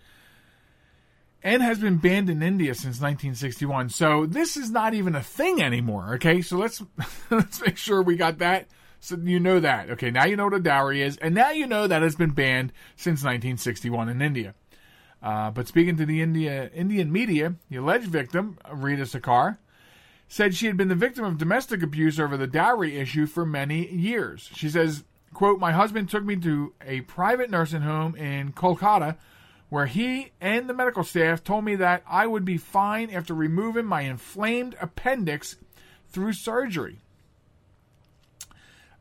and 1.43 1.63
has 1.63 1.79
been 1.79 1.97
banned 1.97 2.29
in 2.29 2.43
India 2.43 2.73
since 2.73 3.01
1961. 3.01 3.89
So 3.89 4.25
this 4.25 4.55
is 4.55 4.69
not 4.69 4.93
even 4.93 5.15
a 5.15 5.23
thing 5.23 5.61
anymore. 5.61 6.13
Okay, 6.15 6.41
so 6.41 6.57
let's 6.57 6.83
let's 7.29 7.61
make 7.61 7.77
sure 7.77 8.01
we 8.01 8.15
got 8.15 8.39
that. 8.39 8.67
So 8.99 9.17
you 9.17 9.39
know 9.39 9.59
that. 9.59 9.89
Okay, 9.91 10.11
now 10.11 10.25
you 10.25 10.35
know 10.35 10.45
what 10.45 10.53
a 10.53 10.59
dowry 10.59 11.01
is, 11.01 11.17
and 11.17 11.33
now 11.33 11.51
you 11.51 11.65
know 11.65 11.87
that 11.87 12.03
it's 12.03 12.15
been 12.15 12.31
banned 12.31 12.71
since 12.95 13.21
1961 13.21 14.09
in 14.09 14.21
India. 14.21 14.53
Uh, 15.23 15.51
but 15.51 15.67
speaking 15.67 15.97
to 15.97 16.05
the 16.05 16.21
India 16.21 16.69
Indian 16.73 17.11
media, 17.11 17.55
the 17.69 17.77
alleged 17.77 18.07
victim, 18.07 18.57
Rita 18.71 19.03
Sarkar, 19.03 19.57
said 20.27 20.53
she 20.53 20.67
had 20.67 20.77
been 20.77 20.87
the 20.87 20.95
victim 20.95 21.25
of 21.25 21.37
domestic 21.37 21.81
abuse 21.81 22.19
over 22.19 22.37
the 22.37 22.47
dowry 22.47 22.97
issue 22.97 23.25
for 23.25 23.45
many 23.45 23.87
years. 23.91 24.49
She 24.55 24.69
says, 24.69 25.03
quote, 25.33 25.59
My 25.59 25.71
husband 25.71 26.09
took 26.09 26.23
me 26.23 26.35
to 26.37 26.73
a 26.85 27.01
private 27.01 27.49
nursing 27.49 27.81
home 27.81 28.15
in 28.15 28.53
Kolkata 28.53 29.17
where 29.69 29.85
he 29.85 30.31
and 30.41 30.69
the 30.69 30.73
medical 30.73 31.03
staff 31.03 31.43
told 31.43 31.63
me 31.63 31.75
that 31.77 32.03
I 32.05 32.27
would 32.27 32.43
be 32.43 32.57
fine 32.57 33.09
after 33.09 33.33
removing 33.33 33.85
my 33.85 34.01
inflamed 34.01 34.75
appendix 34.81 35.55
through 36.09 36.33
surgery. 36.33 36.99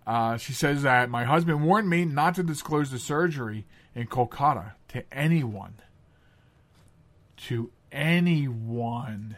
Uh, 0.07 0.37
she 0.37 0.53
says 0.53 0.83
that 0.83 1.11
my 1.11 1.24
husband 1.24 1.64
warned 1.64 1.91
me 1.91 2.05
not 2.05 2.37
to 2.37 2.45
disclose 2.45 2.93
the 2.93 3.01
surgery 3.01 3.66
in 3.97 4.07
Kolkata 4.07 4.72
to 4.89 5.03
anyone. 5.12 5.74
To 7.49 7.70
anyone. 7.91 9.37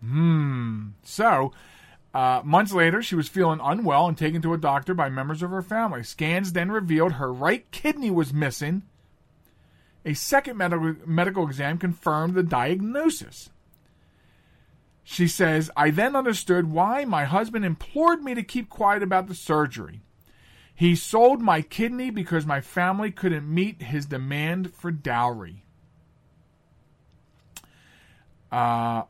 Hmm. 0.00 0.88
So, 1.04 1.52
uh, 2.12 2.42
months 2.44 2.72
later, 2.72 3.02
she 3.02 3.14
was 3.14 3.28
feeling 3.28 3.60
unwell 3.62 4.08
and 4.08 4.18
taken 4.18 4.42
to 4.42 4.52
a 4.52 4.58
doctor 4.58 4.94
by 4.94 5.08
members 5.08 5.42
of 5.42 5.50
her 5.50 5.62
family. 5.62 6.02
Scans 6.02 6.52
then 6.52 6.70
revealed 6.70 7.12
her 7.12 7.32
right 7.32 7.70
kidney 7.70 8.10
was 8.10 8.32
missing. 8.32 8.82
A 10.04 10.14
second 10.14 10.56
medical, 10.56 10.96
medical 11.06 11.46
exam 11.46 11.78
confirmed 11.78 12.34
the 12.34 12.42
diagnosis. 12.42 13.50
She 15.04 15.28
says, 15.28 15.70
I 15.76 15.90
then 15.90 16.16
understood 16.16 16.70
why 16.70 17.04
my 17.04 17.24
husband 17.24 17.64
implored 17.64 18.22
me 18.22 18.34
to 18.34 18.42
keep 18.42 18.68
quiet 18.68 19.02
about 19.02 19.28
the 19.28 19.34
surgery. 19.34 20.00
He 20.74 20.96
sold 20.96 21.42
my 21.42 21.62
kidney 21.62 22.10
because 22.10 22.46
my 22.46 22.60
family 22.60 23.10
couldn't 23.10 23.52
meet 23.52 23.82
his 23.82 24.06
demand 24.06 24.74
for 24.74 24.90
dowry. 24.90 25.64
Uh, 28.50 29.02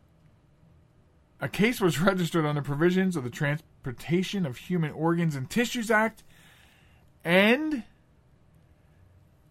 a 1.40 1.48
case 1.48 1.80
was 1.80 2.00
registered 2.00 2.44
under 2.44 2.62
provisions 2.62 3.16
of 3.16 3.24
the 3.24 3.30
Transportation 3.30 4.44
of 4.46 4.56
Human 4.56 4.90
Organs 4.92 5.34
and 5.34 5.48
Tissues 5.48 5.90
Act, 5.90 6.22
and 7.24 7.82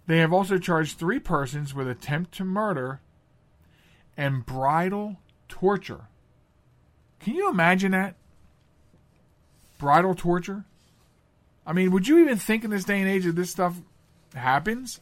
they 0.08 0.18
have 0.18 0.34
also 0.34 0.58
charged 0.58 0.98
three 0.98 1.20
persons 1.20 1.74
with 1.74 1.88
attempt 1.88 2.32
to 2.34 2.44
murder 2.44 3.02
and 4.18 4.46
bridal 4.46 5.18
torture. 5.48 6.08
Can 7.20 7.36
you 7.36 7.50
imagine 7.50 7.92
that? 7.92 8.16
Bridal 9.78 10.16
torture? 10.16 10.66
I 11.66 11.74
mean, 11.74 11.92
would 11.92 12.08
you 12.08 12.20
even 12.20 12.38
think 12.38 12.64
in 12.64 12.72
this 12.72 12.84
day 12.84 13.00
and 13.00 13.10
age 13.10 13.26
that 13.26 13.36
this 13.36 13.52
stuff 13.52 13.80
happens? 14.34 15.00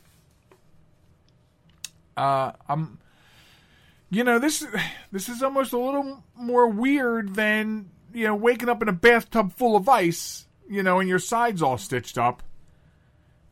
Uh, 2.15 2.51
I'm 2.67 2.99
you 4.09 4.23
know 4.23 4.39
this 4.39 4.65
this 5.11 5.29
is 5.29 5.43
almost 5.43 5.73
a 5.73 5.77
little 5.77 6.23
more 6.35 6.67
weird 6.67 7.35
than 7.35 7.89
you 8.13 8.25
know 8.25 8.35
waking 8.35 8.69
up 8.69 8.81
in 8.81 8.87
a 8.87 8.93
bathtub 8.93 9.53
full 9.53 9.75
of 9.75 9.87
ice 9.89 10.47
you 10.69 10.83
know 10.83 10.99
and 10.99 11.09
your 11.09 11.19
sides 11.19 11.61
all 11.61 11.77
stitched 11.77 12.17
up. 12.17 12.43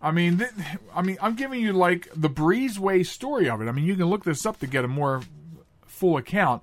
I 0.01 0.12
mean 0.12 0.38
th- 0.39 0.51
i 0.93 1.01
mean 1.01 1.18
i'm 1.22 1.36
giving 1.36 1.62
you 1.62 1.74
like 1.74 2.10
the 2.16 2.30
breezeway 2.30 3.06
story 3.06 3.49
of 3.49 3.62
it. 3.62 3.68
I 3.68 3.72
mean 3.72 3.86
you 3.86 3.95
can 3.95 4.06
look 4.06 4.24
this 4.24 4.45
up 4.45 4.60
to 4.60 4.68
get 4.68 4.86
a 4.86 4.89
more 4.89 5.22
full 5.86 6.18
account 6.18 6.62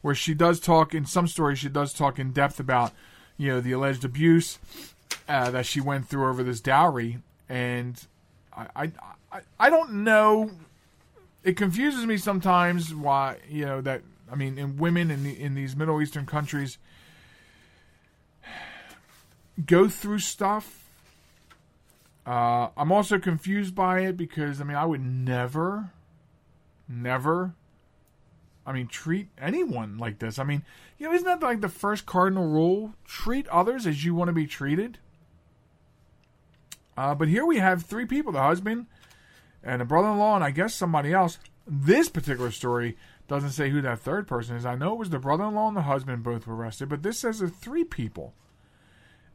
where 0.00 0.14
she 0.14 0.34
does 0.34 0.58
talk 0.60 0.94
in 0.94 1.06
some 1.06 1.28
stories 1.28 1.58
she 1.58 1.68
does 1.68 1.92
talk 1.92 2.18
in 2.18 2.32
depth 2.32 2.58
about 2.60 2.92
you 3.36 3.48
know 3.48 3.60
the 3.60 3.72
alleged 3.72 4.04
abuse 4.04 4.58
uh, 5.28 5.50
that 5.50 5.66
she 5.66 5.80
went 5.80 6.08
through 6.08 6.28
over 6.28 6.42
this 6.42 6.60
dowry. 6.60 7.18
And 7.48 8.00
I, 8.52 8.66
I 8.76 8.92
i 9.32 9.40
i 9.58 9.70
don't 9.70 10.04
know 10.04 10.50
it 11.44 11.56
confuses 11.56 12.06
me 12.06 12.16
sometimes 12.16 12.94
why 12.94 13.38
you 13.48 13.64
know 13.64 13.80
that 13.80 14.02
I 14.30 14.36
mean 14.36 14.58
in 14.58 14.76
women 14.76 15.10
in 15.10 15.24
the, 15.24 15.40
in 15.40 15.54
these 15.54 15.74
Middle 15.74 16.00
Eastern 16.00 16.26
countries 16.26 16.78
go 19.66 19.88
through 19.88 20.20
stuff. 20.20 20.78
Uh, 22.24 22.68
I'm 22.76 22.92
also 22.92 23.18
confused 23.18 23.74
by 23.74 24.00
it 24.00 24.16
because 24.16 24.60
I 24.60 24.64
mean 24.64 24.76
I 24.76 24.84
would 24.84 25.02
never, 25.02 25.90
never, 26.88 27.54
I 28.64 28.72
mean 28.72 28.86
treat 28.86 29.28
anyone 29.38 29.98
like 29.98 30.20
this. 30.20 30.38
I 30.38 30.44
mean 30.44 30.62
you 30.98 31.08
know 31.08 31.14
isn't 31.14 31.26
that 31.26 31.42
like 31.42 31.60
the 31.60 31.68
first 31.68 32.06
cardinal 32.06 32.46
rule? 32.46 32.94
Treat 33.04 33.48
others 33.48 33.86
as 33.86 34.04
you 34.04 34.14
want 34.14 34.28
to 34.28 34.32
be 34.32 34.46
treated. 34.46 34.98
Uh, 36.96 37.14
but 37.14 37.26
here 37.26 37.44
we 37.44 37.56
have 37.56 37.82
three 37.82 38.06
people: 38.06 38.32
the 38.32 38.42
husband, 38.42 38.86
and 39.64 39.82
a 39.82 39.84
brother-in-law, 39.84 40.36
and 40.36 40.44
I 40.44 40.50
guess 40.50 40.74
somebody 40.74 41.12
else. 41.12 41.38
This 41.66 42.08
particular 42.08 42.50
story 42.50 42.96
doesn't 43.28 43.50
say 43.50 43.70
who 43.70 43.80
that 43.82 44.00
third 44.00 44.26
person 44.26 44.56
is. 44.56 44.66
I 44.66 44.74
know 44.74 44.92
it 44.92 44.98
was 44.98 45.10
the 45.10 45.18
brother-in-law 45.18 45.68
and 45.68 45.76
the 45.76 45.82
husband 45.82 46.22
both 46.22 46.46
were 46.46 46.56
arrested, 46.56 46.88
but 46.88 47.02
this 47.02 47.20
says 47.20 47.40
of 47.40 47.54
three 47.54 47.84
people, 47.84 48.34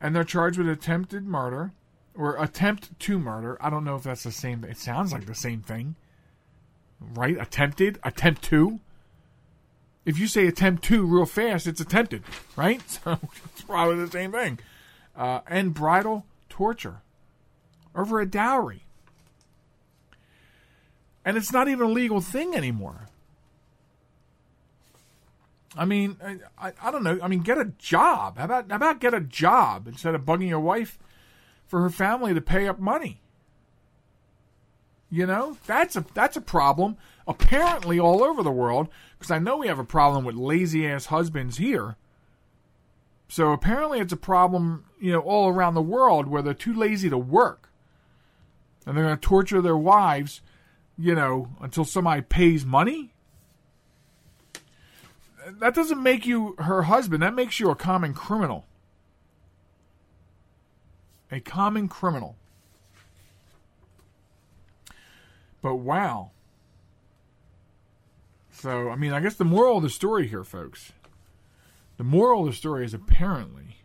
and 0.02 0.16
they're 0.16 0.24
charged 0.24 0.58
with 0.58 0.70
attempted 0.70 1.26
murder 1.26 1.72
or 2.14 2.42
attempt 2.42 3.00
to 3.00 3.20
murder. 3.20 3.58
I 3.62 3.70
don't 3.70 3.84
know 3.84 3.96
if 3.96 4.04
that's 4.04 4.24
the 4.24 4.32
same. 4.32 4.64
It 4.64 4.78
sounds 4.78 5.14
like 5.14 5.26
the 5.26 5.36
same 5.36 5.62
thing, 5.62 5.96
right? 7.00 7.40
Attempted, 7.40 8.00
attempt 8.04 8.44
to. 8.44 8.80
If 10.06 10.18
you 10.18 10.28
say 10.28 10.48
attempt 10.48 10.84
to 10.86 11.06
real 11.06 11.26
fast, 11.26 11.68
it's 11.68 11.82
attempted, 11.82 12.24
right? 12.56 12.82
So 13.04 13.20
it's 13.54 13.62
probably 13.64 14.04
the 14.04 14.12
same 14.12 14.32
thing. 14.32 14.60
Uh, 15.16 15.42
and 15.48 15.74
bridal 15.74 16.26
torture 16.50 17.02
over 17.96 18.22
a 18.22 18.26
dowry. 18.26 18.87
And 21.28 21.36
it's 21.36 21.52
not 21.52 21.68
even 21.68 21.88
a 21.88 21.92
legal 21.92 22.22
thing 22.22 22.56
anymore. 22.56 23.10
I 25.76 25.84
mean, 25.84 26.16
I, 26.24 26.38
I, 26.58 26.74
I, 26.82 26.90
don't 26.90 27.04
know. 27.04 27.20
I 27.22 27.28
mean, 27.28 27.42
get 27.42 27.58
a 27.58 27.66
job. 27.78 28.38
How 28.38 28.46
about 28.46 28.70
how 28.70 28.78
about 28.78 29.02
get 29.02 29.14
a 29.14 29.20
job 29.20 29.90
instead 29.90 30.16
of 30.16 30.22
bugging 30.22 30.48
your 30.48 30.62
wife 30.62 30.98
for 31.66 31.82
her 31.82 31.90
family 31.90 32.34
to 32.34 32.40
pay 32.40 32.66
up 32.66 32.80
money? 32.80 33.20
You 35.10 35.26
know, 35.26 35.58
that's 35.68 35.98
a 35.98 36.06
that's 36.14 36.38
a 36.38 36.42
problem. 36.42 36.96
Apparently, 37.28 38.00
all 38.00 38.24
over 38.24 38.42
the 38.42 38.50
world, 38.50 38.88
because 39.20 39.30
I 39.30 39.38
know 39.38 39.58
we 39.58 39.68
have 39.68 39.80
a 39.80 39.84
problem 39.84 40.24
with 40.24 40.36
lazy 40.36 40.88
ass 40.88 41.08
husbands 41.08 41.58
here. 41.58 41.98
So 43.28 43.52
apparently, 43.52 44.00
it's 44.00 44.14
a 44.14 44.18
problem, 44.18 44.86
you 44.98 45.12
know, 45.12 45.20
all 45.20 45.50
around 45.50 45.74
the 45.74 45.82
world 45.82 46.28
where 46.28 46.42
they're 46.42 46.54
too 46.54 46.74
lazy 46.74 47.10
to 47.10 47.18
work, 47.18 47.70
and 48.86 48.96
they're 48.96 49.04
going 49.04 49.18
to 49.18 49.22
torture 49.22 49.62
their 49.62 49.76
wives 49.76 50.40
you 50.98 51.16
know, 51.16 51.50
until 51.62 51.86
somebody 51.86 52.22
pays 52.22 52.66
money. 52.66 53.14
That 55.60 55.74
doesn't 55.74 56.02
make 56.02 56.26
you 56.26 56.56
her 56.60 56.84
husband. 56.84 57.24
That 57.24 57.34
makes 57.34 57.60
you 57.60 57.70
a 57.70 57.76
common 57.76 58.14
criminal. 58.14 58.66
A 61.32 61.40
common 61.40 61.88
criminal. 61.88 62.36
But 65.62 65.76
wow. 65.76 66.32
So, 68.52 68.90
I 68.90 68.96
mean, 68.96 69.14
I 69.14 69.20
guess 69.20 69.36
the 69.36 69.46
moral 69.46 69.78
of 69.78 69.84
the 69.84 69.90
story 69.90 70.28
here, 70.28 70.44
folks, 70.44 70.92
the 71.98 72.04
moral 72.04 72.42
of 72.42 72.48
the 72.48 72.58
story 72.58 72.84
is 72.86 72.94
apparently 72.94 73.78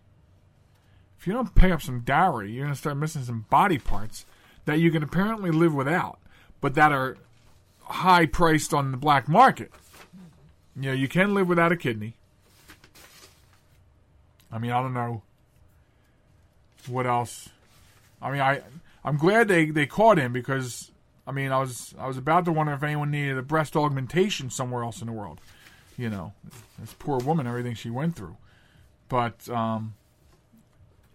if 1.23 1.29
you 1.29 1.33
don't 1.33 1.55
pay 1.55 1.71
up 1.71 1.81
some 1.81 2.01
dowry, 2.01 2.51
you're 2.51 2.65
going 2.65 2.75
to 2.75 2.79
start 2.81 2.97
missing 2.97 3.23
some 3.23 3.47
body 3.49 3.79
parts 3.79 4.27
that 4.65 4.81
you 4.81 4.91
can 4.91 5.05
apparently 5.05 5.53
live 5.53 5.73
without 5.73 6.19
but 6.63 6.75
that 6.75 6.93
are 6.93 7.19
high 7.83 8.25
priced 8.25 8.73
on 8.73 8.93
the 8.93 8.97
black 8.97 9.29
market. 9.29 9.71
You 10.75 10.83
know, 10.83 10.93
you 10.93 11.09
can 11.09 11.35
live 11.35 11.49
without 11.49 11.71
a 11.71 11.77
kidney. 11.77 12.15
I 14.51 14.59
mean, 14.59 14.71
I 14.71 14.81
don't 14.81 14.95
know 14.95 15.23
what 16.87 17.07
else. 17.07 17.51
I 18.23 18.31
mean, 18.31 18.41
I 18.41 18.63
I'm 19.05 19.19
glad 19.19 19.49
they 19.49 19.67
they 19.67 19.85
caught 19.85 20.19
him 20.19 20.33
because 20.33 20.91
I 21.27 21.33
mean, 21.33 21.53
I 21.53 21.61
was 21.61 21.95
I 21.99 22.07
was 22.07 22.17
about 22.17 22.47
to 22.47 22.53
wonder 22.53 22.73
if 22.73 22.83
anyone 22.83 23.11
needed 23.11 23.37
a 23.37 23.43
breast 23.43 23.77
augmentation 23.77 24.49
somewhere 24.49 24.83
else 24.83 25.01
in 25.03 25.07
the 25.09 25.13
world. 25.13 25.41
You 25.99 26.09
know, 26.09 26.33
this 26.79 26.95
poor 26.99 27.19
woman, 27.19 27.47
everything 27.47 27.75
she 27.75 27.91
went 27.91 28.17
through. 28.17 28.37
But 29.09 29.47
um, 29.51 29.95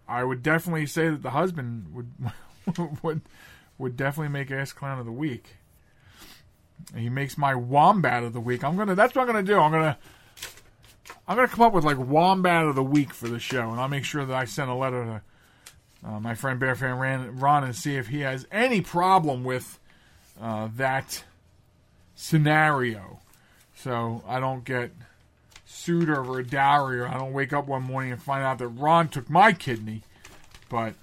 I 0.06 0.22
would 0.22 0.42
definitely 0.42 0.86
say 0.86 1.08
that 1.08 1.22
the 1.22 1.30
husband 1.30 1.94
would 1.94 2.12
would 3.02 3.22
would 3.78 3.96
definitely 3.96 4.32
make 4.32 4.50
Ass 4.50 4.72
Clown 4.72 4.98
of 4.98 5.06
the 5.06 5.12
Week. 5.12 5.56
He 6.96 7.08
makes 7.08 7.38
my 7.38 7.54
Wombat 7.54 8.22
of 8.22 8.32
the 8.32 8.40
Week. 8.40 8.64
I'm 8.64 8.76
gonna. 8.76 8.94
That's 8.94 9.14
what 9.14 9.22
I'm 9.22 9.26
gonna 9.28 9.42
do. 9.42 9.58
I'm 9.58 9.72
gonna. 9.72 9.98
I'm 11.26 11.36
gonna 11.36 11.48
come 11.48 11.62
up 11.64 11.72
with 11.72 11.84
like 11.84 11.98
Wombat 11.98 12.66
of 12.66 12.74
the 12.74 12.84
Week 12.84 13.12
for 13.12 13.28
the 13.28 13.38
show, 13.38 13.70
and 13.70 13.80
I'll 13.80 13.88
make 13.88 14.04
sure 14.04 14.24
that 14.24 14.34
I 14.34 14.44
send 14.44 14.70
a 14.70 14.74
letter 14.74 15.04
to 15.04 15.22
uh, 16.08 16.20
my 16.20 16.34
friend 16.34 16.60
Bear 16.60 16.74
Fan 16.74 16.98
Ron, 16.98 17.38
Ron 17.38 17.64
and 17.64 17.74
see 17.74 17.96
if 17.96 18.08
he 18.08 18.20
has 18.20 18.46
any 18.50 18.80
problem 18.80 19.44
with 19.44 19.78
uh, 20.40 20.68
that 20.76 21.24
scenario, 22.14 23.20
so 23.74 24.22
I 24.26 24.40
don't 24.40 24.64
get 24.64 24.92
sued 25.66 26.08
over 26.08 26.38
a 26.38 26.44
dowry, 26.44 27.00
or 27.00 27.08
I 27.08 27.18
don't 27.18 27.32
wake 27.32 27.52
up 27.52 27.66
one 27.66 27.82
morning 27.82 28.12
and 28.12 28.22
find 28.22 28.44
out 28.44 28.58
that 28.58 28.68
Ron 28.68 29.08
took 29.08 29.28
my 29.28 29.52
kidney. 29.52 30.02
But 30.68 30.94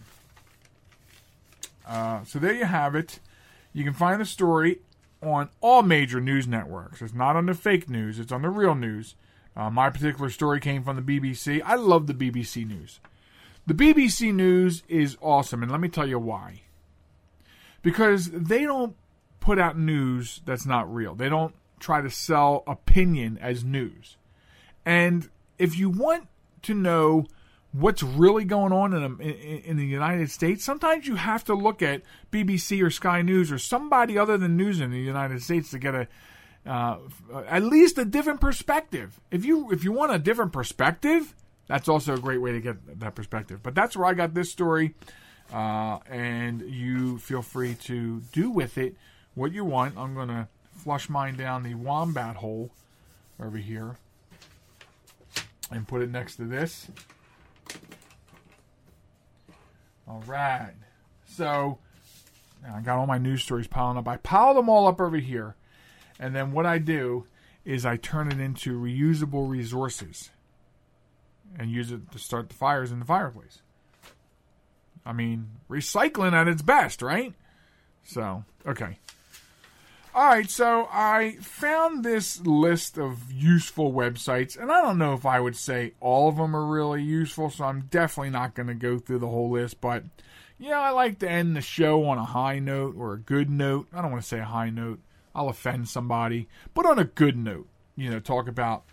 uh, 1.88 2.23
so 2.23 2.39
there 2.39 2.53
you 2.53 2.65
have 2.65 2.95
it. 2.95 3.19
You 3.73 3.83
can 3.83 3.93
find 3.93 4.21
the 4.21 4.25
story 4.25 4.79
on 5.21 5.49
all 5.61 5.81
major 5.81 6.19
news 6.19 6.47
networks. 6.47 7.01
It's 7.01 7.13
not 7.13 7.36
on 7.36 7.45
the 7.45 7.53
fake 7.53 7.89
news, 7.89 8.19
it's 8.19 8.31
on 8.31 8.41
the 8.41 8.49
real 8.49 8.75
news. 8.75 9.15
Uh, 9.55 9.69
my 9.69 9.89
particular 9.89 10.29
story 10.29 10.59
came 10.59 10.83
from 10.83 10.97
the 10.97 11.19
BBC. 11.19 11.61
I 11.63 11.75
love 11.75 12.07
the 12.07 12.13
BBC 12.13 12.67
News. 12.67 12.99
The 13.65 13.73
BBC 13.73 14.33
News 14.33 14.83
is 14.88 15.17
awesome, 15.21 15.63
and 15.63 15.71
let 15.71 15.79
me 15.79 15.88
tell 15.88 16.07
you 16.07 16.19
why. 16.19 16.63
Because 17.81 18.29
they 18.31 18.63
don't 18.63 18.95
put 19.39 19.57
out 19.57 19.77
news 19.77 20.41
that's 20.45 20.65
not 20.65 20.93
real. 20.93 21.15
They 21.15 21.29
don't 21.29 21.55
try 21.79 22.01
to 22.01 22.09
sell 22.09 22.63
opinion 22.67 23.38
as 23.41 23.63
news. 23.63 24.17
And 24.86 25.29
if 25.57 25.77
you 25.77 25.89
want 25.89 26.27
to 26.63 26.73
know 26.73 27.25
what's 27.78 28.01
really 28.01 28.45
going 28.45 28.71
on 28.71 28.93
in, 28.93 29.19
in, 29.19 29.76
the 29.78 29.86
United 29.86 30.32
States, 30.32 30.63
sometimes 30.63 31.07
you 31.07 31.15
have 31.15 31.43
to 31.43 31.53
look 31.53 31.82
at 31.82 32.01
BBC 32.32 32.82
or 32.82 32.89
Sky 32.89 33.21
News 33.21 33.51
or 33.51 33.57
somebody 33.57 34.17
other 34.17 34.38
than 34.38 34.55
news 34.55 34.80
in 34.80 34.91
the 34.91 34.99
United 34.99 35.41
States 35.41 35.71
to 35.71 35.80
get 35.80 35.93
a 35.93 36.07
uh, 36.65 36.97
at 37.47 37.63
least 37.63 37.97
a 37.97 38.05
different 38.05 38.41
perspective. 38.41 39.19
If 39.30 39.45
you 39.45 39.71
if 39.71 39.84
you 39.84 39.91
want 39.91 40.13
a 40.13 40.19
different 40.19 40.51
perspective, 40.51 41.36
that's 41.67 41.88
also 41.88 42.15
a 42.15 42.19
great 42.19 42.41
way 42.41 42.53
to 42.53 42.61
get 42.61 42.99
that 42.99 43.13
perspective. 43.13 43.61
But 43.61 43.76
that's 43.76 43.95
where 43.95 44.07
I 44.07 44.13
got 44.13 44.34
this 44.34 44.51
story, 44.51 44.95
uh, 45.53 45.99
and 46.09 46.61
you 46.61 47.19
feel 47.19 47.41
free 47.41 47.76
to 47.84 48.21
do 48.32 48.49
with 48.49 48.78
it 48.78 48.95
what 49.36 49.51
you 49.51 49.63
want. 49.63 49.97
I'm 49.97 50.15
gonna 50.15 50.47
flush 50.76 51.09
mine 51.09 51.36
down 51.36 51.63
the 51.63 51.76
wombat 51.76 52.38
hole 52.38 52.71
over 53.39 53.57
here 53.57 53.97
and 55.69 55.88
put 55.88 56.01
it 56.01 56.09
next 56.09 56.38
to 56.38 56.45
this. 56.45 56.88
All 60.08 60.24
right. 60.28 60.74
So 61.26 61.80
I 62.74 62.82
got 62.82 62.97
all 62.97 63.08
my 63.08 63.18
news 63.18 63.43
stories 63.43 63.68
piling 63.68 63.97
up. 63.97 64.08
I 64.08 64.18
pile 64.18 64.53
them 64.53 64.70
all 64.70 64.88
up 64.88 65.01
over 65.01 65.18
here. 65.18 65.56
And 66.20 66.36
then 66.36 66.51
what 66.51 66.66
I 66.66 66.78
do 66.78 67.28
is 67.64 67.86
I 67.86 67.97
turn 67.97 68.32
it 68.32 68.39
into 68.39 68.80
reusable 68.80 69.49
resources 69.49 70.30
and 71.58 71.72
use 71.72 71.91
it 71.91 72.12
to 72.12 72.20
start 72.20 72.49
the 72.49 72.56
fires 72.56 72.91
in 72.91 72.99
the 72.99 73.06
fireplace. 73.06 73.62
I 75.06 75.14
mean, 75.14 75.49
recycling 75.70 76.34
at 76.34 76.47
its 76.47 76.62
best, 76.62 77.01
right? 77.01 77.34
So, 78.03 78.43
okay. 78.66 78.99
All 80.16 80.28
right, 80.28 80.49
so 80.49 80.88
I 80.93 81.36
found 81.41 82.05
this 82.05 82.39
list 82.39 82.97
of 82.97 83.34
useful 83.34 83.91
websites, 83.91 84.57
and 84.57 84.72
I 84.72 84.82
don't 84.82 84.97
know 84.97 85.13
if 85.13 85.26
I 85.26 85.41
would 85.41 85.57
say 85.57 85.91
all 85.99 86.30
of 86.30 86.38
them 86.38 86.55
are 86.55 86.66
really 86.66 87.03
useful, 87.03 87.49
so 87.49 87.66
I'm 87.66 87.89
definitely 87.91 88.30
not 88.30 88.53
going 88.53 88.68
to 88.68 88.76
go 88.76 88.97
through 88.97 89.20
the 89.20 89.28
whole 89.28 89.49
list. 89.49 89.82
But, 89.82 90.05
you 90.57 90.70
know, 90.70 90.80
I 90.80 90.91
like 90.91 91.20
to 91.20 91.30
end 91.30 91.53
the 91.53 91.61
show 91.61 92.05
on 92.05 92.18
a 92.18 92.24
high 92.24 92.59
note 92.59 92.95
or 92.97 93.11
a 93.11 93.20
good 93.20 93.49
note. 93.49 93.88
I 93.91 94.01
don't 94.01 94.11
want 94.11 94.24
to 94.24 94.28
say 94.30 94.39
a 94.39 94.45
high 94.45 94.70
note, 94.70 95.01
I'll 95.36 95.49
offend 95.49 95.89
somebody, 95.89 96.47
but 96.74 96.86
on 96.86 96.97
a 96.97 97.03
good 97.03 97.36
note, 97.36 97.68
you 97.97 98.09
know, 98.09 98.22
talk 98.22 98.47
about 98.47 98.84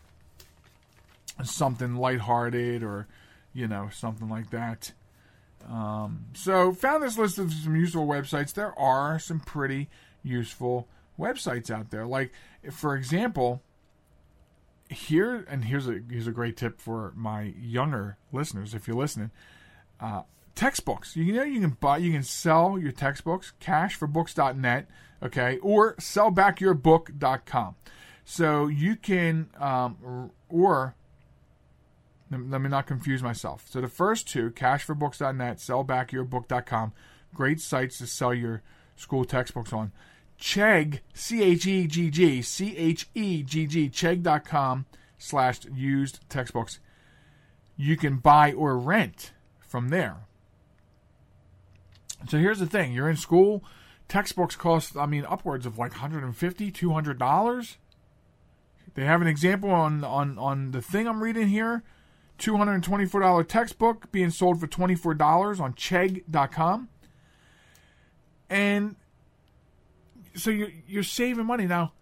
something 1.45 1.95
lighthearted 1.95 2.83
or, 2.83 3.07
you 3.55 3.69
know, 3.69 3.91
something 3.93 4.29
like 4.29 4.51
that. 4.51 4.91
Um, 5.71 6.25
so, 6.35 6.73
found 6.73 7.05
this 7.05 7.17
list 7.17 7.39
of 7.39 7.53
some 7.53 7.77
useful 7.77 8.09
websites. 8.09 8.53
There 8.53 8.77
are 8.77 9.21
some 9.21 9.39
pretty 9.39 9.89
useful 10.25 10.89
websites 11.19 11.71
out 11.71 11.91
there. 11.91 12.07
Like, 12.07 12.33
for 12.71 12.97
example, 12.97 13.63
here 14.89 15.47
and 15.49 15.65
here's 15.65 15.89
a 15.89 16.01
here's 16.09 16.27
a 16.27 16.33
great 16.33 16.57
tip 16.57 16.81
for 16.81 17.13
my 17.17 17.55
younger 17.59 18.19
listeners. 18.33 18.75
If 18.75 18.87
you're 18.87 18.97
listening, 18.97 19.31
uh, 20.01 20.23
textbooks. 20.55 21.17
You 21.17 21.33
know 21.33 21.43
you 21.43 21.61
can 21.61 21.77
buy 21.81 21.99
you 21.99 22.13
can 22.13 22.23
sell 22.23 22.79
your 22.79 22.93
textbooks 22.93 23.53
cash 23.61 23.95
for 23.95 24.09
okay, 25.23 25.59
or 25.59 25.95
sellbackyourbook.com. 25.97 27.77
So 28.25 28.67
you 28.67 28.97
can 28.97 29.49
um, 29.59 30.31
or 30.49 30.95
let 32.31 32.61
me 32.61 32.69
not 32.69 32.87
confuse 32.87 33.23
myself. 33.23 33.67
So 33.69 33.81
the 33.81 33.89
first 33.89 34.29
two, 34.29 34.51
cashforbooks.net, 34.51 35.59
sellbackyourbook.com, 35.59 36.93
great 37.35 37.61
sites 37.61 37.99
to 37.99 38.07
sell 38.07 38.33
your 38.33 38.63
school 38.97 39.25
textbooks 39.25 39.73
on. 39.73 39.93
Chegg, 40.43 40.99
C 41.15 41.41
H 41.41 41.67
E 41.69 41.87
G 41.87 42.11
G, 42.11 42.43
C 42.43 42.77
H 42.77 43.09
E 43.15 43.45
G 43.45 43.65
G, 43.65 43.89
Chegg.com 43.89 44.87
slash 45.17 45.61
used 45.73 46.29
textbooks. 46.29 46.81
You 47.77 47.97
can 47.97 48.17
buy 48.17 48.53
or 48.53 48.77
rent 48.77 49.31
from 49.61 49.91
there. 49.91 50.17
So 52.29 52.39
here's 52.39 52.59
the 52.59 52.67
thing 52.67 52.93
you're 52.93 53.09
in 53.09 53.17
school, 53.17 53.63
textbooks 54.09 54.57
cost, 54.57 54.97
I 54.97 55.07
mean, 55.07 55.25
upwards 55.29 55.65
of 55.65 55.79
like 55.79 55.93
$150, 55.93 56.35
$200. 56.35 57.77
They 58.95 59.05
have 59.05 59.23
an 59.23 59.29
example 59.29 59.71
on, 59.71 60.03
on, 60.03 60.39
on 60.39 60.73
the 60.73 60.83
thing 60.83 61.07
I'm 61.07 61.23
reading 61.23 61.49
here 61.49 61.85
$224 62.41 63.47
textbook 63.47 64.11
being 64.11 64.31
sold 64.31 64.59
for 64.59 64.67
$24 64.67 65.61
on 65.61 65.75
Chegg.com. 65.75 66.89
And 68.51 68.97
so 70.35 70.51
you're, 70.51 70.73
you're 70.87 71.03
saving 71.03 71.47
money. 71.47 71.67
Now, 71.67 71.93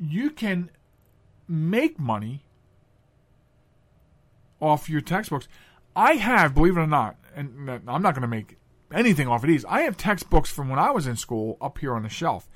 you 0.00 0.30
can 0.30 0.70
make 1.48 1.98
money 1.98 2.44
off 4.60 4.88
your 4.88 5.00
textbooks. 5.00 5.48
I 5.94 6.14
have, 6.14 6.54
believe 6.54 6.76
it 6.76 6.80
or 6.80 6.86
not, 6.86 7.16
and 7.34 7.68
I'm 7.86 8.02
not 8.02 8.14
going 8.14 8.22
to 8.22 8.28
make 8.28 8.56
anything 8.92 9.28
off 9.28 9.42
of 9.42 9.48
these. 9.48 9.64
I 9.66 9.82
have 9.82 9.96
textbooks 9.96 10.50
from 10.50 10.68
when 10.68 10.78
I 10.78 10.90
was 10.90 11.06
in 11.06 11.16
school 11.16 11.56
up 11.60 11.78
here 11.78 11.94
on 11.94 12.02
the 12.02 12.08
shelf. 12.08 12.48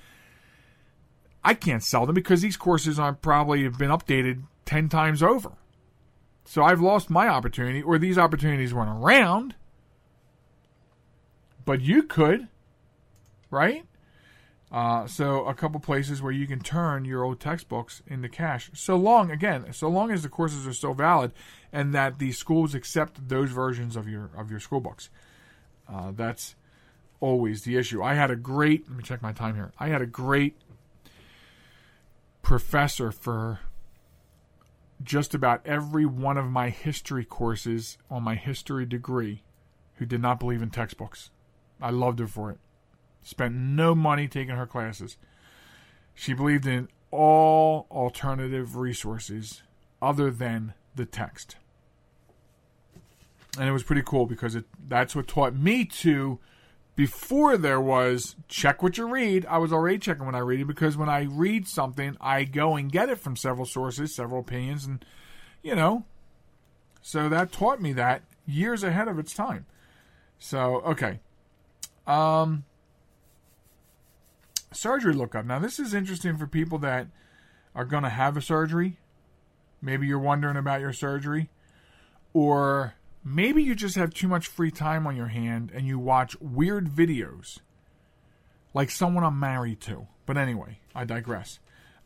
I 1.44 1.54
can't 1.54 1.82
sell 1.82 2.06
them 2.06 2.14
because 2.14 2.42
these 2.42 2.56
courses 2.56 2.98
are 2.98 3.12
probably 3.12 3.62
have 3.64 3.78
been 3.78 3.90
updated 3.90 4.42
10 4.64 4.88
times 4.88 5.22
over. 5.22 5.52
So 6.44 6.62
I've 6.62 6.80
lost 6.80 7.10
my 7.10 7.28
opportunity, 7.28 7.82
or 7.82 7.98
these 7.98 8.18
opportunities 8.18 8.72
weren't 8.72 9.02
around. 9.02 9.54
But 11.64 11.82
you 11.82 12.02
could, 12.02 12.48
right? 13.50 13.84
Uh, 14.70 15.06
so 15.06 15.46
a 15.46 15.54
couple 15.54 15.80
places 15.80 16.20
where 16.20 16.32
you 16.32 16.46
can 16.46 16.60
turn 16.60 17.06
your 17.06 17.24
old 17.24 17.40
textbooks 17.40 18.02
into 18.06 18.28
cash. 18.28 18.70
So 18.74 18.96
long, 18.96 19.30
again, 19.30 19.72
so 19.72 19.88
long 19.88 20.10
as 20.10 20.22
the 20.22 20.28
courses 20.28 20.66
are 20.66 20.74
still 20.74 20.92
valid, 20.92 21.32
and 21.72 21.94
that 21.94 22.18
the 22.18 22.32
schools 22.32 22.74
accept 22.74 23.28
those 23.28 23.50
versions 23.50 23.96
of 23.96 24.08
your 24.08 24.30
of 24.36 24.50
your 24.50 24.60
school 24.60 24.80
books. 24.80 25.08
Uh, 25.90 26.12
that's 26.14 26.54
always 27.20 27.62
the 27.62 27.76
issue. 27.76 28.02
I 28.02 28.14
had 28.14 28.30
a 28.30 28.36
great. 28.36 28.86
Let 28.88 28.96
me 28.98 29.02
check 29.02 29.22
my 29.22 29.32
time 29.32 29.54
here. 29.54 29.72
I 29.78 29.88
had 29.88 30.02
a 30.02 30.06
great 30.06 30.56
professor 32.42 33.10
for 33.10 33.60
just 35.02 35.34
about 35.34 35.62
every 35.64 36.04
one 36.04 36.36
of 36.36 36.50
my 36.50 36.70
history 36.70 37.24
courses 37.24 37.98
on 38.10 38.22
my 38.22 38.34
history 38.34 38.84
degree 38.84 39.42
who 39.94 40.04
did 40.04 40.20
not 40.20 40.40
believe 40.40 40.60
in 40.60 40.70
textbooks. 40.70 41.30
I 41.80 41.90
loved 41.90 42.18
her 42.18 42.26
for 42.26 42.50
it. 42.50 42.58
Spent 43.22 43.54
no 43.54 43.94
money 43.94 44.28
taking 44.28 44.56
her 44.56 44.66
classes. 44.66 45.16
She 46.14 46.32
believed 46.32 46.66
in 46.66 46.88
all 47.10 47.86
alternative 47.90 48.76
resources 48.76 49.62
other 50.00 50.30
than 50.30 50.74
the 50.94 51.06
text. 51.06 51.56
And 53.58 53.68
it 53.68 53.72
was 53.72 53.82
pretty 53.82 54.02
cool 54.02 54.26
because 54.26 54.54
it 54.54 54.64
that's 54.88 55.16
what 55.16 55.26
taught 55.26 55.54
me 55.54 55.84
to 55.84 56.38
before 56.94 57.56
there 57.56 57.80
was 57.80 58.36
check 58.48 58.82
what 58.82 58.98
you 58.98 59.08
read. 59.08 59.46
I 59.46 59.58
was 59.58 59.72
already 59.72 59.98
checking 59.98 60.26
when 60.26 60.34
I 60.34 60.40
read 60.40 60.60
it 60.60 60.66
because 60.66 60.96
when 60.96 61.08
I 61.08 61.22
read 61.22 61.66
something, 61.66 62.16
I 62.20 62.44
go 62.44 62.76
and 62.76 62.90
get 62.90 63.08
it 63.08 63.18
from 63.18 63.36
several 63.36 63.66
sources, 63.66 64.14
several 64.14 64.40
opinions, 64.40 64.84
and 64.84 65.04
you 65.62 65.74
know. 65.74 66.04
So 67.00 67.28
that 67.28 67.52
taught 67.52 67.80
me 67.80 67.92
that 67.94 68.22
years 68.46 68.82
ahead 68.82 69.08
of 69.08 69.18
its 69.18 69.32
time. 69.32 69.66
So 70.38 70.80
okay. 70.82 71.20
Um 72.06 72.64
surgery 74.72 75.14
lookup. 75.14 75.44
Now, 75.44 75.58
this 75.58 75.78
is 75.78 75.94
interesting 75.94 76.36
for 76.36 76.46
people 76.46 76.78
that 76.78 77.08
are 77.74 77.84
going 77.84 78.02
to 78.02 78.08
have 78.08 78.36
a 78.36 78.42
surgery. 78.42 78.98
Maybe 79.80 80.06
you're 80.06 80.18
wondering 80.18 80.56
about 80.56 80.80
your 80.80 80.92
surgery. 80.92 81.50
Or 82.32 82.94
maybe 83.24 83.62
you 83.62 83.74
just 83.74 83.96
have 83.96 84.12
too 84.12 84.28
much 84.28 84.46
free 84.46 84.70
time 84.70 85.06
on 85.06 85.16
your 85.16 85.28
hand 85.28 85.70
and 85.74 85.86
you 85.86 85.98
watch 85.98 86.36
weird 86.40 86.88
videos 86.88 87.58
like 88.74 88.90
someone 88.90 89.24
I'm 89.24 89.38
married 89.40 89.80
to. 89.82 90.06
But 90.26 90.36
anyway, 90.36 90.78
I 90.94 91.04
digress. 91.04 91.58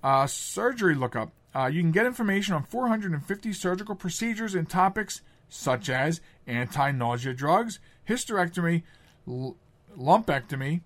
Uh, 0.02 0.26
surgery 0.26 0.94
lookup. 0.94 1.32
Uh, 1.54 1.66
you 1.66 1.80
can 1.82 1.90
get 1.90 2.06
information 2.06 2.54
on 2.54 2.64
450 2.64 3.52
surgical 3.52 3.94
procedures 3.94 4.54
and 4.54 4.68
topics 4.68 5.20
such 5.48 5.90
as 5.90 6.20
anti 6.46 6.92
nausea 6.92 7.34
drugs, 7.34 7.78
hysterectomy, 8.08 8.82
l- 9.28 9.56
lumpectomy, 9.98 10.80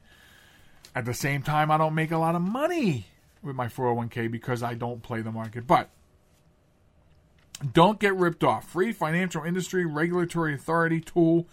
At 0.95 1.05
the 1.05 1.14
same 1.14 1.43
time, 1.43 1.70
I 1.70 1.78
don't 1.78 1.95
make 1.95 2.11
a 2.11 2.18
lot 2.18 2.35
of 2.35 2.43
money 2.43 3.07
with 3.43 3.57
my 3.57 3.66
401k 3.66 4.30
because 4.30 4.62
I 4.62 4.74
don't 4.74 5.03
play 5.03 5.22
the 5.22 5.32
market. 5.32 5.66
But 5.66 5.91
don't 7.72 7.99
get 7.99 8.14
ripped 8.14 8.45
off. 8.45 8.68
Free 8.68 8.93
financial 8.93 9.45
industry 9.45 9.85
regulatory 9.85 10.55
authority 10.55 11.01
tool 11.01 11.47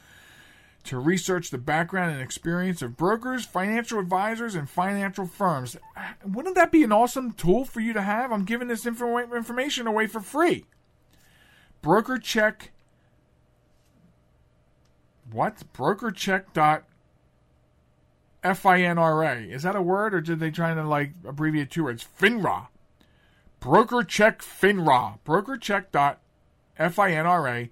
to 0.83 0.99
research 0.99 1.49
the 1.49 1.57
background 1.57 2.13
and 2.13 2.21
experience 2.21 2.81
of 2.81 2.97
brokers, 2.97 3.45
financial 3.45 3.99
advisors, 3.99 4.55
and 4.55 4.69
financial 4.69 5.25
firms. 5.25 5.77
Wouldn't 6.25 6.55
that 6.55 6.71
be 6.71 6.83
an 6.83 6.91
awesome 6.91 7.33
tool 7.33 7.65
for 7.65 7.79
you 7.79 7.93
to 7.93 8.01
have? 8.01 8.31
I'm 8.31 8.45
giving 8.45 8.67
this 8.67 8.85
info- 8.85 9.17
information 9.17 9.87
away 9.87 10.07
for 10.07 10.19
free. 10.19 10.65
Broker 11.81 12.17
check. 12.17 12.71
What? 15.31 15.63
Broker 15.73 16.11
check 16.11 16.53
dot 16.53 16.83
FINRA. 18.43 19.51
Is 19.51 19.63
that 19.63 19.75
a 19.75 19.81
word 19.81 20.13
or 20.13 20.21
did 20.21 20.39
they 20.39 20.51
try 20.51 20.73
to 20.73 20.83
like 20.83 21.13
abbreviate 21.25 21.69
two 21.71 21.83
words? 21.83 22.05
FINRA. 22.19 22.67
Broker 23.59 24.03
check 24.03 24.41
FINRA. 24.41 25.19
Broker 25.23 25.57
check 25.57 25.91
dot 25.91 26.19
FINRA 26.79 27.69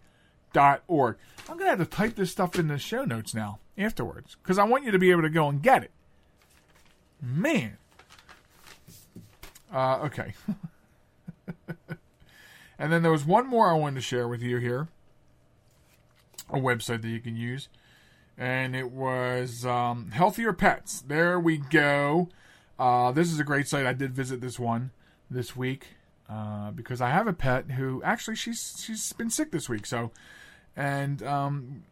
dot 0.53 0.83
org. 0.87 1.17
I'm 1.47 1.57
gonna 1.57 1.71
have 1.71 1.79
to 1.79 1.85
type 1.85 2.15
this 2.15 2.31
stuff 2.31 2.57
in 2.57 2.67
the 2.67 2.77
show 2.77 3.03
notes 3.05 3.33
now 3.33 3.59
afterwards 3.77 4.37
because 4.41 4.57
I 4.57 4.63
want 4.63 4.83
you 4.83 4.91
to 4.91 4.99
be 4.99 5.11
able 5.11 5.23
to 5.23 5.29
go 5.29 5.47
and 5.49 5.61
get 5.61 5.83
it. 5.83 5.91
Man. 7.21 7.77
Uh, 9.73 9.99
okay. 10.05 10.33
and 12.79 12.91
then 12.91 13.03
there 13.03 13.11
was 13.11 13.25
one 13.25 13.47
more 13.47 13.69
I 13.69 13.73
wanted 13.73 13.95
to 13.95 14.01
share 14.01 14.27
with 14.27 14.41
you 14.41 14.57
here. 14.57 14.87
A 16.49 16.57
website 16.57 17.01
that 17.03 17.09
you 17.09 17.19
can 17.19 17.35
use. 17.35 17.69
And 18.37 18.75
it 18.75 18.91
was 18.91 19.65
um, 19.65 20.11
Healthier 20.11 20.53
Pets. 20.53 21.01
There 21.01 21.39
we 21.39 21.57
go. 21.57 22.29
Uh, 22.79 23.11
this 23.11 23.31
is 23.31 23.39
a 23.39 23.43
great 23.43 23.67
site. 23.67 23.85
I 23.85 23.93
did 23.93 24.13
visit 24.13 24.41
this 24.41 24.57
one 24.57 24.91
this 25.29 25.55
week 25.55 25.87
uh, 26.29 26.71
because 26.71 27.01
I 27.01 27.09
have 27.09 27.27
a 27.27 27.33
pet 27.33 27.71
who 27.71 28.01
actually 28.03 28.35
she's 28.35 28.81
she's 28.85 29.13
been 29.13 29.29
sick 29.29 29.51
this 29.51 29.67
week. 29.67 29.85
So 29.85 30.11
and 30.75 31.23
um, 31.23 31.83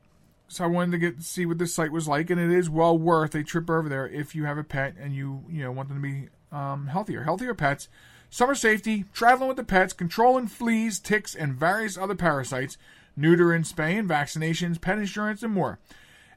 so 0.48 0.64
I 0.64 0.68
wanted 0.68 0.92
to 0.92 0.98
get 0.98 1.24
see 1.24 1.46
what 1.46 1.58
this 1.58 1.74
site 1.74 1.92
was 1.92 2.08
like, 2.08 2.30
and 2.30 2.40
it 2.40 2.52
is 2.52 2.70
well 2.70 2.98
worth 2.98 3.36
a 3.36 3.44
trip 3.44 3.70
over 3.70 3.90
there 3.90 4.08
if 4.08 4.36
you 4.36 4.46
have 4.46 4.58
a 4.58 4.64
pet 4.64 4.96
and 5.00 5.16
you 5.16 5.44
you 5.50 5.64
know 5.64 5.72
want 5.72 5.90
them 5.90 6.02
to 6.02 6.08
be 6.08 6.30
um, 6.52 6.88
healthier. 6.88 7.24
Healthier 7.24 7.54
pets, 7.54 7.90
summer 8.30 8.56
safety, 8.56 9.06
traveling 9.14 9.48
with 9.48 9.58
the 9.58 9.64
pets, 9.64 9.94
controlling 9.94 10.48
fleas, 10.48 11.00
ticks, 11.00 11.36
and 11.36 11.54
various 11.54 11.98
other 11.98 12.16
parasites, 12.16 12.78
neuter 13.16 13.52
and 13.52 13.66
spay 13.66 13.98
and 13.98 14.08
vaccinations, 14.08 14.80
pet 14.80 15.00
insurance, 15.00 15.44
and 15.44 15.54
more. 15.54 15.80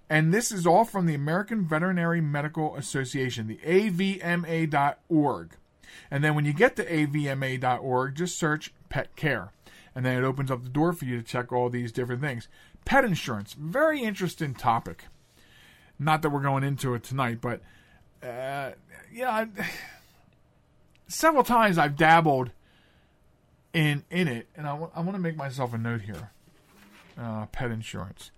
And 0.08 0.34
this 0.34 0.50
is 0.50 0.66
all 0.66 0.84
from 0.84 1.06
the 1.06 1.14
American 1.14 1.64
Veterinary 1.64 2.20
Medical 2.20 2.74
Association, 2.74 3.46
the 3.46 3.58
AVMA.org. 3.58 5.50
And 6.10 6.24
then 6.24 6.34
when 6.34 6.44
you 6.44 6.52
get 6.52 6.76
to 6.76 6.84
AVMA.org, 6.84 8.14
just 8.14 8.38
search 8.38 8.72
pet 8.88 9.14
care 9.16 9.52
and 9.94 10.04
then 10.04 10.16
it 10.16 10.26
opens 10.26 10.50
up 10.50 10.62
the 10.62 10.68
door 10.68 10.92
for 10.92 11.04
you 11.04 11.16
to 11.16 11.22
check 11.22 11.52
all 11.52 11.68
these 11.68 11.92
different 11.92 12.20
things. 12.20 12.48
Pet 12.84 13.04
insurance, 13.04 13.54
very 13.54 14.02
interesting 14.02 14.54
topic. 14.54 15.04
Not 15.98 16.22
that 16.22 16.30
we're 16.30 16.42
going 16.42 16.64
into 16.64 16.94
it 16.94 17.02
tonight, 17.02 17.40
but 17.40 17.60
uh, 18.22 18.72
yeah, 19.12 19.30
I, 19.30 19.48
several 21.08 21.44
times 21.44 21.78
I've 21.78 21.96
dabbled 21.96 22.50
in 23.72 24.04
in 24.10 24.28
it, 24.28 24.48
and 24.56 24.66
I, 24.66 24.70
w- 24.70 24.90
I 24.94 25.00
want 25.00 25.14
to 25.14 25.20
make 25.20 25.36
myself 25.36 25.74
a 25.74 25.78
note 25.78 26.02
here. 26.02 26.30
Uh, 27.18 27.44
pet 27.46 27.70
insurance, 27.70 28.30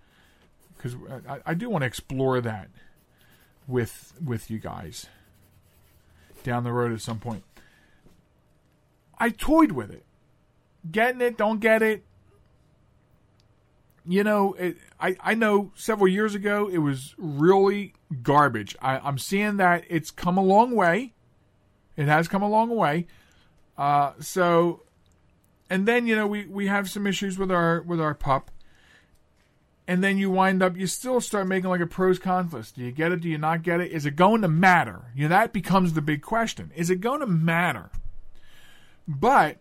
because 0.76 0.96
I, 1.28 1.38
I 1.46 1.54
do 1.54 1.70
want 1.70 1.82
to 1.82 1.86
explore 1.86 2.40
that 2.40 2.68
with 3.68 4.14
with 4.24 4.50
you 4.50 4.58
guys 4.58 5.06
down 6.42 6.64
the 6.64 6.72
road 6.72 6.92
at 6.92 7.00
some 7.00 7.18
point. 7.18 7.44
I 9.18 9.30
toyed 9.30 9.72
with 9.72 9.90
it 9.90 10.04
getting 10.90 11.20
it, 11.20 11.36
don't 11.36 11.60
get 11.60 11.82
it. 11.82 12.04
You 14.04 14.24
know, 14.24 14.54
it, 14.54 14.78
I 14.98 15.16
I 15.20 15.34
know 15.34 15.70
several 15.76 16.08
years 16.08 16.34
ago 16.34 16.68
it 16.68 16.78
was 16.78 17.14
really 17.18 17.94
garbage. 18.22 18.74
I, 18.82 18.98
I'm 18.98 19.18
seeing 19.18 19.58
that 19.58 19.84
it's 19.88 20.10
come 20.10 20.36
a 20.36 20.42
long 20.42 20.74
way. 20.74 21.12
It 21.96 22.06
has 22.06 22.26
come 22.26 22.42
a 22.42 22.48
long 22.48 22.74
way. 22.74 23.06
Uh, 23.78 24.12
so, 24.18 24.82
and 25.70 25.86
then 25.86 26.08
you 26.08 26.16
know 26.16 26.26
we 26.26 26.46
we 26.46 26.66
have 26.66 26.90
some 26.90 27.06
issues 27.06 27.38
with 27.38 27.52
our 27.52 27.82
with 27.82 28.00
our 28.00 28.14
pup. 28.14 28.50
And 29.88 30.02
then 30.02 30.16
you 30.16 30.30
wind 30.30 30.62
up, 30.62 30.76
you 30.76 30.86
still 30.86 31.20
start 31.20 31.48
making 31.48 31.68
like 31.68 31.80
a 31.80 31.86
pros 31.86 32.18
cons 32.18 32.52
list. 32.52 32.76
Do 32.76 32.82
you 32.82 32.92
get 32.92 33.12
it? 33.12 33.20
Do 33.20 33.28
you 33.28 33.38
not 33.38 33.62
get 33.62 33.80
it? 33.80 33.90
Is 33.90 34.06
it 34.06 34.14
going 34.14 34.42
to 34.42 34.48
matter? 34.48 35.06
You 35.14 35.24
know, 35.24 35.30
that 35.30 35.52
becomes 35.52 35.92
the 35.92 36.02
big 36.02 36.22
question. 36.22 36.70
Is 36.76 36.88
it 36.88 37.00
going 37.00 37.20
to 37.20 37.26
matter? 37.26 37.90
But 39.08 39.58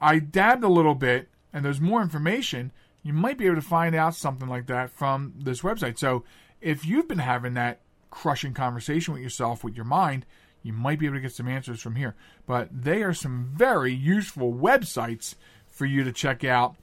I 0.00 0.18
dabbed 0.18 0.64
a 0.64 0.68
little 0.68 0.94
bit 0.94 1.28
and 1.54 1.64
there's 1.64 1.80
more 1.80 2.02
information, 2.02 2.72
you 3.02 3.12
might 3.12 3.38
be 3.38 3.46
able 3.46 3.54
to 3.54 3.62
find 3.62 3.94
out 3.94 4.16
something 4.16 4.48
like 4.48 4.66
that 4.66 4.90
from 4.90 5.32
this 5.38 5.60
website. 5.60 5.98
So 5.98 6.24
if 6.60 6.84
you've 6.84 7.06
been 7.06 7.18
having 7.18 7.54
that 7.54 7.80
crushing 8.10 8.54
conversation 8.54 9.14
with 9.14 9.22
yourself, 9.22 9.62
with 9.62 9.76
your 9.76 9.84
mind, 9.84 10.26
you 10.62 10.72
might 10.72 10.98
be 10.98 11.06
able 11.06 11.16
to 11.16 11.20
get 11.20 11.32
some 11.32 11.48
answers 11.48 11.80
from 11.80 11.94
here. 11.94 12.16
But 12.46 12.68
they 12.72 13.02
are 13.02 13.14
some 13.14 13.50
very 13.54 13.94
useful 13.94 14.52
websites 14.52 15.36
for 15.68 15.86
you 15.86 16.02
to 16.02 16.12
check 16.12 16.42
out 16.42 16.74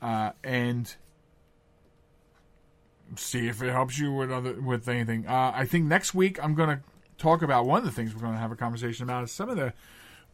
uh, 0.00 0.30
and 0.42 0.94
see 3.14 3.48
if 3.48 3.62
it 3.62 3.70
helps 3.70 3.98
you 3.98 4.12
with 4.12 4.30
other 4.30 4.54
with 4.60 4.88
anything. 4.88 5.26
Uh, 5.26 5.52
I 5.54 5.64
think 5.64 5.84
next 5.84 6.14
week 6.14 6.42
I'm 6.42 6.54
going 6.54 6.68
to 6.68 6.82
talk 7.18 7.42
about 7.42 7.66
one 7.66 7.78
of 7.78 7.84
the 7.84 7.92
things 7.92 8.14
we're 8.14 8.20
going 8.20 8.34
to 8.34 8.38
have 8.38 8.52
a 8.52 8.56
conversation 8.56 9.04
about 9.04 9.24
is 9.24 9.32
some 9.32 9.48
of 9.48 9.56
the 9.56 9.72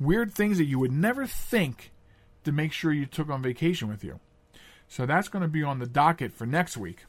weird 0.00 0.32
things 0.32 0.58
that 0.58 0.64
you 0.64 0.78
would 0.78 0.92
never 0.92 1.26
think 1.26 1.92
to 2.44 2.52
make 2.52 2.72
sure 2.72 2.92
you 2.92 3.06
took 3.06 3.28
on 3.28 3.42
vacation 3.42 3.88
with 3.88 4.02
you. 4.02 4.20
So 4.88 5.06
that's 5.06 5.28
going 5.28 5.42
to 5.42 5.48
be 5.48 5.62
on 5.62 5.78
the 5.78 5.86
docket 5.86 6.32
for 6.32 6.46
next 6.46 6.76
week. 6.76 7.04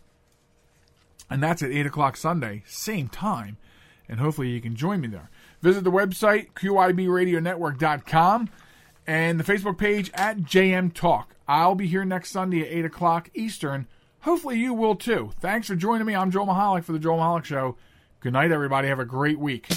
And 1.29 1.41
that's 1.41 1.63
at 1.63 1.71
8 1.71 1.85
o'clock 1.87 2.17
Sunday, 2.17 2.63
same 2.65 3.07
time. 3.09 3.57
And 4.07 4.19
hopefully 4.19 4.49
you 4.49 4.61
can 4.61 4.75
join 4.75 5.01
me 5.01 5.07
there. 5.07 5.29
Visit 5.61 5.83
the 5.83 5.91
website, 5.91 6.53
QIBRadioNetwork.com, 6.53 8.49
and 9.07 9.39
the 9.39 9.43
Facebook 9.43 9.77
page 9.77 10.11
at 10.13 10.39
JM 10.39 10.93
Talk. 10.93 11.35
I'll 11.47 11.75
be 11.75 11.87
here 11.87 12.05
next 12.05 12.31
Sunday 12.31 12.61
at 12.61 12.67
8 12.67 12.85
o'clock 12.85 13.29
Eastern. 13.33 13.87
Hopefully 14.23 14.57
you 14.57 14.73
will 14.73 14.95
too. 14.95 15.31
Thanks 15.41 15.67
for 15.67 15.75
joining 15.75 16.07
me. 16.07 16.15
I'm 16.15 16.31
Joel 16.31 16.47
Michalec 16.47 16.85
for 16.85 16.93
The 16.93 16.99
Joel 16.99 17.17
Michalec 17.17 17.43
Show. 17.43 17.75
Good 18.21 18.31
night, 18.31 18.53
everybody. 18.53 18.87
Have 18.87 18.99
a 18.99 19.05
great 19.05 19.37
week. 19.37 19.67